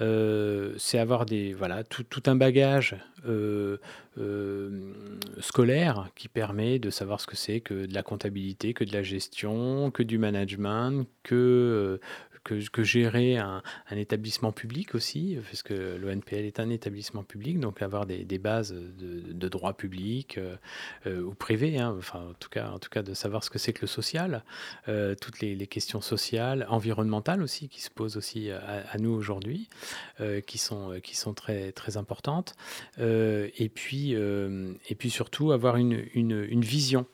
Euh, 0.02 0.76
c'est 0.78 1.00
avoir 1.00 1.26
des, 1.26 1.54
voilà, 1.54 1.86
tout 1.86 2.24
un 2.26 2.36
bagage 2.36 2.98
euh, 3.28 3.78
euh, 4.18 4.92
scolaire 5.40 6.10
qui 6.16 6.28
permet 6.28 6.80
de 6.80 6.90
savoir 6.90 7.22
ce 7.22 7.28
que 7.28 7.36
c'est 7.36 7.62
que 7.62 7.86
de 7.86 7.94
la 7.94 8.04
comptabilité, 8.04 8.74
que 8.74 8.84
de 8.84 8.94
la 8.94 9.04
gestion, 9.04 9.92
que 9.92 10.02
du 10.04 10.18
management, 10.18 11.08
que, 11.24 12.00
euh, 12.44 12.62
que, 12.72 12.84
gérer 12.84 13.38
un, 13.38 13.62
un 13.90 13.96
établissement 13.96 14.52
public 14.52 14.96
aussi, 14.96 15.38
parce 15.44 15.62
que 15.62 15.96
l'ONPL 15.98 16.46
est 16.46 16.60
un 16.60 16.70
établissement 16.72 17.24
public, 17.24 17.60
donc 17.60 17.82
avoir 17.84 18.08
des, 18.08 18.26
des 18.26 18.40
bases 18.40 18.74
de, 18.74 19.32
de 19.32 19.48
droit 19.48 19.74
public 19.74 20.40
ou 21.06 21.36
privé, 21.36 21.78
hein, 21.78 21.96
enfin 21.98 22.30
en 22.32 22.34
tout, 22.34 22.50
cas, 22.50 22.70
en 22.72 22.80
tout 22.80 22.90
cas 22.90 23.04
de 23.04 23.14
savoir 23.14 23.44
ce 23.44 23.52
que 23.52 23.60
c'est 23.60 23.74
que 23.74 23.82
le 23.82 23.88
social, 23.88 24.44
toutes 25.22 25.40
les, 25.42 25.68
questions 25.68 26.02
sociales, 26.02 26.66
environnementales 26.70 27.44
aussi, 27.44 27.70
qui 27.70 27.82
se 27.82 27.92
posent 27.92 28.18
aussi 28.18 28.50
à, 28.50 28.98
nous 28.98 29.12
aujourd'hui, 29.12 29.70
qui, 30.48 30.58
sont, 30.58 31.00
qui 31.04 31.16
sont 31.16 31.36
très, 31.36 31.72
très 31.72 31.96
importantes. 31.96 32.56
Et, 33.56 33.70
puis, 33.70 34.16
euh, 34.16 34.74
et 34.90 34.96
puis 34.96 35.10
surtout 35.10 35.52
avoir 35.52 35.78
une, 35.78 36.06
une, 36.14 36.46
vision 36.62 37.06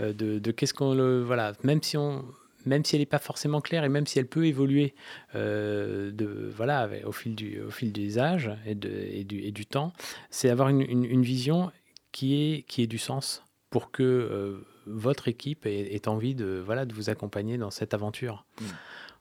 euh, 0.00 0.12
de, 0.12 0.38
de 0.38 0.50
qu'est-ce 0.50 0.74
qu'on 0.74 0.94
le 0.94 1.22
voilà 1.22 1.52
même 1.62 1.82
si 1.82 1.96
on 1.96 2.24
même 2.66 2.84
si 2.84 2.96
elle 2.96 3.00
n'est 3.02 3.06
pas 3.06 3.18
forcément 3.18 3.60
claire 3.60 3.84
et 3.84 3.88
même 3.88 4.06
si 4.06 4.18
elle 4.18 4.26
peut 4.26 4.46
évoluer 4.46 4.94
euh, 5.34 6.10
de, 6.10 6.50
voilà, 6.54 6.88
au, 7.06 7.12
fil 7.12 7.34
du, 7.34 7.60
au 7.62 7.70
fil 7.70 7.92
des 7.92 8.18
âges 8.18 8.50
et, 8.66 8.74
de- 8.74 8.88
et 8.90 9.24
du, 9.24 9.40
et 9.40 9.52
du 9.52 9.64
temps, 9.64 9.92
c'est 10.28 10.50
avoir 10.50 10.68
une, 10.68 10.82
une- 10.82 11.22
vision 11.22 11.70
qui 12.12 12.34
ait, 12.34 12.62
qui 12.62 12.82
ait 12.82 12.86
du 12.86 12.98
sens 12.98 13.42
pour 13.70 13.90
que 13.90 14.02
euh, 14.02 14.58
votre 14.86 15.28
équipe 15.28 15.64
ait, 15.66 16.08
envie 16.08 16.34
de, 16.34 16.62
voilà, 16.64 16.84
de 16.84 16.92
vous 16.94 17.08
accompagner 17.10 17.56
dans 17.58 17.70
cette 17.70 17.94
aventure. 17.94 18.44
Mm. 18.60 18.64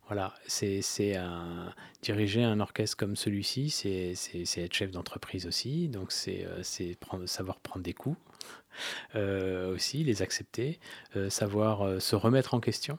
Voilà, 0.08 0.34
c'est 0.48 1.16
un- 1.18 1.74
diriger 2.02 2.42
un 2.44 2.60
orchestre 2.62 2.96
comme 2.96 3.16
celui-ci, 3.18 3.70
c'est 3.70 4.14
être 4.58 4.74
chef 4.74 4.92
d'entreprise 4.92 5.46
aussi, 5.48 5.90
donc 5.90 6.12
c'est 6.14 6.46
euh, 6.46 6.94
prendre- 7.00 7.26
savoir 7.28 7.60
prendre 7.60 7.84
des 7.84 7.94
coups 7.94 8.18
euh, 9.16 9.74
aussi, 9.74 10.04
les 10.06 10.22
accepter, 10.22 10.80
euh, 11.18 11.30
savoir 11.30 11.82
euh, 11.82 12.00
se 12.00 12.16
remettre 12.16 12.54
en 12.54 12.60
question 12.62 12.98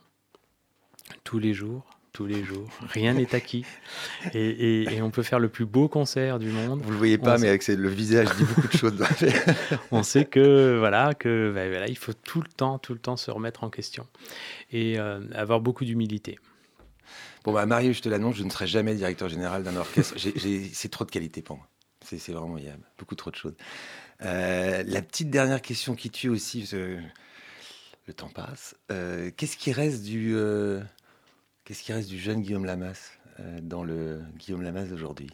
tous 1.23 1.39
les 1.39 1.53
jours, 1.55 1.83
tous 2.13 2.27
les 2.27 2.43
jours. 2.43 2.69
Rien 2.89 3.13
n'est 3.13 3.33
acquis. 3.33 3.65
Et, 4.35 4.49
et- 4.49 4.93
et 4.95 5.01
on 5.01 5.09
peut 5.09 5.23
faire 5.23 5.39
le 5.39 5.49
plus 5.49 5.65
beau 5.65 5.87
concert 5.87 6.37
du 6.37 6.49
monde. 6.49 6.81
Vous 6.83 6.91
le 6.91 6.97
voyez 6.97 7.17
on 7.19 7.23
pas, 7.23 7.37
sait- 7.37 7.41
mais 7.43 7.49
avec 7.49 7.63
ses- 7.63 7.75
le 7.75 7.89
visage 7.89 8.27
dit 8.35 8.43
beaucoup 8.43 8.67
de 8.67 8.77
choses. 8.77 9.03
On 9.91 10.03
sait 10.03 10.25
que 10.25 10.77
voilà 10.77 11.13
que 11.15 11.51
bah, 11.55 11.67
voilà, 11.69 11.87
il 11.87 11.97
faut 11.97 12.13
tout 12.13 12.41
le 12.41 12.49
temps, 12.49 12.77
tout 12.77 12.93
le 12.93 12.99
temps 12.99 13.15
se 13.17 13.31
remettre 13.31 13.63
en 13.63 13.69
question 13.71 14.05
et 14.71 14.99
euh, 14.99 15.21
avoir 15.33 15.59
beaucoup 15.61 15.85
d'humilité. 15.85 16.37
Bon, 17.43 17.53
bah, 17.53 17.65
Mario, 17.65 17.93
je 17.93 18.01
te 18.01 18.09
l'annonce, 18.09 18.35
je 18.35 18.43
ne 18.43 18.49
serai 18.49 18.67
jamais 18.67 18.95
directeur 18.95 19.29
général 19.29 19.63
d'un 19.63 19.75
orchestre. 19.75 20.15
C'est 20.73 20.89
trop 20.89 21.05
de 21.05 21.11
qualité 21.11 21.41
pour 21.41 21.57
moi. 21.57 21.67
C'est 22.03 22.31
vraiment, 22.31 22.57
il 22.57 22.65
y 22.65 22.69
a 22.69 22.77
beaucoup 22.97 23.15
trop 23.15 23.29
de 23.29 23.35
choses. 23.35 23.55
Euh, 24.21 24.83
la 24.85 25.01
petite 25.01 25.29
dernière 25.29 25.61
question 25.61 25.95
qui 25.95 26.09
tue 26.09 26.29
aussi, 26.29 26.67
le 26.73 28.13
temps 28.13 28.29
passe. 28.29 28.75
Euh, 28.91 29.31
Qu'est-ce 29.35 29.57
qui 29.57 29.71
reste 29.71 30.03
du, 30.03 30.35
euh, 30.35 30.81
qu'est-ce 31.65 31.83
qui 31.83 31.93
reste 31.93 32.09
du 32.09 32.19
jeune 32.19 32.41
Guillaume 32.41 32.65
Lamas 32.65 33.11
dans 33.61 33.83
le 33.83 34.21
Guillaume 34.37 34.61
Lamas 34.61 34.85
d'aujourd'hui? 34.85 35.29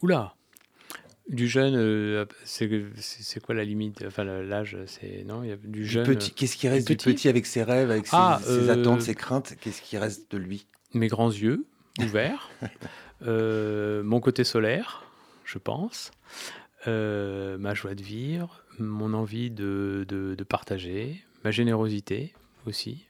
Oula. 0.00 0.34
Du 1.32 1.48
jeune, 1.48 1.74
euh, 1.76 2.26
c'est 2.44 3.40
quoi 3.42 3.54
la 3.54 3.64
limite? 3.64 4.04
Enfin, 4.06 4.22
l'âge, 4.24 4.76
c'est 4.86 5.24
non, 5.24 5.42
il 5.42 5.48
y 5.48 5.52
a 5.52 5.56
du 5.56 5.86
jeune. 5.86 6.04
petit, 6.06 6.32
Qu'est-ce 6.34 6.56
qui 6.58 6.68
reste 6.68 6.86
du 6.86 6.92
du 6.92 6.96
petit? 6.98 7.14
petit 7.14 7.28
avec 7.28 7.46
ses 7.46 7.62
rêves, 7.62 7.90
avec 7.90 8.06
ses, 8.06 8.12
Ah, 8.16 8.38
ses 8.44 8.68
euh, 8.68 8.72
attentes, 8.72 9.02
ses 9.02 9.14
craintes? 9.14 9.54
Qu'est-ce 9.60 9.80
qui 9.82 9.96
reste 9.98 10.30
de 10.30 10.36
lui? 10.38 10.66
mes 10.94 11.08
grands 11.08 11.30
yeux 11.30 11.64
ouverts, 12.02 12.50
euh, 13.26 14.02
mon 14.02 14.20
côté 14.20 14.44
solaire, 14.44 15.04
je 15.46 15.56
pense, 15.56 16.10
ma 16.86 17.72
joie 17.74 17.94
de 17.94 18.02
vivre, 18.02 18.62
mon 18.78 19.14
envie 19.14 19.50
de, 19.50 20.04
de- 20.08 20.34
de 20.34 20.44
partager, 20.44 21.24
ma 21.44 21.50
générosité 21.50 22.34
aussi. 22.66 23.06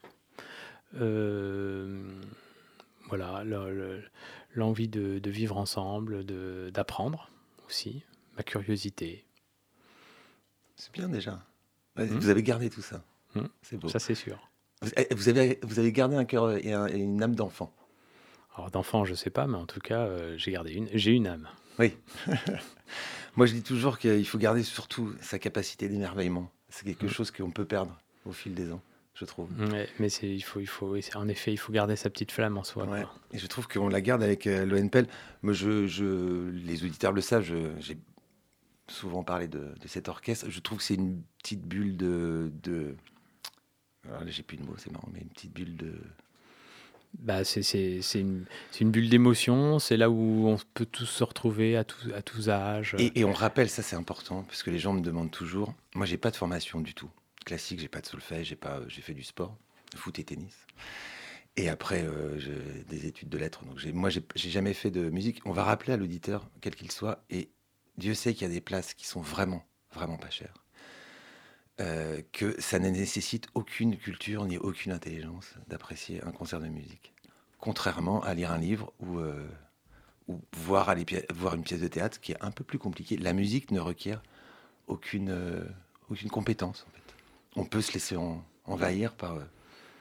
Euh, 1.00 2.02
voilà, 3.08 3.42
le- 3.44 3.74
le- 3.74 4.02
l'envie 4.54 4.88
de, 4.88 5.18
de 5.18 5.30
vivre 5.30 5.56
ensemble, 5.56 6.24
d'apprendre 6.70 7.30
aussi, 7.66 8.04
ma 8.36 8.42
curiosité. 8.42 9.24
C'est 10.76 10.92
bien 10.92 11.08
déjà. 11.08 11.42
Hmm. 11.96 12.04
Vous 12.04 12.28
avez 12.28 12.42
gardé 12.42 12.70
tout 12.70 12.82
ça. 12.82 13.02
Hmm. 13.34 13.46
C'est 13.62 13.76
beau. 13.76 13.88
Ça, 13.88 13.98
c'est 13.98 14.14
sûr. 14.14 14.38
Vous- 14.82 14.90
eh, 14.96 15.14
Vous 15.14 15.28
avez, 15.28 15.58
vous 15.62 15.78
avez 15.78 15.92
gardé 15.92 16.16
un 16.16 16.24
cœur 16.24 16.52
et, 16.56 16.72
un- 16.72 16.88
et 16.88 16.98
une 16.98 17.22
âme 17.22 17.34
d'enfant. 17.34 17.72
Alors, 18.56 18.70
d'enfant, 18.70 19.04
je 19.04 19.14
sais 19.14 19.30
pas, 19.30 19.46
mais 19.46 19.56
en 19.56 19.66
tout 19.66 19.80
cas, 19.80 20.00
euh, 20.00 20.36
j'ai 20.36 20.52
gardé 20.52 20.72
une, 20.72 20.88
j'ai 20.92 21.12
une 21.12 21.26
âme. 21.26 21.48
Oui. 21.78 21.94
Moi, 23.36 23.46
je 23.46 23.52
dis 23.54 23.62
toujours 23.62 23.98
qu'il 23.98 24.26
faut 24.26 24.38
garder 24.38 24.62
surtout 24.62 25.14
sa 25.20 25.38
capacité 25.38 25.88
d'émerveillement. 25.88 26.50
C'est 26.68 26.84
quelque 26.84 27.06
Mm. 27.06 27.10
chose 27.10 27.30
qu'on 27.30 27.50
peut 27.50 27.64
perdre 27.64 27.98
au 28.26 28.32
fil 28.32 28.54
des 28.54 28.70
ans. 28.72 28.82
Je 29.14 29.24
trouve. 29.26 29.48
Ouais, 29.70 29.88
mais 29.98 30.08
c'est, 30.08 30.28
il 30.28 30.40
faut, 30.40 30.58
il 30.60 30.66
faut, 30.66 30.96
en 31.14 31.28
effet, 31.28 31.52
il 31.52 31.58
faut 31.58 31.72
garder 31.72 31.96
sa 31.96 32.08
petite 32.10 32.32
flamme 32.32 32.56
en 32.58 32.64
soi. 32.64 32.86
Ouais. 32.86 33.04
Et 33.32 33.38
je 33.38 33.46
trouve 33.46 33.68
qu'on 33.68 33.88
la 33.88 34.00
garde 34.00 34.22
avec 34.22 34.46
euh, 34.46 34.64
l'ONPL. 34.64 35.06
Moi, 35.42 35.52
je, 35.52 35.86
je- 35.86 36.48
les 36.50 36.82
auditeurs 36.84 37.12
le 37.12 37.20
savent, 37.20 37.44
j'ai 37.78 37.98
souvent 38.92 39.22
parlé 39.24 39.48
de, 39.48 39.74
de 39.80 39.88
cet 39.88 40.08
orchestre. 40.08 40.46
Je 40.48 40.60
trouve 40.60 40.78
que 40.78 40.84
c'est 40.84 40.94
une 40.94 41.22
petite 41.42 41.62
bulle 41.62 41.96
de. 41.96 42.52
de... 42.62 42.94
Alors 44.08 44.24
là, 44.24 44.30
j'ai 44.30 44.42
plus 44.42 44.56
de 44.56 44.62
mots, 44.64 44.74
c'est 44.78 44.92
marrant, 44.92 45.08
mais 45.12 45.20
une 45.20 45.28
petite 45.28 45.52
bulle 45.52 45.76
de. 45.76 45.94
Bah, 47.18 47.44
c'est, 47.44 47.62
c'est, 47.62 48.00
c'est 48.00 48.20
une, 48.20 48.46
c'est 48.70 48.80
une 48.80 48.90
bulle 48.90 49.10
d'émotion. 49.10 49.78
C'est 49.78 49.96
là 49.98 50.08
où 50.08 50.48
on 50.48 50.56
peut 50.74 50.86
tous 50.86 51.04
se 51.06 51.22
retrouver 51.24 51.76
à, 51.76 51.84
tous 51.84 52.10
à 52.12 52.22
tous 52.22 52.48
âges. 52.48 52.96
Et, 52.98 53.20
et 53.20 53.24
on 53.24 53.32
rappelle, 53.32 53.68
ça 53.68 53.82
c'est 53.82 53.96
important, 53.96 54.44
parce 54.44 54.62
que 54.62 54.70
les 54.70 54.78
gens 54.78 54.94
me 54.94 55.00
demandent 55.02 55.30
toujours. 55.30 55.74
Moi, 55.94 56.06
j'ai 56.06 56.16
pas 56.16 56.30
de 56.30 56.36
formation 56.36 56.80
du 56.80 56.94
tout. 56.94 57.10
Classique, 57.44 57.80
j'ai 57.80 57.88
pas 57.88 58.00
de 58.00 58.06
solfège, 58.06 58.46
j'ai 58.48 58.56
pas, 58.56 58.80
j'ai 58.88 59.02
fait 59.02 59.14
du 59.14 59.24
sport, 59.24 59.56
foot 59.94 60.18
et 60.18 60.24
tennis. 60.24 60.56
Et 61.58 61.68
après, 61.68 62.02
euh, 62.02 62.38
j'ai 62.38 62.54
des 62.88 63.06
études 63.06 63.28
de 63.28 63.36
lettres. 63.36 63.62
Donc, 63.66 63.78
j'ai- 63.78 63.92
moi, 63.92 64.08
j'ai 64.08 64.22
j'ai 64.34 64.48
jamais 64.48 64.72
fait 64.72 64.90
de 64.90 65.10
musique. 65.10 65.42
On 65.44 65.52
va 65.52 65.64
rappeler 65.64 65.92
à 65.92 65.98
l'auditeur, 65.98 66.48
quel 66.62 66.74
qu'il 66.74 66.90
soit, 66.90 67.22
et 67.28 67.50
Dieu 67.98 68.14
sait 68.14 68.32
qu'il 68.34 68.42
y 68.46 68.50
a 68.50 68.54
des 68.54 68.60
places 68.60 68.94
qui 68.94 69.06
sont 69.06 69.20
vraiment, 69.20 69.64
vraiment 69.92 70.16
pas 70.16 70.30
chères. 70.30 70.54
Euh, 71.80 72.20
que 72.32 72.60
ça 72.60 72.78
ne 72.78 72.90
nécessite 72.90 73.48
aucune 73.54 73.96
culture 73.96 74.44
ni 74.44 74.58
aucune 74.58 74.92
intelligence 74.92 75.54
d'apprécier 75.68 76.22
un 76.22 76.30
concert 76.30 76.60
de 76.60 76.68
musique. 76.68 77.12
Contrairement 77.58 78.22
à 78.22 78.34
lire 78.34 78.52
un 78.52 78.58
livre 78.58 78.92
ou, 79.00 79.18
euh, 79.18 79.48
ou 80.28 80.40
voir, 80.52 80.90
aller 80.90 81.04
pi- 81.04 81.22
voir 81.34 81.54
une 81.54 81.62
pièce 81.62 81.80
de 81.80 81.88
théâtre 81.88 82.20
qui 82.20 82.32
est 82.32 82.42
un 82.42 82.50
peu 82.50 82.62
plus 82.62 82.78
compliquée. 82.78 83.16
La 83.16 83.32
musique 83.32 83.70
ne 83.70 83.80
requiert 83.80 84.22
aucune, 84.86 85.30
euh, 85.30 85.64
aucune 86.10 86.28
compétence. 86.28 86.86
En 86.88 86.92
fait. 86.92 87.14
On 87.60 87.64
peut 87.64 87.80
se 87.80 87.92
laisser 87.92 88.16
en- 88.16 88.44
envahir 88.66 89.14
par, 89.14 89.38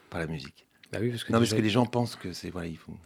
par 0.10 0.20
la 0.20 0.28
musique. 0.28 0.68
Bah 0.92 0.98
oui, 1.02 1.10
parce 1.10 1.24
que 1.24 1.32
Non, 1.32 1.40
parce 1.40 1.52
que 1.54 1.62
les 1.62 1.70
gens 1.70 1.86
pensent 1.86 2.18
que 2.18 2.34
c'est 2.34 2.50
voilà, 2.50 2.68
il 2.68 2.78
faut, 2.78 2.98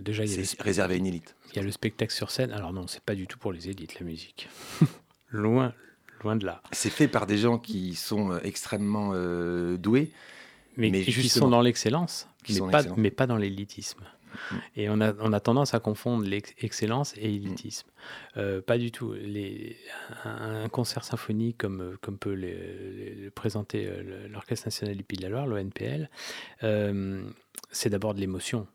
déjà, 0.00 0.24
il 0.24 0.30
y, 0.30 0.40
a 0.40 0.62
réservé 0.62 0.94
à 0.94 0.96
une 0.96 1.06
élite. 1.06 1.34
il 1.52 1.56
y 1.56 1.58
a 1.58 1.62
le 1.62 1.70
spectacle 1.70 2.12
sur 2.12 2.30
scène. 2.30 2.50
Alors 2.52 2.72
non, 2.72 2.86
c'est 2.86 3.02
pas 3.02 3.14
du 3.14 3.26
tout 3.26 3.38
pour 3.38 3.52
les 3.52 3.68
élites, 3.68 3.98
la 3.98 4.06
musique. 4.06 4.48
loin, 5.30 5.74
loin 6.22 6.36
de 6.36 6.46
là. 6.46 6.62
C'est 6.72 6.90
fait 6.90 7.08
par 7.08 7.26
des 7.26 7.38
gens 7.38 7.58
qui 7.58 7.94
sont 7.94 8.32
euh, 8.32 8.40
extrêmement 8.42 9.10
euh, 9.14 9.76
doués. 9.76 10.10
mais, 10.76 11.02
qui 11.02 11.28
sont 11.28 11.48
dans 11.48 11.60
l'excellence, 11.60 12.28
mais, 12.48 12.58
pas, 12.58 12.78
excellents. 12.80 12.94
mais 12.98 13.10
pas 13.10 13.26
dans 13.26 13.36
l'élitisme. 13.36 14.04
Mm. 14.50 14.56
Et 14.76 14.88
on 14.88 15.00
a, 15.00 15.12
on 15.20 15.32
a 15.32 15.40
tendance 15.40 15.74
à 15.74 15.80
confondre 15.80 16.24
l'excellence 16.24 17.14
et 17.16 17.34
élitisme. 17.34 17.88
Euh, 18.36 18.60
pas 18.60 18.78
du 18.78 18.90
tout. 18.90 19.12
Les, 19.12 19.76
un, 20.24 20.64
un 20.64 20.68
concert 20.68 21.04
symphonique 21.04 21.58
comme, 21.58 21.96
comme 22.00 22.18
peut 22.18 22.34
le, 22.34 23.30
présenter 23.30 23.88
l'Orchestre 24.28 24.66
national 24.66 24.96
du 24.96 25.04
Pays 25.04 25.18
de 25.18 25.22
la 25.22 25.28
Loire, 25.28 25.46
l'ONPL, 25.46 26.08
euh, 26.62 27.24
c'est 27.70 27.90
d'abord 27.90 28.14
de 28.14 28.20
l'émotion. 28.20 28.66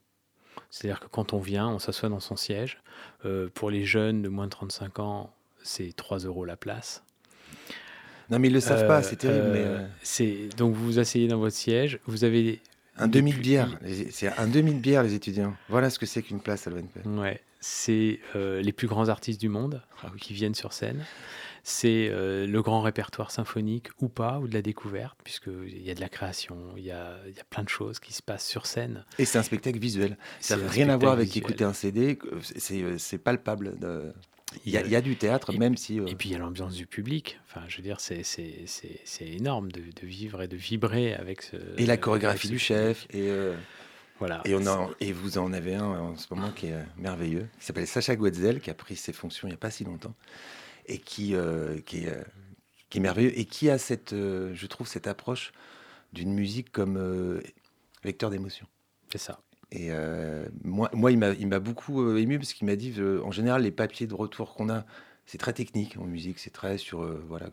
C'est-à-dire 0.71 0.99
que 0.99 1.07
quand 1.07 1.33
on 1.33 1.39
vient, 1.39 1.67
on 1.67 1.79
s'assoit 1.79 2.09
dans 2.09 2.19
son 2.19 2.35
siège. 2.35 2.79
Euh, 3.25 3.49
pour 3.53 3.71
les 3.71 3.85
jeunes 3.85 4.21
de 4.21 4.29
moins 4.29 4.45
de 4.45 4.51
35 4.51 4.99
ans, 4.99 5.33
c'est 5.63 5.95
3 5.95 6.19
euros 6.19 6.45
la 6.45 6.55
place. 6.57 7.03
Non, 8.29 8.37
mais 8.39 8.47
ils 8.49 8.53
le 8.53 8.59
savent 8.59 8.83
Euh, 8.83 8.87
pas, 8.87 9.01
c'est 9.01 9.15
terrible. 9.15 9.45
euh, 9.47 9.87
mais, 9.87 10.23
euh, 10.25 10.49
donc 10.57 10.75
vous 10.75 10.85
vous 10.85 10.99
asseyez 10.99 11.27
dans 11.27 11.39
votre 11.39 11.55
siège, 11.55 11.99
vous 12.05 12.23
avez 12.23 12.61
un 12.97 13.07
demi 13.07 13.33
de 13.33 13.39
bière, 13.39 13.79
c'est 14.11 14.27
un 14.37 14.47
demi 14.47 14.73
de 14.73 14.79
bière, 14.79 15.01
les 15.03 15.13
étudiants. 15.15 15.55
Voilà 15.69 15.89
ce 15.89 15.97
que 15.97 16.05
c'est 16.05 16.21
qu'une 16.21 16.39
place 16.41 16.67
à 16.67 16.69
l'ONP. 16.69 16.99
Ouais, 17.05 17.41
c'est 17.59 18.19
euh, 18.35 18.61
les 18.61 18.71
plus 18.71 18.87
grands 18.87 19.09
artistes 19.09 19.39
du 19.41 19.49
monde 19.49 19.81
Ah 20.03 20.11
qui 20.19 20.33
viennent 20.33 20.55
sur 20.55 20.73
scène. 20.73 21.05
C'est 21.63 22.07
euh, 22.09 22.47
le 22.47 22.61
grand 22.61 22.81
répertoire 22.81 23.31
symphonique 23.31 23.89
ou 23.99 24.07
pas, 24.07 24.39
ou 24.39 24.47
de 24.47 24.53
la 24.53 24.61
découverte, 24.61 25.17
puisqu'il 25.23 25.81
y 25.85 25.91
a 25.91 25.93
de 25.93 25.99
la 25.99 26.07
création, 26.09 26.57
il 26.77 26.83
y 26.85 26.91
a, 26.91 27.17
y 27.35 27.39
a 27.39 27.43
plein 27.49 27.63
de 27.63 27.69
choses 27.69 27.99
qui 27.99 28.13
se 28.13 28.21
passent 28.23 28.47
sur 28.47 28.65
scène. 28.65 29.03
Et 29.19 29.25
c'est 29.25 29.37
un 29.37 29.43
spectacle 29.43 29.77
visuel. 29.77 30.17
Ça 30.39 30.55
n'a 30.57 30.67
rien 30.69 30.89
à 30.89 30.95
voir 30.97 31.11
avec 31.13 31.27
visuel. 31.27 31.43
écouter 31.43 31.63
un 31.65 31.73
CD. 31.73 32.17
C'est- 32.41 32.81
euh, 32.81 32.97
c'est 32.97 33.17
palpable. 33.17 33.77
de- 33.77 34.13
Il 34.65 34.71
y, 34.71 34.77
a, 34.77 34.81
Il 34.81 34.89
y 34.89 34.95
a- 34.95 35.01
du 35.01 35.15
théâtre, 35.15 35.53
et- 35.53 35.57
même 35.59 35.77
si. 35.77 35.99
euh, 35.99 36.07
Et 36.07 36.15
puis 36.15 36.29
il 36.29 36.31
y 36.31 36.35
a 36.35 36.39
l'ambiance 36.39 36.73
du 36.73 36.87
public. 36.87 37.39
Enfin, 37.47 37.61
je 37.67 37.77
veux 37.77 37.83
dire, 37.83 37.99
c'est 37.99 38.23
énorme 39.21 39.71
de, 39.71 39.81
de 39.81 40.07
vivre 40.07 40.41
et 40.41 40.47
de 40.47 40.55
vibrer 40.57 41.13
avec 41.13 41.43
ce. 41.43 41.57
et 41.77 41.85
la 41.85 41.97
chorégraphie 41.97 42.47
du 42.47 42.53
public. 42.55 42.65
chef. 42.65 43.05
Et, 43.11 43.29
euh, 43.29 43.53
Voilà. 44.19 44.41
et, 44.45 44.53
on 44.55 44.65
en- 44.67 44.89
et 44.99 45.11
vous 45.13 45.37
en 45.37 45.53
avez 45.53 45.75
un 45.75 45.85
en 45.85 46.15
ce 46.17 46.27
moment 46.33 46.51
qui 46.51 46.67
est 46.67 46.73
euh, 46.73 46.83
merveilleux, 46.97 47.47
qui 47.59 47.65
s'appelle 47.65 47.87
Sacha 47.87 48.15
Guetzel, 48.15 48.59
qui 48.59 48.69
a 48.69 48.73
pris 48.73 48.95
ses 48.95 49.13
fonctions 49.13 49.47
il 49.47 49.51
n'y 49.51 49.55
a 49.55 49.57
pas 49.59 49.71
si 49.71 49.83
longtemps, 49.85 50.13
et 50.87 50.97
qui, 50.97 51.35
euh, 51.35 51.79
qui, 51.85 52.05
est, 52.05 52.09
euh, 52.09 52.23
qui 52.89 52.97
est 52.97 53.01
merveilleux, 53.01 53.37
et 53.39 53.45
qui 53.45 53.69
a 53.69 53.77
cette, 53.77 54.13
euh, 54.13 54.51
je 54.53 54.67
trouve, 54.67 54.87
cette 54.87 55.07
approche 55.07 55.51
d'une 56.13 56.33
musique 56.33 56.71
comme 56.71 56.97
euh, 56.97 57.41
vecteur 58.03 58.29
d'émotion. 58.29 58.67
C'est 59.11 59.19
ça. 59.19 59.39
Et 59.71 59.89
euh, 59.91 60.47
moi, 60.63 60.89
moi, 60.93 61.11
il 61.11 61.17
m'a 61.47 61.59
beaucoup 61.59 62.01
euh, 62.01 62.17
ému 62.17 62.39
parce 62.39 62.53
qu'il 62.53 62.65
m'a 62.65 62.75
dit, 62.75 62.93
euh, 62.97 63.21
en 63.23 63.31
général, 63.31 63.61
les 63.61 63.71
papiers 63.71 64.07
de 64.07 64.15
retour 64.15 64.55
qu'on 64.55 64.69
a, 64.69 64.83
c'est 65.31 65.37
très 65.37 65.53
technique 65.53 65.95
en 65.99 66.05
musique, 66.05 66.39
c'est 66.39 66.49
très 66.49 66.79
sur 66.79 67.03
euh, 67.03 67.23
voilà. 67.27 67.49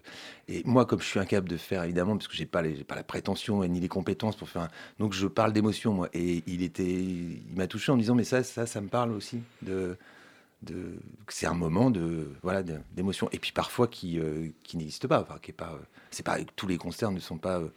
Et 0.49 0.62
moi, 0.64 0.87
comme 0.87 1.01
je 1.01 1.05
suis 1.07 1.20
incapable 1.20 1.49
de 1.51 1.59
faire 1.59 1.85
évidemment, 1.85 2.16
parce 2.16 2.27
que 2.27 2.35
j'ai 2.35 2.47
pas 2.47 2.62
les- 2.62 2.74
j'ai 2.74 2.85
pas 2.85 2.95
la 2.95 3.05
prétention 3.05 3.62
et 3.62 3.68
ni 3.68 3.81
les 3.81 3.89
compétences 3.89 4.35
pour 4.35 4.49
faire, 4.49 4.62
un... 4.62 4.68
donc 4.99 5.12
je 5.12 5.27
parle 5.27 5.53
d'émotion 5.53 5.93
moi. 5.93 6.09
Et 6.14 6.43
il 6.47 6.62
était, 6.62 6.85
il 6.91 7.43
m'a 7.55 7.66
touché 7.66 7.93
en 7.93 7.97
me 7.97 8.01
disant, 8.01 8.14
mais 8.14 8.24
ça, 8.24 8.43
ça, 8.43 8.64
ça 8.64 8.81
me 8.81 8.89
parle 8.89 9.12
aussi 9.12 9.41
de, 9.61 9.99
de, 10.62 10.95
c'est 11.29 11.47
un 11.47 11.53
moment 11.55 11.91
de 11.91 12.31
voilà 12.43 12.62
d'émotion. 12.95 13.29
Et 13.33 13.39
puis 13.39 13.53
parfois 13.53 13.89
qui 13.89 14.18
euh, 14.18 14.49
qui 14.64 14.79
n'existe 14.79 15.07
pas, 15.07 15.20
enfin 15.20 15.37
qui 15.43 15.51
est 15.51 15.55
pas, 15.55 15.72
euh, 15.74 15.85
c'est 16.11 16.24
pas 16.24 16.39
tous 16.57 16.66
les 16.66 16.79
concerts 16.79 17.11
ne 17.11 17.20
sont 17.20 17.37
pas. 17.37 17.59
euh, 17.59 17.68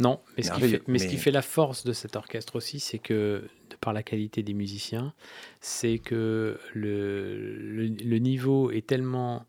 Non, 0.00 0.20
mais, 0.36 0.42
ce 0.42 0.50
qui, 0.50 0.60
fait, 0.62 0.82
mais 0.88 0.98
ce 0.98 1.06
qui 1.06 1.14
mais- 1.14 1.20
fait 1.20 1.30
la 1.30 1.42
force 1.42 1.84
de 1.84 1.92
cet 1.92 2.16
orchestre 2.16 2.56
aussi, 2.56 2.80
c'est 2.80 2.98
que, 2.98 3.44
par 3.80 3.92
la 3.92 4.02
qualité 4.02 4.42
des 4.42 4.54
musiciens, 4.54 5.14
c'est 5.60 5.98
que 5.98 6.58
le, 6.74 7.56
le, 7.56 8.18
niveau 8.18 8.70
est 8.70 8.86
tellement 8.86 9.46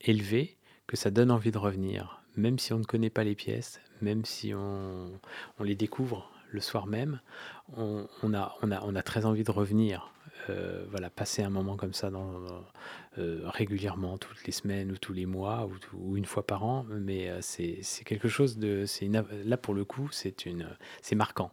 élevé 0.00 0.56
que 0.86 0.96
ça 0.96 1.10
donne 1.10 1.30
envie 1.30 1.50
de 1.50 1.58
revenir, 1.58 2.22
même 2.36 2.58
si 2.58 2.72
on 2.72 2.78
ne 2.78 2.84
connaît 2.84 3.10
pas 3.10 3.24
les 3.24 3.34
pièces, 3.34 3.80
même 4.00 4.24
si 4.24 4.54
on, 4.54 5.10
on 5.58 5.62
les 5.64 5.74
découvre 5.74 6.30
le 6.50 6.60
soir 6.60 6.86
même, 6.86 7.20
on, 7.76 8.06
a, 8.34 8.56
on, 8.62 8.70
a, 8.70 8.82
on 8.84 8.94
a 8.94 9.02
très 9.02 9.24
envie 9.24 9.44
de 9.44 9.50
revenir. 9.50 10.12
Euh, 10.50 10.84
voilà, 10.90 11.08
passer 11.08 11.42
un 11.42 11.50
moment 11.50 11.76
comme 11.76 11.92
ça 11.92 12.10
dans, 12.10 12.28
euh, 13.18 13.42
régulièrement, 13.44 14.18
toutes 14.18 14.44
les 14.44 14.52
semaines 14.52 14.90
ou 14.90 14.98
tous 14.98 15.12
les 15.12 15.26
mois 15.26 15.68
ou, 15.94 16.16
une 16.16 16.24
fois 16.24 16.44
par 16.44 16.64
an, 16.64 16.84
mais 16.88 17.30
euh, 17.30 17.38
c'est 17.42 18.04
quelque 18.04 18.28
chose 18.28 18.58
de. 18.58 18.84
une 19.00 19.24
là, 19.44 19.56
pour 19.56 19.74
le 19.74 19.84
coup, 19.84 20.08
c'est 20.10 21.14
marquant. 21.14 21.52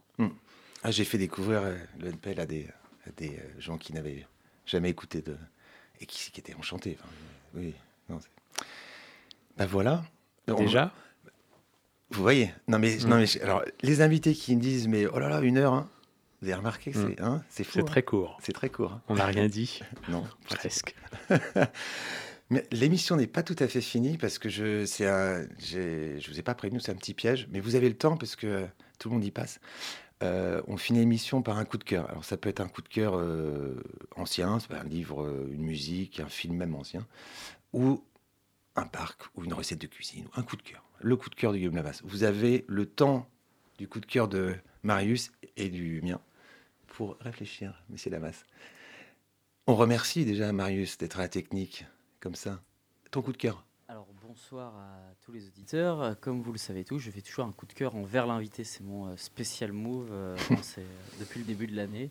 Ah, 0.82 0.90
j'ai 0.90 1.04
fait 1.04 1.18
découvrir 1.18 1.62
euh, 1.62 1.76
le 1.98 2.08
NPL 2.08 2.40
à 2.40 2.46
des, 2.46 2.66
à 3.06 3.10
des 3.16 3.30
euh, 3.30 3.60
gens 3.60 3.76
qui 3.78 3.92
n'avaient 3.92 4.26
jamais 4.66 4.88
écouté 4.90 5.20
de 5.22 5.36
et 6.00 6.06
qui, 6.06 6.30
qui 6.32 6.40
étaient 6.40 6.54
enchantés. 6.54 6.96
Enfin, 6.98 7.08
euh, 7.56 7.60
oui, 7.60 7.74
non, 8.08 8.18
ben 9.56 9.66
voilà. 9.66 10.02
On- 10.48 10.54
Déjà, 10.54 10.92
vous 12.10 12.22
voyez. 12.22 12.52
Non 12.66 12.78
mais, 12.78 12.96
Mm. 12.96 13.08
non 13.08 13.18
mais, 13.18 13.42
alors 13.42 13.62
les 13.82 14.00
invités 14.00 14.34
qui 14.34 14.56
me 14.56 14.60
disent 14.60 14.88
mais 14.88 15.06
oh 15.06 15.18
là 15.18 15.28
là 15.28 15.40
une 15.40 15.58
heure. 15.58 15.74
hein. 15.74 15.88
Vous 16.40 16.48
avez 16.48 16.56
remarqué 16.56 16.90
que 16.92 16.98
Mm. 16.98 17.08
c'est 17.16 17.20
hein, 17.22 17.44
c'est 17.50 17.64
fou. 17.64 17.72
c'est 17.74 17.80
hein. 17.80 17.84
très 17.84 18.02
court. 18.02 18.38
C'est 18.42 18.52
très 18.54 18.70
court. 18.70 18.92
hein. 18.92 19.02
On 19.08 19.16
n'a 19.16 19.26
rien 19.26 19.46
dit, 19.48 19.80
Non, 20.08 20.24
presque. 20.48 20.94
Mais 22.52 22.66
l'émission 22.72 23.14
n'est 23.14 23.28
pas 23.28 23.44
tout 23.44 23.54
à 23.60 23.68
fait 23.68 23.80
finie 23.80 24.18
parce 24.18 24.38
que 24.40 24.48
je, 24.48 24.84
c'est 24.84 25.06
un, 25.06 25.46
je 25.60 26.28
vous 26.28 26.40
ai 26.40 26.42
pas 26.42 26.54
prévenu, 26.56 26.80
c'est 26.80 26.90
un 26.90 26.96
petit 26.96 27.14
piège, 27.14 27.46
mais 27.52 27.60
vous 27.60 27.76
avez 27.76 27.88
le 27.88 27.94
temps 27.96 28.16
parce 28.16 28.34
que 28.34 28.66
tout 28.98 29.08
le 29.08 29.14
monde 29.14 29.24
y 29.24 29.30
passe. 29.30 29.60
Euh, 30.22 30.60
on 30.66 30.76
finit 30.76 30.98
l'émission 30.98 31.42
par 31.42 31.58
un 31.58 31.64
coup 31.64 31.78
de 31.78 31.84
cœur. 31.84 32.08
Alors 32.10 32.24
ça 32.24 32.36
peut 32.36 32.48
être 32.48 32.60
un 32.60 32.68
coup 32.68 32.82
de 32.82 32.88
cœur 32.88 33.16
euh, 33.16 33.82
ancien, 34.16 34.58
un 34.70 34.84
livre, 34.84 35.22
euh, 35.22 35.48
une 35.50 35.62
musique, 35.62 36.20
un 36.20 36.28
film 36.28 36.56
même 36.56 36.74
ancien, 36.74 37.06
ou 37.72 38.04
un 38.76 38.86
parc, 38.86 39.22
ou 39.34 39.44
une 39.44 39.54
recette 39.54 39.80
de 39.80 39.86
cuisine, 39.86 40.26
ou 40.26 40.40
un 40.40 40.42
coup 40.42 40.56
de 40.56 40.62
cœur. 40.62 40.84
Le 41.00 41.16
coup 41.16 41.30
de 41.30 41.34
cœur 41.34 41.52
de 41.52 41.58
Guillaume 41.58 41.76
Lavas. 41.76 42.02
Vous 42.04 42.24
avez 42.24 42.64
le 42.68 42.84
temps 42.86 43.26
du 43.78 43.88
coup 43.88 44.00
de 44.00 44.06
cœur 44.06 44.28
de 44.28 44.54
Marius 44.82 45.32
et 45.56 45.70
du 45.70 46.02
mien 46.02 46.20
pour 46.86 47.16
réfléchir, 47.20 47.82
Monsieur 47.88 48.10
Lavas. 48.10 48.44
On 49.66 49.74
remercie 49.74 50.26
déjà 50.26 50.52
Marius 50.52 50.98
d'être 50.98 51.18
à 51.18 51.22
la 51.22 51.28
technique 51.28 51.86
comme 52.20 52.34
ça. 52.34 52.60
Ton 53.10 53.22
coup 53.22 53.32
de 53.32 53.38
cœur 53.38 53.64
bonsoir 54.30 54.76
à 54.76 55.14
tous 55.24 55.32
les 55.32 55.48
auditeurs. 55.48 56.00
Euh, 56.00 56.14
Comme 56.20 56.40
vous 56.40 56.52
le 56.52 56.58
savez 56.58 56.84
tous, 56.84 57.00
je 57.00 57.10
fais 57.10 57.20
toujours 57.20 57.46
un 57.46 57.50
coup 57.50 57.66
de 57.66 57.72
cœur 57.72 57.96
envers 57.96 58.28
l'invité. 58.28 58.62
C'est 58.62 58.84
mon 58.84 59.08
euh, 59.08 59.16
spécial 59.16 59.72
move 59.72 60.10
euh, 60.12 60.36
depuis 61.20 61.40
le 61.40 61.46
début 61.46 61.66
de 61.66 61.74
l'année. 61.74 62.10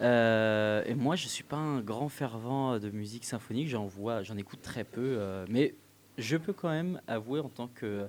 Euh, 0.00 0.84
et 0.86 0.94
moi, 0.94 1.16
je 1.16 1.26
suis 1.26 1.42
pas 1.42 1.56
un 1.56 1.80
grand 1.80 2.08
fervent 2.08 2.78
de 2.78 2.90
musique 2.90 3.24
symphonique. 3.24 3.68
J'en 3.68 3.86
vois, 3.86 4.22
j'en 4.22 4.36
écoute 4.36 4.62
très 4.62 4.84
peu, 4.84 5.16
euh, 5.18 5.46
mais 5.48 5.74
je 6.16 6.36
peux 6.36 6.52
quand 6.52 6.68
même 6.68 7.00
avouer 7.08 7.40
en 7.40 7.48
tant 7.48 7.66
que 7.66 8.06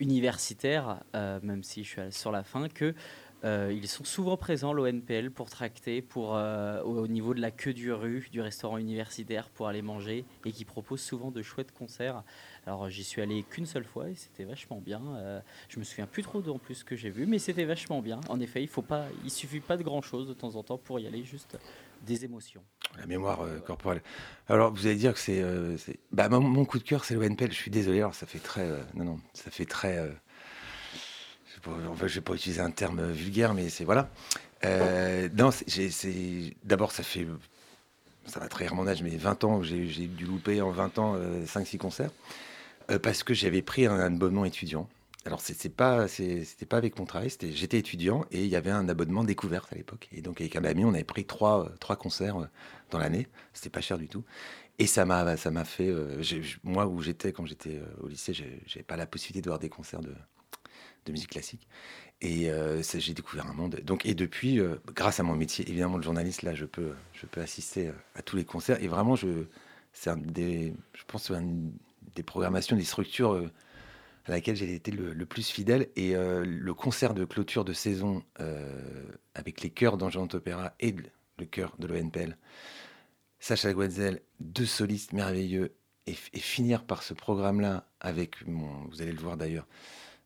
universitaire, 0.00 1.02
même 1.14 1.62
si 1.62 1.84
je 1.84 1.88
suis 1.88 2.12
sur 2.12 2.32
la 2.32 2.42
fin, 2.44 2.68
que 2.68 2.94
Euh, 3.44 3.72
ils 3.72 3.88
sont 3.88 4.04
souvent 4.04 4.36
présents, 4.36 4.72
l'ONPL, 4.72 5.30
pour 5.30 5.48
tracter, 5.48 6.02
pour, 6.02 6.36
euh, 6.36 6.82
au 6.82 6.98
au 6.98 7.06
niveau 7.06 7.32
de 7.32 7.40
la 7.40 7.50
queue 7.50 7.72
du 7.72 7.92
rue, 7.92 8.28
du 8.32 8.40
restaurant 8.40 8.76
universitaire, 8.76 9.48
pour 9.50 9.68
aller 9.68 9.82
manger, 9.82 10.24
et 10.44 10.52
qui 10.52 10.64
proposent 10.64 11.00
souvent 11.00 11.30
de 11.30 11.42
chouettes 11.42 11.72
concerts. 11.72 12.24
Alors 12.66 12.88
j'y 12.90 13.04
suis 13.04 13.22
allé 13.22 13.44
qu'une 13.44 13.66
seule 13.66 13.84
fois 13.84 14.10
et 14.10 14.14
c'était 14.14 14.44
vachement 14.44 14.80
bien. 14.80 15.00
Euh, 15.16 15.40
je 15.68 15.78
me 15.78 15.84
souviens 15.84 16.06
plus 16.06 16.22
trop 16.22 16.46
en 16.48 16.58
plus 16.58 16.74
ce 16.74 16.84
que 16.84 16.96
j'ai 16.96 17.08
vu, 17.08 17.26
mais 17.26 17.38
c'était 17.38 17.64
vachement 17.64 18.02
bien. 18.02 18.20
En 18.28 18.40
effet, 18.40 18.62
il 18.62 18.68
faut 18.68 18.82
pas, 18.82 19.06
il 19.24 19.30
suffit 19.30 19.60
pas 19.60 19.76
de 19.76 19.82
grand 19.82 20.02
chose 20.02 20.28
de 20.28 20.34
temps 20.34 20.56
en 20.56 20.62
temps 20.62 20.76
pour 20.76 20.98
y 20.98 21.06
aller, 21.06 21.22
juste 21.24 21.56
des 22.02 22.24
émotions. 22.24 22.62
La 22.98 23.06
mémoire 23.06 23.40
euh, 23.42 23.58
corporelle. 23.60 24.02
Alors, 24.48 24.72
vous 24.72 24.86
allez 24.86 24.96
dire 24.96 25.14
que 25.14 25.20
c'est. 25.20 25.42
bah, 26.12 26.28
mon, 26.28 26.64
coup 26.64 26.78
de 26.78 26.84
cœur, 26.84 27.04
c'est 27.04 27.14
l'ONPL. 27.14 27.52
Je 27.52 27.56
suis 27.56 27.70
désolé, 27.70 27.98
alors 27.98 28.14
ça 28.14 28.26
fait 28.26 28.38
très. 28.38 28.68
non, 28.94 29.04
non, 29.04 29.20
ça 29.32 29.50
fait 29.50 29.64
très. 29.64 29.98
euh, 29.98 30.10
je 31.46 31.47
sais 31.47 31.47
pas, 31.47 31.47
en 31.66 31.94
fait, 31.94 32.08
je 32.08 32.14
vais 32.16 32.20
pas 32.20 32.34
utiliser 32.34 32.60
un 32.60 32.70
terme 32.70 33.00
euh, 33.00 33.12
vulgaire, 33.12 33.54
mais 33.54 33.68
c'est. 33.68 33.84
Voilà. 33.84 34.08
Euh, 34.64 35.28
non, 35.36 35.50
c'est-. 35.50 36.54
D'abord, 36.64 36.92
ça 36.92 37.02
fait. 37.02 37.26
Ça 38.26 38.40
va 38.40 38.48
trahir 38.48 38.74
mon 38.74 38.86
âge, 38.86 39.02
mais 39.02 39.16
20 39.16 39.44
ans, 39.44 39.62
j'ai 39.62 39.86
dû 39.86 40.26
louper 40.26 40.60
en 40.60 40.70
20 40.70 40.98
ans 40.98 41.16
5-6 41.46 41.78
concerts. 41.78 42.10
euh, 42.90 42.98
parce 42.98 43.22
que 43.22 43.34
j'avais 43.34 43.62
pris 43.62 43.86
un 43.86 43.98
abonnement 44.00 44.44
étudiant. 44.44 44.88
Alors, 45.26 45.40
c'est 45.42 45.68
pas, 45.68 46.08
c'était 46.08 46.64
pas 46.66 46.78
avec 46.78 46.98
mon 46.98 47.04
travail, 47.04 47.28
c'était- 47.28 47.52
j'étais 47.52 47.78
étudiant 47.78 48.24
et 48.30 48.44
il 48.44 48.48
y 48.50 48.56
avait 48.56 48.70
un 48.70 48.88
abonnement 48.88 49.24
découverte 49.24 49.70
à 49.72 49.76
l'époque. 49.76 50.08
Et 50.12 50.22
donc, 50.22 50.40
avec 50.40 50.56
un 50.56 50.64
ami, 50.64 50.84
on 50.86 50.94
avait 50.94 51.04
pris 51.04 51.26
trois, 51.26 51.66
euh, 51.66 51.68
trois 51.80 51.96
concerts 51.96 52.38
euh, 52.38 52.46
dans 52.90 52.98
l'année. 52.98 53.26
C'était 53.52 53.68
pas 53.68 53.82
cher 53.82 53.98
du 53.98 54.08
tout. 54.08 54.24
Et 54.78 54.86
ça 54.86 55.04
m'a, 55.04 55.36
fait. 55.36 55.88
euh, 55.88 56.22
moi, 56.64 56.86
où 56.86 57.02
j'étais 57.02 57.32
quand 57.32 57.44
j'étais 57.44 57.76
euh, 57.76 57.84
au 58.02 58.08
lycée, 58.08 58.32
j'avais 58.32 58.84
pas 58.84 58.96
la 58.96 59.06
possibilité 59.06 59.42
de 59.42 59.48
voir 59.50 59.58
des 59.58 59.68
concerts 59.68 60.00
de, 60.00 60.14
de 61.06 61.12
musique 61.12 61.30
classique. 61.30 61.66
Et 62.20 62.50
euh, 62.50 62.82
j'ai 62.82 63.14
découvert 63.14 63.46
un 63.46 63.52
monde. 63.52 63.76
Donc, 63.84 64.04
et 64.04 64.14
depuis, 64.14 64.58
euh, 64.58 64.76
grâce 64.94 65.20
à 65.20 65.22
mon 65.22 65.36
métier, 65.36 65.68
évidemment, 65.68 65.98
de 65.98 66.02
journaliste, 66.02 66.42
là, 66.42 66.54
je 66.54 66.64
peux, 66.64 66.94
je 67.12 67.26
peux 67.26 67.40
assister 67.40 67.88
euh, 67.88 67.92
à 68.16 68.22
tous 68.22 68.36
les 68.36 68.44
concerts. 68.44 68.82
Et 68.82 68.88
vraiment, 68.88 69.14
je, 69.14 69.44
c'est 69.92 70.10
un 70.10 70.16
des, 70.16 70.74
je 70.94 71.04
pense, 71.06 71.30
des 72.16 72.22
programmations, 72.24 72.76
des 72.76 72.84
structures 72.84 73.48
à 74.26 74.30
laquelle 74.30 74.56
j'ai 74.56 74.74
été 74.74 74.90
le, 74.90 75.26
plus 75.26 75.48
fidèle. 75.48 75.88
Et 75.94 76.14
le 76.14 76.74
concert 76.74 77.14
de 77.14 77.24
clôture 77.24 77.64
de 77.64 77.72
saison 77.72 78.22
avec 79.34 79.62
les 79.62 79.70
chœurs 79.70 79.96
d'Angers 79.96 80.18
Opéra 80.18 80.74
et 80.80 80.94
le, 81.38 81.46
chœur 81.46 81.74
de 81.78 81.86
l'ONPL, 81.86 82.36
Sacha 83.40 83.72
Guetzel, 83.72 84.20
deux 84.40 84.66
solistes 84.66 85.12
merveilleux, 85.12 85.74
et, 86.06 86.16
et 86.32 86.40
finir 86.40 86.84
par 86.84 87.02
ce 87.02 87.14
programme-là 87.14 87.86
avec 88.00 88.42
vous 88.46 89.02
allez 89.02 89.12
le 89.12 89.20
voir 89.20 89.36
d'ailleurs, 89.36 89.66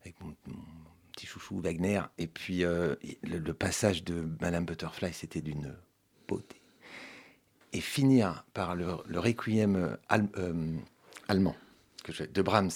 avec 0.03 0.21
mon, 0.21 0.35
petit 1.13 1.27
chouchou 1.27 1.61
Wagner, 1.61 2.01
et 2.19 2.27
puis 2.27 2.65
euh, 2.65 2.95
le, 3.23 3.53
passage 3.53 4.03
de 4.03 4.29
Madame 4.41 4.65
Butterfly, 4.65 5.13
c'était 5.13 5.43
d'une 5.43 5.75
beauté. 6.27 6.61
Et 7.73 7.81
finir 7.81 8.45
par 8.55 8.75
le, 8.75 8.95
requiem 9.19 9.77
euh, 9.77 10.19
euh, 10.39 10.77
allemand 11.29 11.55
de 12.19 12.43
Brahms, 12.43 12.71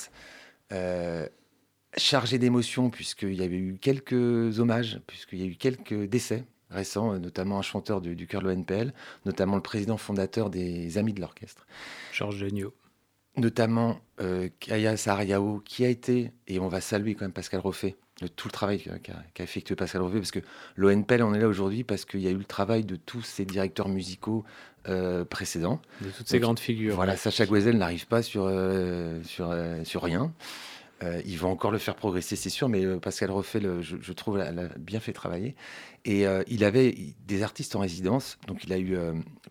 chargé 1.97 2.39
d'émotions, 2.39 2.91
puisqu'il 2.91 3.35
y 3.35 3.43
avait 3.43 3.57
eu 3.57 3.79
quelques 3.81 4.61
hommages, 4.61 5.01
puisqu'il 5.07 5.41
y 5.41 5.43
a 5.43 5.47
eu 5.47 5.57
quelques 5.57 6.05
décès 6.05 6.45
récents, 6.71 7.19
notamment 7.19 7.59
un 7.59 7.63
chanteur 7.63 8.01
du, 8.01 8.15
du 8.15 8.27
chœur 8.27 8.43
de 8.43 8.49
l'ONPL, 8.49 8.93
notamment 9.25 9.57
le 9.57 9.63
président 9.63 9.97
fondateur 9.97 10.51
des 10.51 10.99
Amis 10.99 11.15
de 11.15 11.21
l'Orchestre, 11.21 11.67
Georges 12.13 12.41
Degnaud. 12.41 12.75
Notamment 13.37 13.99
euh, 14.21 14.49
Kaya 14.61 14.97
Sariao, 14.97 15.61
qui 15.65 15.85
a 15.85 15.89
été, 15.89 16.33
et 16.49 16.59
on 16.59 16.69
va 16.69 16.81
saluer 16.81 17.15
quand 17.15 17.25
même 17.25 17.33
Pascal 17.33 17.61
Roffet, 17.61 17.97
de 18.23 18.29
tout 18.29 18.49
le 18.49 18.53
travail 18.53 18.83
qu'a 19.35 19.43
effectué 19.45 19.77
Pascal 19.77 20.01
Roffet, 20.03 20.19
parce 20.19 20.31
que 20.31 20.41
l'ONPL, 20.77 21.23
on 21.23 21.35
est 21.35 21.39
là 21.41 21.49
aujourd'hui 21.49 21.85
parce 21.85 22.05
qu'il 22.07 22.21
y 22.21 22.27
a 22.29 22.31
eu 22.31 22.37
le 22.39 22.45
travail 22.45 22.85
de 22.85 22.97
tous 22.97 23.21
ces 23.23 23.45
directeurs 23.45 23.89
musicaux 23.91 24.45
euh, 24.89 25.25
précédents. 25.27 25.83
De 26.01 26.09
toutes 26.11 26.29
ces 26.29 26.39
grandes 26.39 26.59
figures. 26.59 26.95
Voilà, 26.95 27.17
Sacha 27.17 27.45
Guezel 27.45 27.77
n'arrive 27.77 28.07
pas 28.07 28.23
sur, 28.23 28.47
euh, 28.47 29.23
sur, 29.25 29.51
euh, 29.51 29.85
sur 29.85 30.03
rien. 30.03 30.33
Euh, 31.03 31.21
il 31.27 31.37
va 31.37 31.49
encore 31.49 31.73
le 31.73 31.77
faire 31.79 31.95
progresser, 31.95 32.37
c'est 32.37 32.49
sûr, 32.49 32.71
mais 32.71 32.87
euh, 32.87 32.99
Pascal 32.99 33.31
Refait, 33.31 33.61
le- 33.61 33.83
je, 33.83 33.99
je 34.01 34.13
trouve, 34.15 34.39
l'a 34.39 34.51
bien 34.79 34.99
fait 35.01 35.13
travailler. 35.13 35.55
Et 36.07 36.27
euh, 36.27 36.43
il 36.47 36.65
avait 36.65 36.97
des 37.27 37.43
artistes 37.43 37.77
en 37.77 37.81
résidence. 37.81 38.39
Donc, 38.47 38.65
il 38.65 38.73
a 38.73 38.79
eu 38.79 38.97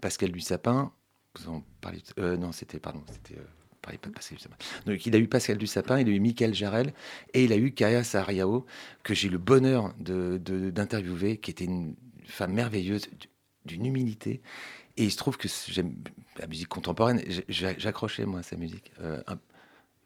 Pascal 0.01 0.31
Dussapin. 0.31 0.91
Vous 1.37 1.49
en 1.49 1.63
parlez 1.81 2.01
Non, 2.17 2.51
c'était, 2.51 2.79
pardon, 2.79 3.03
c'était. 3.11 3.39
Pas 3.85 4.07
de 4.07 4.13
Pascal 4.13 4.37
Dussapin. 4.37 4.55
Donc, 4.85 5.05
il 5.05 5.15
a 5.15 5.19
eu 5.19 5.27
Pascal 5.27 5.57
Dussapin, 5.57 5.99
il 5.99 6.07
a 6.07 6.11
eu 6.11 6.19
Michael 6.19 6.53
Jarel 6.53 6.93
et 7.33 7.43
il 7.45 7.53
a 7.53 7.57
eu 7.57 7.71
Kaya 7.71 8.03
Sahariao, 8.03 8.65
que 9.03 9.13
j'ai 9.13 9.27
eu 9.27 9.31
le 9.31 9.37
bonheur 9.37 9.93
de- 9.99 10.37
de- 10.43 10.69
d'interviewer, 10.69 11.37
qui 11.37 11.51
était 11.51 11.65
une 11.65 11.95
femme 12.25 12.53
merveilleuse, 12.53 13.07
d'une 13.65 13.85
humilité. 13.85 14.41
Et 14.97 15.03
il 15.05 15.11
se 15.11 15.17
trouve 15.17 15.37
que 15.37 15.47
j'aime 15.67 15.95
la 16.37 16.47
musique 16.47 16.69
contemporaine. 16.69 17.21
J'accrochais, 17.49 18.25
moi, 18.25 18.39
à 18.39 18.43
sa 18.43 18.55
musique. 18.57 18.91
Euh, 19.01 19.21
un- 19.27 19.39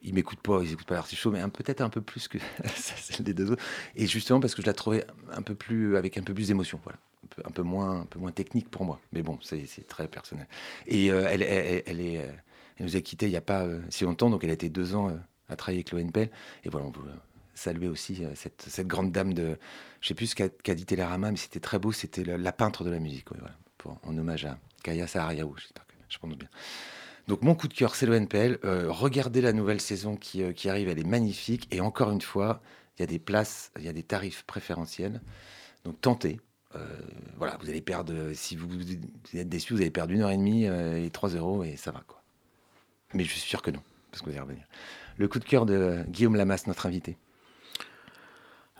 il 0.02 0.14
m'écoute 0.14 0.40
pas, 0.40 0.60
ils 0.62 0.72
écoutent 0.72 0.86
pas 0.86 0.94
l'artichaut, 0.94 1.30
mais 1.30 1.42
peut-être 1.48 1.82
un 1.82 1.90
peu 1.90 2.00
plus 2.00 2.26
que 2.28 2.38
celle 2.76 3.24
des 3.24 3.34
deux 3.34 3.50
autres. 3.50 3.62
Et 3.96 4.06
justement 4.06 4.40
parce 4.40 4.54
que 4.54 4.62
je 4.62 4.66
la 4.66 4.72
trouvais 4.72 5.04
un 5.32 5.42
peu 5.42 5.54
plus, 5.54 5.96
avec 5.96 6.16
un 6.16 6.22
peu 6.22 6.32
plus 6.34 6.48
d'émotion, 6.48 6.80
voilà. 6.84 6.98
Un 7.44 7.50
peu, 7.50 7.62
moins, 7.62 8.00
un 8.00 8.06
peu 8.06 8.18
moins 8.18 8.32
technique 8.32 8.70
pour 8.70 8.84
moi. 8.84 9.00
Mais 9.12 9.22
bon, 9.22 9.38
c'est 9.42 9.86
très 9.86 10.08
personnel. 10.08 10.48
Et 10.86 11.12
euh, 11.12 11.26
elle 11.30 11.42
est, 11.42 12.18
euh, 12.18 12.32
elle 12.80 12.86
nous 12.86 12.96
a 12.96 13.00
quittés 13.02 13.26
il 13.26 13.30
n'y 13.30 13.36
a 13.36 13.42
pas 13.42 13.62
euh, 13.64 13.80
si 13.90 14.04
longtemps, 14.04 14.30
donc 14.30 14.42
elle 14.42 14.50
a 14.50 14.54
été 14.54 14.70
deux 14.70 14.94
ans 14.94 15.10
euh, 15.10 15.16
à 15.48 15.56
travailler 15.56 15.84
avec 15.86 15.92
l'ONPL. 15.92 16.30
Et 16.64 16.70
voilà, 16.70 16.86
on 16.86 16.90
veut 16.90 17.10
saluer 17.54 17.88
aussi 17.88 18.24
euh, 18.24 18.30
cette, 18.34 18.86
grande 18.86 19.12
dame 19.12 19.34
de, 19.34 19.58
je 20.00 20.08
sais 20.08 20.14
plus 20.14 20.28
ce 20.28 20.34
qu'a 20.34 20.74
dit 20.74 20.86
Télérama, 20.86 21.30
mais 21.30 21.36
c'était 21.36 21.60
très 21.60 21.78
beau, 21.78 21.92
c'était 21.92 22.24
la, 22.24 22.52
peintre 22.52 22.82
de 22.84 22.90
la 22.90 22.98
musique, 22.98 23.30
ouais, 23.32 23.38
voilà, 23.38 23.98
en 24.02 24.16
hommage 24.16 24.46
à 24.46 24.58
Kaya 24.82 25.06
Sahariaou, 25.06 25.54
j'espère 25.58 25.86
que 25.86 25.92
je 26.08 26.18
prononce 26.18 26.38
bien. 26.38 26.48
Donc 27.28 27.42
mon 27.42 27.54
coup 27.54 27.68
de 27.68 27.74
cœur, 27.74 27.94
c'est 27.94 28.06
l'ONPL. 28.06 28.58
Regardez 28.88 29.40
la 29.40 29.52
nouvelle 29.52 29.80
saison 29.80 30.16
qui, 30.16 30.42
arrive, 30.68 30.88
elle 30.88 30.98
est 30.98 31.04
magnifique. 31.04 31.68
Et 31.70 31.80
encore 31.80 32.10
une 32.10 32.22
fois, 32.22 32.60
il 32.96 33.02
y 33.02 33.04
a 33.04 33.06
des 33.06 33.20
places, 33.20 33.70
il 33.78 33.84
y 33.84 33.88
a 33.88 33.92
des 33.92 34.02
tarifs 34.02 34.42
préférentiels. 34.44 35.20
Donc 35.84 36.00
tentez. 36.00 36.40
Voilà, 37.36 37.56
vous 37.60 37.68
allez 37.68 37.82
perdre, 37.82 38.32
si 38.32 38.56
vous, 38.56 38.68
êtes 39.34 39.48
déçu, 39.48 39.74
vous 39.74 39.80
allez 39.80 39.92
perdre 39.92 40.12
une 40.12 40.22
heure 40.22 40.30
et 40.30 40.36
demie 40.38 40.64
et 40.64 41.10
3 41.12 41.28
euros 41.30 41.62
et 41.62 41.76
ça 41.76 41.92
va 41.92 42.02
quoi. 42.08 42.19
Mais 43.14 43.24
je 43.24 43.30
suis 43.30 43.40
sûr 43.40 43.62
que 43.62 43.70
non, 43.70 43.82
parce 44.10 44.22
que 44.22 44.26
vous 44.26 44.32
allez 44.32 44.40
revenir. 44.40 44.64
Le 45.16 45.28
coup 45.28 45.38
de 45.38 45.44
cœur 45.44 45.66
de 45.66 46.04
Guillaume 46.08 46.36
Lamas, 46.36 46.64
notre 46.66 46.86
invité. 46.86 47.16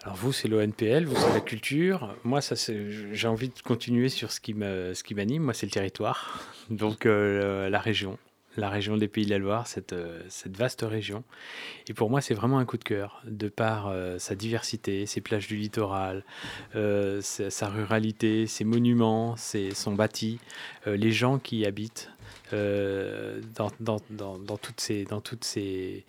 Alors 0.03 0.17
vous, 0.17 0.33
c'est 0.33 0.49
l'ONPL, 0.49 1.05
vous, 1.05 1.17
c'est 1.17 1.35
la 1.35 1.41
culture. 1.41 2.17
Moi, 2.25 2.41
ça, 2.41 2.55
j'ai 3.13 3.29
envie 3.29 3.49
de 3.51 3.61
continuer 3.63 4.09
sur 4.09 4.33
ce 4.33 4.41
qui, 4.41 4.55
me, 4.55 4.95
ce 4.95 5.03
qui 5.03 5.15
m'anime. 5.15 5.43
Moi, 5.43 5.53
c'est 5.53 5.67
le 5.67 5.73
territoire. 5.73 6.41
Donc, 6.71 7.05
euh, 7.05 7.69
la 7.69 7.79
région. 7.79 8.19
La 8.57 8.69
région 8.69 8.97
des 8.97 9.09
Pays 9.09 9.25
de 9.25 9.31
la 9.31 9.39
Loire, 9.39 9.67
cette, 9.67 9.93
euh, 9.93 10.23
cette 10.29 10.57
vaste 10.57 10.83
région. 10.83 11.23
Et 11.87 11.95
pour 11.95 12.11
moi, 12.11 12.21
c'est 12.21 12.35
vraiment 12.35 12.59
un 12.59 12.65
coup 12.65 12.77
de 12.77 12.85
cœur, 12.85 13.23
de 13.25 13.49
par 13.49 13.89
euh, 13.89 14.19
sa 14.19 14.35
diversité, 14.35 15.07
ses 15.07 15.21
plages 15.21 15.47
du 15.47 15.57
littoral, 15.57 16.25
euh, 16.75 17.21
sa, 17.21 17.69
ruralité, 17.69 18.47
ses 18.47 18.65
monuments, 18.65 19.37
son 19.37 19.95
bâti, 19.95 20.41
les 20.87 21.13
gens 21.13 21.39
qui 21.39 21.59
y 21.59 21.67
habitent 21.67 22.11
dans, 22.53 23.71
dans, 23.79 24.01
dans 24.11 24.57
toutes 24.57 24.81
ces... 24.81 25.05
Dans 25.05 25.21
toutes 25.21 25.45
ces 25.45 26.05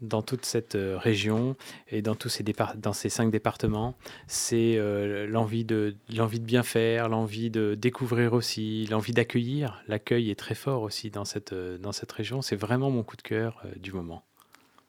dans 0.00 0.22
toute 0.22 0.44
cette 0.44 0.74
euh, 0.74 0.98
région 0.98 1.56
et 1.88 2.02
dans 2.02 2.14
tous 2.14 2.28
ces 2.28 2.44
dans 2.76 2.92
ces 2.92 3.08
cinq 3.08 3.30
départements, 3.30 3.96
c'est 4.26 4.76
euh, 4.76 5.26
l'envie 5.26 5.64
de 5.64 5.96
de 6.08 6.38
bien 6.38 6.62
faire, 6.62 7.08
l'envie 7.08 7.50
de 7.50 7.74
découvrir 7.74 8.32
aussi, 8.32 8.86
l'envie 8.86 9.12
d'accueillir. 9.12 9.82
L'accueil 9.88 10.30
est 10.30 10.38
très 10.38 10.54
fort 10.54 10.82
aussi 10.82 11.10
dans 11.10 11.24
cette 11.24 11.52
euh, 11.52 11.78
dans 11.78 11.92
cette 11.92 12.12
région. 12.12 12.42
C'est 12.42 12.56
vraiment 12.56 12.90
mon 12.90 13.02
coup 13.02 13.16
de 13.16 13.22
cœur 13.22 13.62
du 13.76 13.92
moment. 13.92 14.24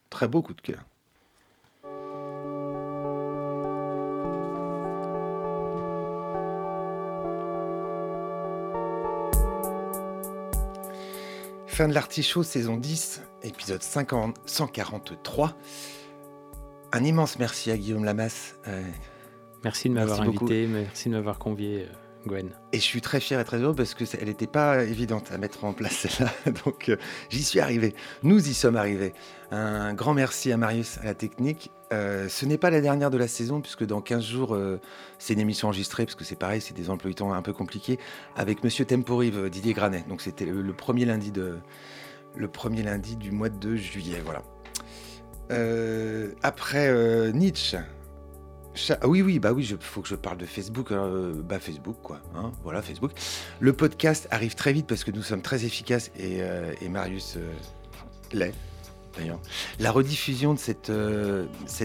Très 0.09 0.27
beau 0.27 0.41
coup 0.41 0.53
de 0.53 0.61
cœur. 0.61 0.83
Fin 11.67 11.87
de 11.87 11.93
l'artichaut, 11.93 12.43
saison 12.43 12.75
10, 12.75 13.21
épisode 13.43 13.81
50 13.81 14.37
143. 14.45 15.53
Un 16.93 17.03
immense 17.03 17.39
merci 17.39 17.71
à 17.71 17.77
Guillaume 17.77 18.03
Lamas. 18.03 18.55
euh, 18.67 18.81
Merci 19.63 19.89
de 19.89 19.93
m'avoir 19.93 20.21
invité, 20.21 20.67
merci 20.67 21.07
de 21.09 21.13
m'avoir 21.13 21.37
convié, 21.37 21.83
euh, 21.83 22.27
Gwen. 22.27 22.49
Et 22.73 22.77
je 22.77 22.83
suis 22.83 22.99
très 23.01 23.19
fier 23.19 23.39
et 23.39 23.43
très 23.43 23.57
heureux 23.57 23.75
parce 23.75 23.93
que 23.93 24.03
elle 24.19 24.27
n'était 24.27 24.47
pas 24.47 24.83
évidente 24.83 25.31
à 25.31 25.37
mettre 25.37 25.63
en 25.65 25.73
place 25.73 25.93
celle-là. 26.07 26.31
Donc 26.65 26.89
euh, 26.89 26.97
j'y 27.29 27.43
suis 27.43 27.59
arrivé. 27.59 27.93
Nous 28.23 28.49
y 28.49 28.53
sommes 28.53 28.75
arrivés. 28.75 29.13
Un 29.51 29.93
grand 29.93 30.13
merci 30.13 30.51
à 30.51 30.57
Marius 30.57 30.97
à 30.99 31.05
la 31.05 31.13
technique. 31.13 31.71
Euh, 31.93 32.27
ce 32.29 32.45
n'est 32.45 32.57
pas 32.57 32.69
la 32.69 32.79
dernière 32.81 33.09
de 33.11 33.17
la 33.17 33.27
saison 33.27 33.61
puisque 33.61 33.85
dans 33.85 34.01
15 34.01 34.23
jours, 34.23 34.55
euh, 34.55 34.79
c'est 35.19 35.33
une 35.33 35.39
émission 35.41 35.67
enregistrée 35.67 36.05
parce 36.05 36.15
que 36.15 36.23
c'est 36.23 36.37
pareil, 36.37 36.61
c'est 36.61 36.73
des 36.73 36.89
emplois 36.89 37.09
du 37.09 37.15
temps 37.15 37.33
un 37.33 37.41
peu 37.41 37.53
compliqués 37.53 37.99
avec 38.35 38.63
Monsieur 38.63 38.85
Temporive, 38.85 39.49
Didier 39.49 39.73
Granet. 39.73 40.07
Donc 40.07 40.21
c'était 40.21 40.45
le, 40.45 40.61
le 40.61 40.73
premier 40.73 41.05
lundi 41.05 41.31
de 41.31 41.57
le 42.35 42.47
premier 42.47 42.83
lundi 42.83 43.15
du 43.15 43.31
mois 43.31 43.49
de 43.49 43.75
juillet. 43.75 44.21
Voilà. 44.23 44.43
Euh, 45.51 46.31
après 46.43 46.87
euh, 46.87 47.31
Nietzsche, 47.31 47.77
ah 48.89 49.07
oui, 49.07 49.21
oui, 49.21 49.37
bah 49.39 49.51
oui, 49.51 49.67
il 49.69 49.77
faut 49.77 50.01
que 50.01 50.07
je 50.07 50.15
parle 50.15 50.37
de 50.37 50.45
Facebook. 50.45 50.91
euh, 50.91 51.33
bah 51.43 51.59
Facebook, 51.59 51.97
quoi. 52.01 52.21
hein, 52.35 52.53
voilà, 52.63 52.81
Facebook. 52.81 53.11
Le 53.59 53.73
podcast 53.73 54.29
arrive 54.31 54.55
très 54.55 54.71
vite 54.71 54.87
parce 54.87 55.03
que 55.03 55.11
nous 55.11 55.23
sommes 55.23 55.41
très 55.41 55.65
efficaces 55.65 56.09
et, 56.17 56.41
Marius 56.87 57.37
l'est, 58.31 58.53
d'ailleurs. 59.17 59.41
La 59.79 59.91
rediffusion 59.91 60.53
de 60.53 60.59
cette, 60.59 60.89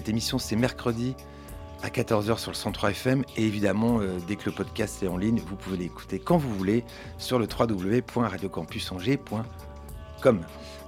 émission, 0.09 0.39
c'est 0.39 0.55
mercredi 0.55 1.17
à 1.83 1.89
14h 1.89 2.39
sur 2.39 2.53
le 2.53 2.57
103 2.57 2.91
FM. 2.91 3.25
Et 3.37 3.43
évidemment, 3.45 3.99
dès 4.29 4.37
que 4.37 4.45
le 4.47 4.53
podcast 4.53 5.03
est 5.03 5.09
en 5.09 5.17
ligne, 5.17 5.43
vous 5.45 5.57
pouvez 5.57 5.77
l'écouter 5.77 6.21
quand 6.21 6.37
vous 6.37 6.55
voulez 6.55 6.85
sur 7.19 7.41
le 7.41 7.49
www.radiocampusangers.com. 7.49 9.43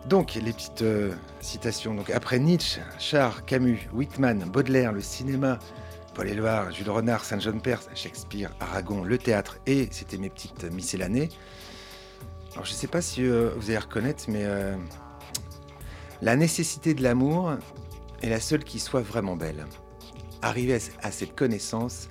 Donc, 0.06 0.34
les 0.34 0.52
petites 0.52 0.82
euh, 0.82 1.12
citations. 1.40 1.94
Donc, 1.94 2.10
après 2.10 2.38
Nietzsche, 2.38 2.80
Char, 2.98 3.44
Camus, 3.44 3.88
Whitman, 3.92 4.44
Baudelaire, 4.50 4.92
le 4.92 5.00
cinéma, 5.00 5.58
Paul 6.14 6.28
Éluard, 6.28 6.72
Jules 6.72 6.90
Renard, 6.90 7.24
Saint-John 7.24 7.60
Perse, 7.60 7.88
Shakespeare, 7.94 8.50
Aragon, 8.60 9.04
le 9.04 9.18
théâtre 9.18 9.58
et 9.66 9.88
c'était 9.90 10.16
mes 10.16 10.30
petites 10.30 10.64
miscellanées. 10.64 11.28
Alors, 12.52 12.64
je 12.64 12.72
ne 12.72 12.76
sais 12.76 12.86
pas 12.86 13.02
si 13.02 13.22
euh, 13.22 13.50
vous 13.56 13.70
allez 13.70 13.78
reconnaître, 13.78 14.24
mais 14.28 14.44
euh, 14.44 14.76
la 16.22 16.36
nécessité 16.36 16.94
de 16.94 17.02
l'amour 17.02 17.52
est 18.22 18.30
la 18.30 18.40
seule 18.40 18.64
qui 18.64 18.80
soit 18.80 19.02
vraiment 19.02 19.36
belle. 19.36 19.66
Arriver 20.42 20.78
à 21.02 21.10
cette 21.10 21.36
connaissance, 21.36 22.08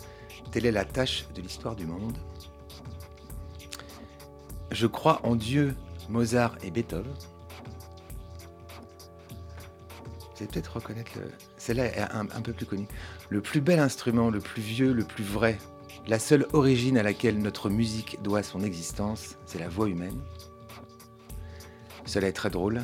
telle 0.51 0.65
est 0.65 0.71
la 0.71 0.85
tâche 0.85 1.25
de 1.33 1.41
l'histoire 1.41 1.75
du 1.75 1.85
monde. 1.85 2.17
Je 4.71 4.85
crois 4.85 5.19
en 5.23 5.35
Dieu, 5.35 5.75
Mozart 6.09 6.57
et 6.63 6.71
Beethoven. 6.71 7.13
Vous 10.19 10.43
allez 10.43 10.47
peut-être 10.47 10.75
reconnaître 10.75 11.11
le... 11.15 11.31
Celle-là 11.57 11.85
est 11.85 11.99
un, 11.99 12.25
peu 12.41 12.53
plus 12.53 12.65
connue. 12.65 12.87
Le 13.29 13.41
plus 13.41 13.59
bel 13.59 13.79
instrument, 13.79 14.29
le 14.29 14.39
plus 14.39 14.61
vieux, 14.61 14.93
le 14.93 15.03
plus 15.03 15.23
vrai, 15.23 15.57
la 16.07 16.19
seule 16.19 16.45
origine 16.53 16.97
à 16.97 17.03
laquelle 17.03 17.39
notre 17.39 17.69
musique 17.69 18.21
doit 18.21 18.43
son 18.43 18.61
existence, 18.61 19.37
c'est 19.45 19.59
la 19.59 19.67
voix 19.67 19.89
humaine. 19.89 20.21
Cela 22.05 22.27
est 22.27 22.33
très 22.33 22.49
drôle. 22.49 22.83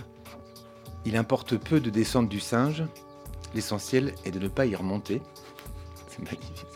Il 1.06 1.16
importe 1.16 1.58
peu 1.58 1.80
de 1.80 1.90
descendre 1.90 2.28
du 2.28 2.40
singe, 2.40 2.84
l'essentiel 3.54 4.14
est 4.26 4.32
de 4.32 4.40
ne 4.40 4.48
pas 4.48 4.66
y 4.66 4.76
remonter. 4.76 5.22
C'est 6.08 6.20
magnifique. 6.20 6.68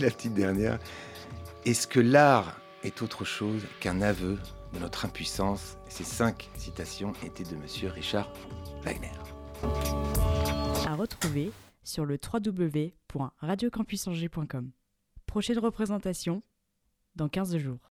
La 0.00 0.10
petite 0.10 0.34
dernière. 0.34 0.78
Est-ce 1.64 1.86
que 1.86 2.00
l'art 2.00 2.56
est 2.82 3.02
autre 3.02 3.24
chose 3.24 3.62
qu'un 3.80 4.02
aveu? 4.02 4.38
De 4.72 4.78
notre 4.78 5.04
impuissance 5.04 5.76
Ces 5.88 6.04
cinq 6.04 6.48
citations 6.56 7.12
étaient 7.24 7.42
de 7.44 7.56
Monsieur 7.56 7.88
Richard 7.88 8.32
Wagner. 8.82 9.10
À 10.86 10.94
retrouver 10.94 11.50
sur 11.84 12.04
le 12.04 12.16
www.radiocampusangers.com. 12.32 14.70
Prochaine 15.26 15.58
représentation 15.58 16.42
dans 17.16 17.28
15 17.28 17.56
jours. 17.58 17.78